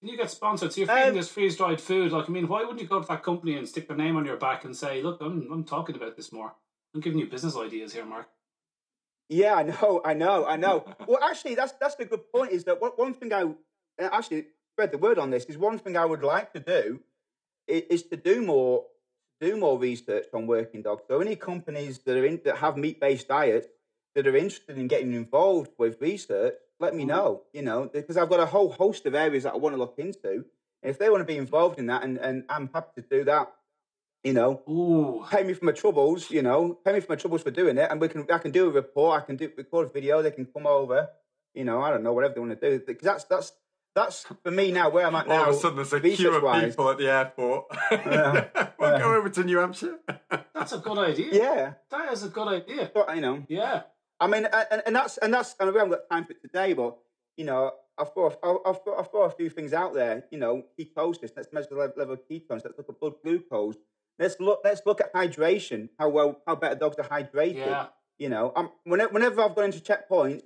Can 0.00 0.08
you 0.08 0.16
get 0.16 0.30
sponsored? 0.30 0.72
So 0.72 0.80
you're 0.80 0.88
feeding 0.88 1.10
um, 1.10 1.14
this 1.14 1.28
freeze 1.28 1.56
dried 1.56 1.78
food. 1.78 2.10
Like, 2.10 2.26
I 2.26 2.32
mean, 2.32 2.48
why 2.48 2.62
wouldn't 2.62 2.80
you 2.80 2.86
go 2.86 3.02
to 3.02 3.08
that 3.08 3.22
company 3.22 3.58
and 3.58 3.68
stick 3.68 3.86
their 3.86 3.98
name 3.98 4.16
on 4.16 4.24
your 4.24 4.38
back 4.38 4.64
and 4.64 4.74
say, 4.74 5.02
"Look, 5.02 5.20
I'm 5.20 5.46
I'm 5.52 5.64
talking 5.64 5.94
about 5.94 6.16
this 6.16 6.32
more. 6.32 6.54
I'm 6.94 7.02
giving 7.02 7.18
you 7.18 7.26
business 7.26 7.54
ideas 7.54 7.92
here, 7.92 8.06
Mark." 8.06 8.28
Yeah, 9.28 9.54
I 9.54 9.62
know, 9.62 10.00
I 10.04 10.14
know, 10.14 10.46
I 10.46 10.56
know. 10.56 10.84
well, 11.06 11.20
actually, 11.22 11.54
that's 11.54 11.72
that's 11.72 11.96
the 11.96 12.06
good 12.06 12.32
point. 12.32 12.50
Is 12.52 12.64
that 12.64 12.78
one 12.96 13.12
thing 13.12 13.32
I 13.34 13.52
actually 14.00 14.46
spread 14.72 14.92
the 14.92 14.98
word 14.98 15.18
on 15.18 15.30
this 15.30 15.44
is 15.44 15.58
one 15.58 15.78
thing 15.78 15.96
I 15.96 16.04
would 16.04 16.22
like 16.22 16.52
to 16.52 16.60
do 16.60 17.00
is, 17.66 17.82
is 17.90 18.02
to 18.04 18.16
do 18.16 18.42
more 18.42 18.84
do 19.40 19.56
more 19.56 19.78
research 19.78 20.26
on 20.34 20.46
working 20.46 20.82
dogs. 20.82 21.02
So 21.08 21.20
any 21.20 21.34
companies 21.34 22.00
that 22.00 22.16
are 22.16 22.26
in 22.26 22.40
that 22.44 22.58
have 22.58 22.76
meat 22.76 23.00
based 23.00 23.28
diets 23.28 23.66
that 24.14 24.26
are 24.26 24.36
interested 24.36 24.76
in 24.76 24.86
getting 24.86 25.14
involved 25.14 25.70
with 25.78 26.00
research, 26.00 26.54
let 26.78 26.94
me 26.94 27.02
mm-hmm. 27.02 27.08
know. 27.08 27.42
You 27.52 27.62
know, 27.62 27.90
because 27.92 28.16
I've 28.16 28.28
got 28.28 28.40
a 28.40 28.46
whole 28.46 28.70
host 28.70 29.06
of 29.06 29.14
areas 29.14 29.44
that 29.44 29.54
I 29.54 29.56
want 29.56 29.74
to 29.74 29.78
look 29.78 29.98
into. 29.98 30.44
And 30.82 30.90
if 30.90 30.98
they 30.98 31.10
want 31.10 31.20
to 31.20 31.26
be 31.26 31.36
involved 31.36 31.78
in 31.78 31.86
that, 31.86 32.04
and, 32.04 32.16
and 32.18 32.44
I'm 32.48 32.70
happy 32.72 33.02
to 33.02 33.06
do 33.08 33.24
that, 33.24 33.52
you 34.24 34.32
know, 34.32 34.62
Ooh. 34.68 35.24
pay 35.30 35.42
me 35.42 35.54
for 35.54 35.64
my 35.64 35.72
troubles, 35.72 36.30
you 36.30 36.42
know, 36.42 36.74
pay 36.84 36.92
me 36.92 37.00
for 37.00 37.12
my 37.12 37.16
troubles 37.16 37.42
for 37.42 37.50
doing 37.50 37.78
it, 37.78 37.90
and 37.90 38.00
we 38.00 38.08
can 38.08 38.26
I 38.30 38.38
can 38.38 38.50
do 38.50 38.68
a 38.68 38.70
report, 38.70 39.22
I 39.22 39.24
can 39.24 39.36
do 39.36 39.50
record 39.56 39.88
a 39.88 39.90
video, 39.90 40.22
they 40.22 40.30
can 40.30 40.46
come 40.46 40.66
over, 40.66 41.08
you 41.54 41.64
know, 41.64 41.80
I 41.80 41.90
don't 41.90 42.02
know 42.02 42.12
whatever 42.12 42.34
they 42.34 42.40
want 42.40 42.60
to 42.60 42.70
do 42.70 42.84
because 42.86 43.04
that's 43.04 43.24
that's 43.24 43.52
that's 43.94 44.26
for 44.42 44.50
me 44.50 44.72
now 44.72 44.90
where 44.90 45.06
I'm 45.06 45.14
at 45.14 45.26
All 45.26 45.32
now. 45.32 45.44
All 45.44 45.50
of 45.50 45.56
a 45.56 45.58
sudden, 45.58 45.76
there's 45.76 45.92
a 45.92 46.00
queue 46.00 46.34
of 46.34 46.42
wise. 46.42 46.70
people 46.70 46.90
at 46.90 46.98
the 46.98 47.10
airport. 47.10 47.66
Uh, 47.90 48.44
we'll 48.78 48.94
uh, 48.94 48.98
go 48.98 49.14
over 49.14 49.28
to 49.28 49.44
New 49.44 49.58
Hampshire. 49.58 49.98
that's 50.54 50.72
a 50.72 50.78
good 50.78 50.98
idea. 50.98 51.28
Yeah, 51.32 51.72
that 51.90 52.12
is 52.12 52.22
a 52.22 52.28
good 52.28 52.48
idea. 52.48 52.90
But, 52.92 53.14
you 53.14 53.20
know, 53.20 53.44
yeah. 53.48 53.82
I 54.18 54.26
mean, 54.26 54.46
and, 54.46 54.82
and 54.86 54.96
that's 54.96 55.18
and 55.18 55.32
that's 55.32 55.56
and 55.58 55.72
we 55.72 55.78
haven't 55.78 55.92
got 55.92 56.10
time 56.10 56.24
for 56.26 56.34
today, 56.34 56.74
but 56.74 56.96
you 57.36 57.44
know, 57.44 57.72
I've 57.98 58.14
got 58.14 58.38
I've, 58.42 58.56
I've, 58.66 58.84
got, 58.84 58.98
I've 58.98 59.12
got 59.12 59.22
a 59.22 59.30
few 59.30 59.50
things 59.50 59.72
out 59.72 59.94
there. 59.94 60.24
You 60.30 60.38
know, 60.38 60.64
ketosis. 60.78 61.30
Let's 61.36 61.52
measure 61.52 61.68
the 61.70 61.92
level 61.96 62.14
of 62.14 62.28
ketones. 62.28 62.64
Let's 62.64 62.76
look 62.76 62.88
at 62.88 63.00
blood 63.00 63.14
glucose 63.24 63.76
Let's 64.20 64.38
look. 64.38 64.60
Let's 64.62 64.82
look 64.84 65.00
at 65.00 65.12
hydration. 65.14 65.88
How 65.98 66.10
well, 66.10 66.42
how 66.46 66.54
better 66.54 66.74
dogs 66.74 66.96
are 66.98 67.04
hydrated. 67.04 67.56
Yeah. 67.56 67.86
You 68.18 68.28
know, 68.28 68.52
um, 68.54 68.70
whenever, 68.84 69.14
whenever 69.14 69.40
I've 69.40 69.54
gone 69.54 69.64
into 69.64 69.80
checkpoints, 69.80 70.42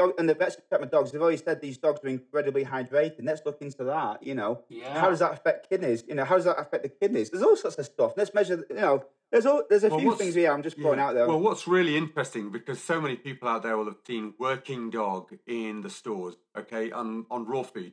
dog 0.00 0.14
and 0.18 0.28
the 0.28 0.34
vets 0.34 0.56
check 0.68 0.80
my 0.80 0.86
dogs. 0.86 1.12
They've 1.12 1.20
always 1.20 1.42
said 1.42 1.60
these 1.60 1.78
dogs 1.78 2.00
are 2.04 2.08
incredibly 2.08 2.64
hydrated. 2.64 3.20
Let's 3.22 3.44
look 3.44 3.60
into 3.60 3.84
that. 3.84 4.22
You 4.22 4.34
know, 4.34 4.62
yeah. 4.68 5.00
how 5.00 5.10
does 5.10 5.18
that 5.20 5.32
affect 5.32 5.68
kidneys? 5.68 6.04
You 6.08 6.14
know, 6.14 6.24
how 6.24 6.36
does 6.36 6.44
that 6.46 6.58
affect 6.58 6.82
the 6.82 6.88
kidneys? 6.88 7.30
There's 7.30 7.42
all 7.42 7.56
sorts 7.56 7.78
of 7.78 7.86
stuff. 7.86 8.12
Let's 8.16 8.32
measure. 8.34 8.64
You 8.68 8.76
know, 8.76 9.04
there's 9.30 9.46
all 9.46 9.62
there's 9.68 9.84
a 9.84 9.88
well, 9.88 10.00
few 10.00 10.14
things 10.16 10.34
here. 10.34 10.52
I'm 10.52 10.62
just 10.62 10.76
throwing 10.76 10.98
yeah. 10.98 11.08
out 11.08 11.14
there. 11.14 11.26
Well, 11.26 11.40
what's 11.40 11.66
really 11.66 11.96
interesting 11.96 12.50
because 12.50 12.82
so 12.82 13.00
many 13.00 13.16
people 13.16 13.48
out 13.48 13.62
there 13.62 13.76
will 13.76 13.86
have 13.86 14.00
seen 14.06 14.34
working 14.38 14.90
dog 14.90 15.36
in 15.46 15.82
the 15.82 15.90
stores, 15.90 16.36
okay, 16.58 16.90
on 16.90 17.26
on 17.30 17.46
raw 17.46 17.62
food, 17.62 17.92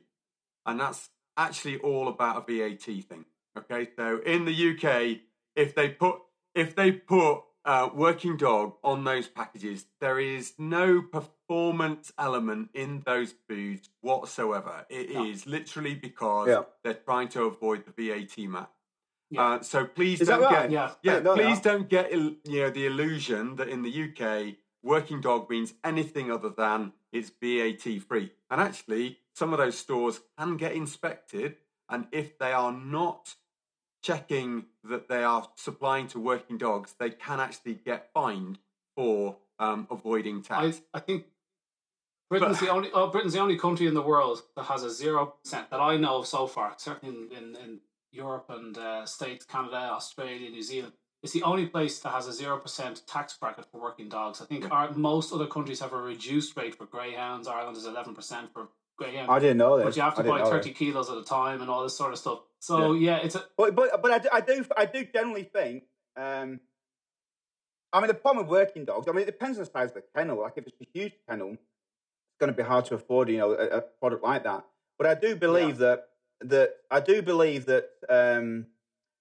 and 0.66 0.80
that's 0.80 1.10
actually 1.36 1.78
all 1.78 2.08
about 2.08 2.48
a 2.48 2.52
VAT 2.52 3.04
thing. 3.04 3.24
Okay, 3.56 3.88
so 3.96 4.20
in 4.24 4.44
the 4.44 4.70
UK, 4.70 5.18
if 5.56 5.74
they 5.74 5.88
put 5.90 6.16
if 6.54 6.74
they 6.74 6.92
put 6.92 7.42
uh, 7.68 7.90
working 7.94 8.38
dog 8.38 8.72
on 8.82 9.04
those 9.04 9.28
packages, 9.28 9.84
there 10.00 10.18
is 10.18 10.54
no 10.56 11.02
performance 11.02 12.10
element 12.18 12.70
in 12.72 13.02
those 13.04 13.34
foods 13.46 13.90
whatsoever. 14.00 14.86
It 14.88 15.12
no. 15.12 15.26
is 15.26 15.46
literally 15.46 15.94
because 15.94 16.48
yeah. 16.48 16.62
they're 16.82 16.94
trying 16.94 17.28
to 17.28 17.42
avoid 17.42 17.84
the 17.84 17.92
VAT 17.92 18.48
map. 18.48 18.72
Yeah. 19.30 19.42
Uh, 19.42 19.62
so 19.62 19.84
please 19.84 20.22
is 20.22 20.28
don't 20.28 20.40
right? 20.40 20.70
get 20.70 20.70
yeah, 20.70 20.92
yeah 21.02 21.20
please 21.20 21.60
don't 21.60 21.90
get 21.90 22.10
you 22.10 22.38
know 22.46 22.70
the 22.70 22.86
illusion 22.86 23.56
that 23.56 23.68
in 23.68 23.82
the 23.82 23.92
UK 24.04 24.54
working 24.82 25.20
dog 25.20 25.50
means 25.50 25.74
anything 25.84 26.32
other 26.32 26.48
than 26.48 26.94
it's 27.12 27.30
VAT 27.42 28.00
free. 28.00 28.32
And 28.50 28.62
actually, 28.62 29.18
some 29.34 29.52
of 29.52 29.58
those 29.58 29.76
stores 29.76 30.20
can 30.38 30.56
get 30.56 30.72
inspected, 30.72 31.56
and 31.90 32.06
if 32.12 32.38
they 32.38 32.52
are 32.52 32.72
not 32.72 33.34
checking 34.08 34.64
that 34.84 35.06
they 35.08 35.22
are 35.22 35.46
supplying 35.54 36.06
to 36.08 36.18
working 36.18 36.56
dogs, 36.56 36.94
they 36.98 37.10
can 37.10 37.40
actually 37.40 37.74
get 37.74 38.10
fined 38.14 38.58
for 38.96 39.36
um, 39.58 39.86
avoiding 39.90 40.42
tax. 40.42 40.80
I, 40.94 40.98
I 40.98 41.00
think 41.00 41.26
Britain's 42.30 42.58
but, 42.58 42.64
the 42.66 42.72
only 42.72 42.90
oh, 42.94 43.08
Britain's 43.08 43.34
the 43.34 43.40
only 43.40 43.58
country 43.58 43.86
in 43.86 43.92
the 43.92 44.06
world 44.12 44.38
that 44.56 44.64
has 44.64 44.82
a 44.82 44.90
zero 44.90 45.26
percent 45.26 45.70
that 45.70 45.80
I 45.80 45.98
know 45.98 46.18
of 46.20 46.26
so 46.26 46.46
far. 46.46 46.72
Certainly 46.78 47.16
in, 47.16 47.36
in, 47.36 47.56
in 47.56 47.80
Europe 48.10 48.46
and 48.48 48.78
uh, 48.78 49.04
States, 49.04 49.44
Canada, 49.44 49.76
Australia, 49.76 50.48
New 50.48 50.62
Zealand, 50.62 50.94
it's 51.22 51.34
the 51.34 51.42
only 51.42 51.66
place 51.66 51.98
that 52.00 52.10
has 52.10 52.26
a 52.26 52.32
zero 52.32 52.56
percent 52.58 53.02
tax 53.06 53.36
bracket 53.38 53.66
for 53.70 53.78
working 53.78 54.08
dogs. 54.08 54.40
I 54.40 54.46
think 54.46 54.70
our, 54.70 54.90
most 54.92 55.34
other 55.34 55.46
countries 55.46 55.80
have 55.80 55.92
a 55.92 56.00
reduced 56.00 56.56
rate 56.56 56.74
for 56.74 56.86
greyhounds. 56.86 57.46
Ireland 57.46 57.76
is 57.76 57.84
eleven 57.84 58.14
percent 58.14 58.54
for 58.54 58.68
greyhounds. 58.96 59.30
I 59.30 59.38
didn't 59.38 59.58
know 59.58 59.76
that. 59.76 59.84
But 59.84 59.96
you 59.96 60.02
have 60.02 60.16
to 60.16 60.22
buy 60.22 60.44
thirty 60.44 60.72
kilos 60.72 61.10
at 61.10 61.18
a 61.18 61.24
time 61.24 61.60
and 61.60 61.68
all 61.68 61.82
this 61.82 61.96
sort 61.96 62.14
of 62.14 62.18
stuff. 62.18 62.40
So 62.60 62.92
yeah, 62.94 63.16
yeah 63.16 63.24
it's 63.24 63.34
a. 63.34 63.44
But 63.56 63.74
but 63.74 64.02
but 64.02 64.10
I 64.10 64.18
do 64.18 64.28
I 64.32 64.40
do, 64.40 64.64
I 64.76 64.84
do 64.86 65.04
generally 65.04 65.44
think. 65.44 65.84
Um, 66.16 66.60
I 67.92 68.00
mean, 68.00 68.08
the 68.08 68.14
problem 68.14 68.46
with 68.46 68.50
working 68.50 68.84
dogs. 68.84 69.08
I 69.08 69.12
mean, 69.12 69.22
it 69.22 69.26
depends 69.26 69.58
on 69.58 69.64
the 69.64 69.70
size 69.70 69.90
of 69.90 69.94
the 69.94 70.02
kennel. 70.14 70.40
Like 70.42 70.54
if 70.56 70.66
it's 70.66 70.80
a 70.80 70.86
huge 70.92 71.14
kennel, 71.28 71.52
it's 71.52 72.38
going 72.38 72.52
to 72.52 72.56
be 72.56 72.62
hard 72.62 72.84
to 72.86 72.94
afford. 72.94 73.28
You 73.28 73.38
know, 73.38 73.52
a, 73.52 73.78
a 73.78 73.80
product 73.80 74.22
like 74.22 74.44
that. 74.44 74.64
But 74.98 75.06
I 75.06 75.14
do 75.14 75.36
believe 75.36 75.80
yeah. 75.80 75.86
that 75.86 76.08
that 76.40 76.74
I 76.90 77.00
do 77.00 77.22
believe 77.22 77.66
that 77.66 77.88
um, 78.08 78.66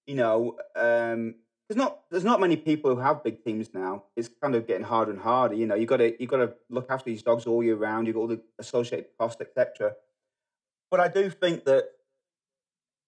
you 0.05 0.15
know 0.15 0.57
um, 0.75 1.35
there's 1.67 1.77
not 1.77 2.01
there's 2.09 2.23
not 2.23 2.39
many 2.39 2.55
people 2.55 2.93
who 2.93 3.01
have 3.01 3.23
big 3.23 3.43
teams 3.43 3.73
now. 3.73 4.03
It's 4.15 4.29
kind 4.41 4.55
of 4.55 4.67
getting 4.67 4.85
harder 4.85 5.11
and 5.11 5.19
harder. 5.19 5.55
You 5.55 5.67
know, 5.67 5.75
you 5.75 5.85
got 5.85 5.97
to 5.97 6.19
you 6.19 6.27
got 6.27 6.37
to 6.37 6.53
look 6.69 6.89
after 6.89 7.09
these 7.09 7.23
dogs 7.23 7.45
all 7.45 7.63
year 7.63 7.75
round. 7.75 8.07
You 8.07 8.13
have 8.13 8.15
got 8.15 8.21
all 8.21 8.27
the 8.27 8.41
associated 8.59 9.07
costs, 9.19 9.41
etc. 9.41 9.93
But 10.89 10.99
I 10.99 11.07
do 11.09 11.29
think 11.29 11.65
that 11.65 11.89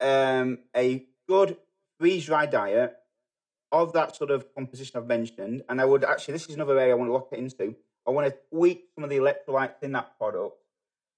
um, 0.01 0.59
a 0.75 1.05
good 1.27 1.57
freeze 1.99 2.25
dry 2.25 2.45
diet 2.45 2.95
of 3.71 3.93
that 3.93 4.15
sort 4.15 4.31
of 4.31 4.53
composition 4.55 4.99
I've 4.99 5.07
mentioned, 5.07 5.63
and 5.69 5.79
I 5.79 5.85
would 5.85 6.03
actually 6.03 6.33
this 6.33 6.47
is 6.47 6.55
another 6.55 6.79
area 6.79 6.93
I 6.93 6.97
want 6.97 7.09
to 7.09 7.13
look 7.13 7.29
into. 7.31 7.75
I 8.07 8.11
want 8.11 8.27
to 8.27 8.35
tweak 8.51 8.85
some 8.95 9.03
of 9.03 9.09
the 9.09 9.17
electrolytes 9.17 9.83
in 9.83 9.91
that 9.91 10.17
product 10.17 10.59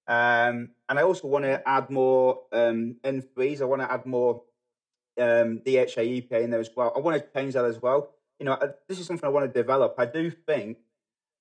um, 0.06 0.70
and 0.88 0.98
I 0.98 1.02
also 1.02 1.28
want 1.28 1.44
to 1.44 1.66
add 1.66 1.90
more 1.90 2.42
um, 2.52 2.96
N3s. 3.04 3.60
I 3.60 3.64
want 3.64 3.82
to 3.82 3.92
add 3.92 4.04
more 4.04 4.42
um, 5.18 5.58
DHA 5.58 6.02
EPA 6.02 6.42
in 6.42 6.50
there 6.50 6.60
as 6.60 6.70
well. 6.74 6.92
I 6.96 7.00
want 7.00 7.22
to 7.22 7.38
change 7.38 7.54
that 7.54 7.64
as 7.64 7.80
well. 7.80 8.10
You 8.38 8.46
know, 8.46 8.58
this 8.88 8.98
is 8.98 9.06
something 9.06 9.26
I 9.26 9.30
want 9.30 9.52
to 9.52 9.60
develop. 9.60 9.94
I 9.98 10.06
do 10.06 10.30
think 10.30 10.78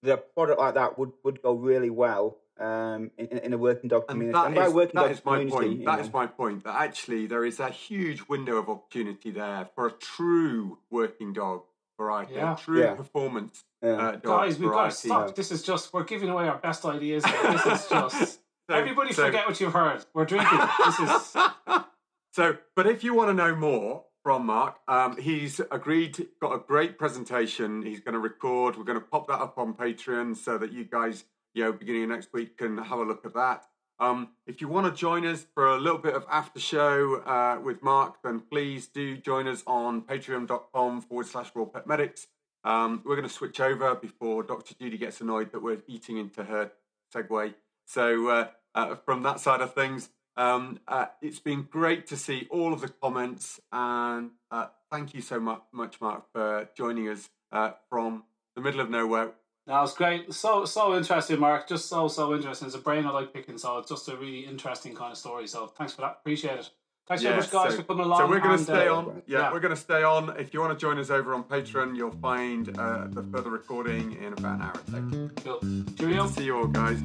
that 0.04 0.14
a 0.14 0.18
product 0.18 0.60
like 0.60 0.76
that 0.76 1.00
would, 1.00 1.12
would 1.24 1.42
go 1.42 1.54
really 1.54 1.90
well 1.90 2.38
um, 2.60 3.12
in, 3.18 3.38
in, 3.40 3.54
a 3.54 3.58
working 3.58 3.90
dog 3.90 4.08
community. 4.08 4.38
And, 4.38 4.56
that 4.56 4.60
and 4.60 4.68
is, 4.68 4.74
working 4.74 4.96
that 4.96 5.08
dog 5.08 5.12
is 5.12 5.26
my 5.26 5.46
point. 5.46 5.86
That 5.86 6.00
is 6.00 6.14
my 6.14 6.28
point. 6.28 6.64
That 6.64 6.76
actually 6.76 7.28
there 7.28 7.46
is 7.46 7.60
a 7.60 7.70
huge 7.70 8.28
window 8.28 8.58
of 8.58 8.70
opportunity 8.70 9.32
there 9.32 9.70
for 9.74 9.88
a 9.88 9.92
true 9.92 10.80
working 10.90 11.34
dog 11.34 11.64
variety, 11.98 12.36
yeah. 12.36 12.56
true 12.56 12.82
yeah. 12.82 12.96
performance. 12.96 13.64
Yeah. 13.82 13.90
Uh, 13.92 14.16
Guys, 14.18 14.60
we've 14.60 14.70
got 14.70 14.92
to 14.92 14.96
stop. 14.96 15.36
This 15.36 15.52
is 15.52 15.64
just 15.64 15.94
we're 15.94 16.04
giving 16.04 16.30
away 16.30 16.48
our 16.48 16.58
best 16.58 16.86
ideas. 16.86 17.24
this 17.44 17.66
is 17.66 17.88
just 17.88 18.40
so, 18.72 18.78
Everybody 18.78 19.14
so, 19.14 19.26
forget 19.26 19.48
what 19.48 19.60
you've 19.60 19.74
heard. 19.74 20.06
We're 20.14 20.26
drinking. 20.26 20.60
this 20.86 21.00
is 21.00 21.36
so. 22.32 22.58
But 22.76 22.88
if 22.88 23.04
you 23.04 23.14
want 23.14 23.30
to 23.30 23.34
know 23.34 23.56
more 23.56 24.06
from 24.24 24.46
Mark, 24.46 24.78
um, 24.88 25.18
he's 25.18 25.60
agreed. 25.72 26.28
Got 26.42 26.54
a 26.54 26.60
great 26.60 26.98
presentation. 26.98 27.82
He's 27.82 28.00
going 28.00 28.14
to 28.14 28.20
record. 28.20 28.78
We're 28.78 28.84
going 28.84 29.00
to 29.00 29.06
pop 29.06 29.28
that 29.28 29.40
up 29.40 29.58
on 29.58 29.74
Patreon 29.74 30.38
so 30.38 30.58
that 30.58 30.72
you 30.72 30.86
guys, 30.86 31.26
you 31.54 31.64
know, 31.64 31.74
beginning 31.74 32.04
of 32.04 32.10
next 32.10 32.34
week, 32.34 32.58
can 32.58 32.78
have 32.78 33.00
a 33.00 33.04
look 33.04 33.26
at 33.26 33.34
that. 33.34 33.66
Um, 34.00 34.30
if 34.48 34.62
you 34.62 34.68
want 34.68 34.88
to 34.88 35.00
join 35.00 35.26
us 35.28 35.46
for 35.54 35.68
a 35.68 35.78
little 35.78 36.00
bit 36.00 36.16
of 36.16 36.26
after 36.30 36.60
show 36.60 37.18
uh, 37.18 37.60
with 37.64 37.84
Mark, 37.84 38.24
then 38.24 38.40
please 38.40 38.88
do 38.88 39.16
join 39.18 39.48
us 39.48 39.64
on 39.68 40.02
patreon.com 40.02 41.02
forward 41.02 41.28
slash 41.28 41.52
raw 41.54 41.66
pet 41.66 41.86
medics. 41.86 42.28
Um, 42.64 43.04
we're 43.06 43.16
going 43.16 43.28
to 43.28 43.34
switch 43.34 43.60
over 43.60 43.94
before 43.96 44.44
Dr. 44.44 44.74
Judy 44.80 44.98
gets 44.98 45.22
annoyed 45.22 45.52
that 45.52 45.62
we're 45.62 45.84
eating 45.88 46.18
into 46.18 46.44
her 46.44 46.72
segue. 47.14 47.54
So 47.86 48.28
uh, 48.30 48.48
uh, 48.74 48.96
from 48.96 49.24
that 49.24 49.40
side 49.40 49.62
of 49.62 49.74
things. 49.74 50.10
Um, 50.38 50.80
uh, 50.88 51.08
it's 51.22 51.40
been 51.40 51.64
great 51.64 52.08
to 52.08 52.18
see 52.18 52.48
all 52.50 52.74
of 52.74 52.82
the 52.82 52.88
comments, 52.88 53.60
and 53.72 54.32
uh, 54.50 54.68
thank 54.90 55.14
you 55.14 55.22
so 55.22 55.40
much, 55.40 55.62
much, 55.74 56.00
Mark, 56.00 56.32
for 56.32 56.70
joining 56.76 57.10
us 57.10 57.30
uh, 57.52 57.72
from 57.90 58.24
the 58.56 58.62
middle 58.62 58.80
of 58.80 58.90
nowhere. 58.90 59.32
That 59.68 59.80
was 59.82 59.94
great. 59.94 60.34
So 60.34 60.66
so 60.66 60.96
interesting, 60.98 61.40
Mark. 61.40 61.68
Just 61.68 61.88
so 61.88 62.08
so 62.08 62.34
interesting. 62.34 62.68
It's 62.68 62.76
a 62.76 62.80
brain 62.80 63.06
I 63.06 63.12
like 63.12 63.34
picking, 63.34 63.58
so 63.58 63.78
it's 63.78 63.90
just 63.90 64.08
a 64.10 64.16
really 64.16 64.40
interesting 64.40 64.96
kind 64.96 65.12
of 65.12 65.18
story. 65.18 65.48
So 65.48 65.68
thanks 65.68 65.94
for 65.94 66.02
that. 66.02 66.18
Appreciate 66.22 66.60
it. 66.60 66.70
Thanks 67.08 67.24
so 67.24 67.36
much, 67.36 67.52
guys, 67.52 67.72
so, 67.72 67.78
for 67.78 67.84
coming 67.84 68.06
along. 68.06 68.20
So 68.20 68.28
we're 68.28 68.40
going 68.40 68.58
to 68.58 68.64
stay 68.64 68.88
uh, 68.88 68.96
on. 68.96 69.22
Yeah, 69.28 69.40
yeah, 69.40 69.52
we're 69.52 69.60
going 69.60 69.76
to 69.76 69.82
stay 69.82 70.02
on. 70.04 70.38
If 70.40 70.54
you 70.54 70.62
want 70.62 70.72
to 70.72 70.82
join 70.82 70.98
us 70.98 71.10
over 71.10 71.34
on 71.34 71.44
Patreon, 71.44 71.98
you'll 71.98 72.12
find 72.12 72.70
uh, 72.78 73.08
the 73.10 73.24
further 73.24 73.50
recording 73.50 74.14
in 74.14 74.34
about 74.34 74.56
an 74.56 74.62
hour 74.62 74.76
or 74.76 74.84
so. 74.90 75.60
Cool. 75.60 75.84
Cheerio. 75.98 76.28
See 76.28 76.46
you 76.46 76.58
all, 76.58 76.68
guys. 76.68 77.02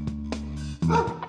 Blah, 0.82 1.26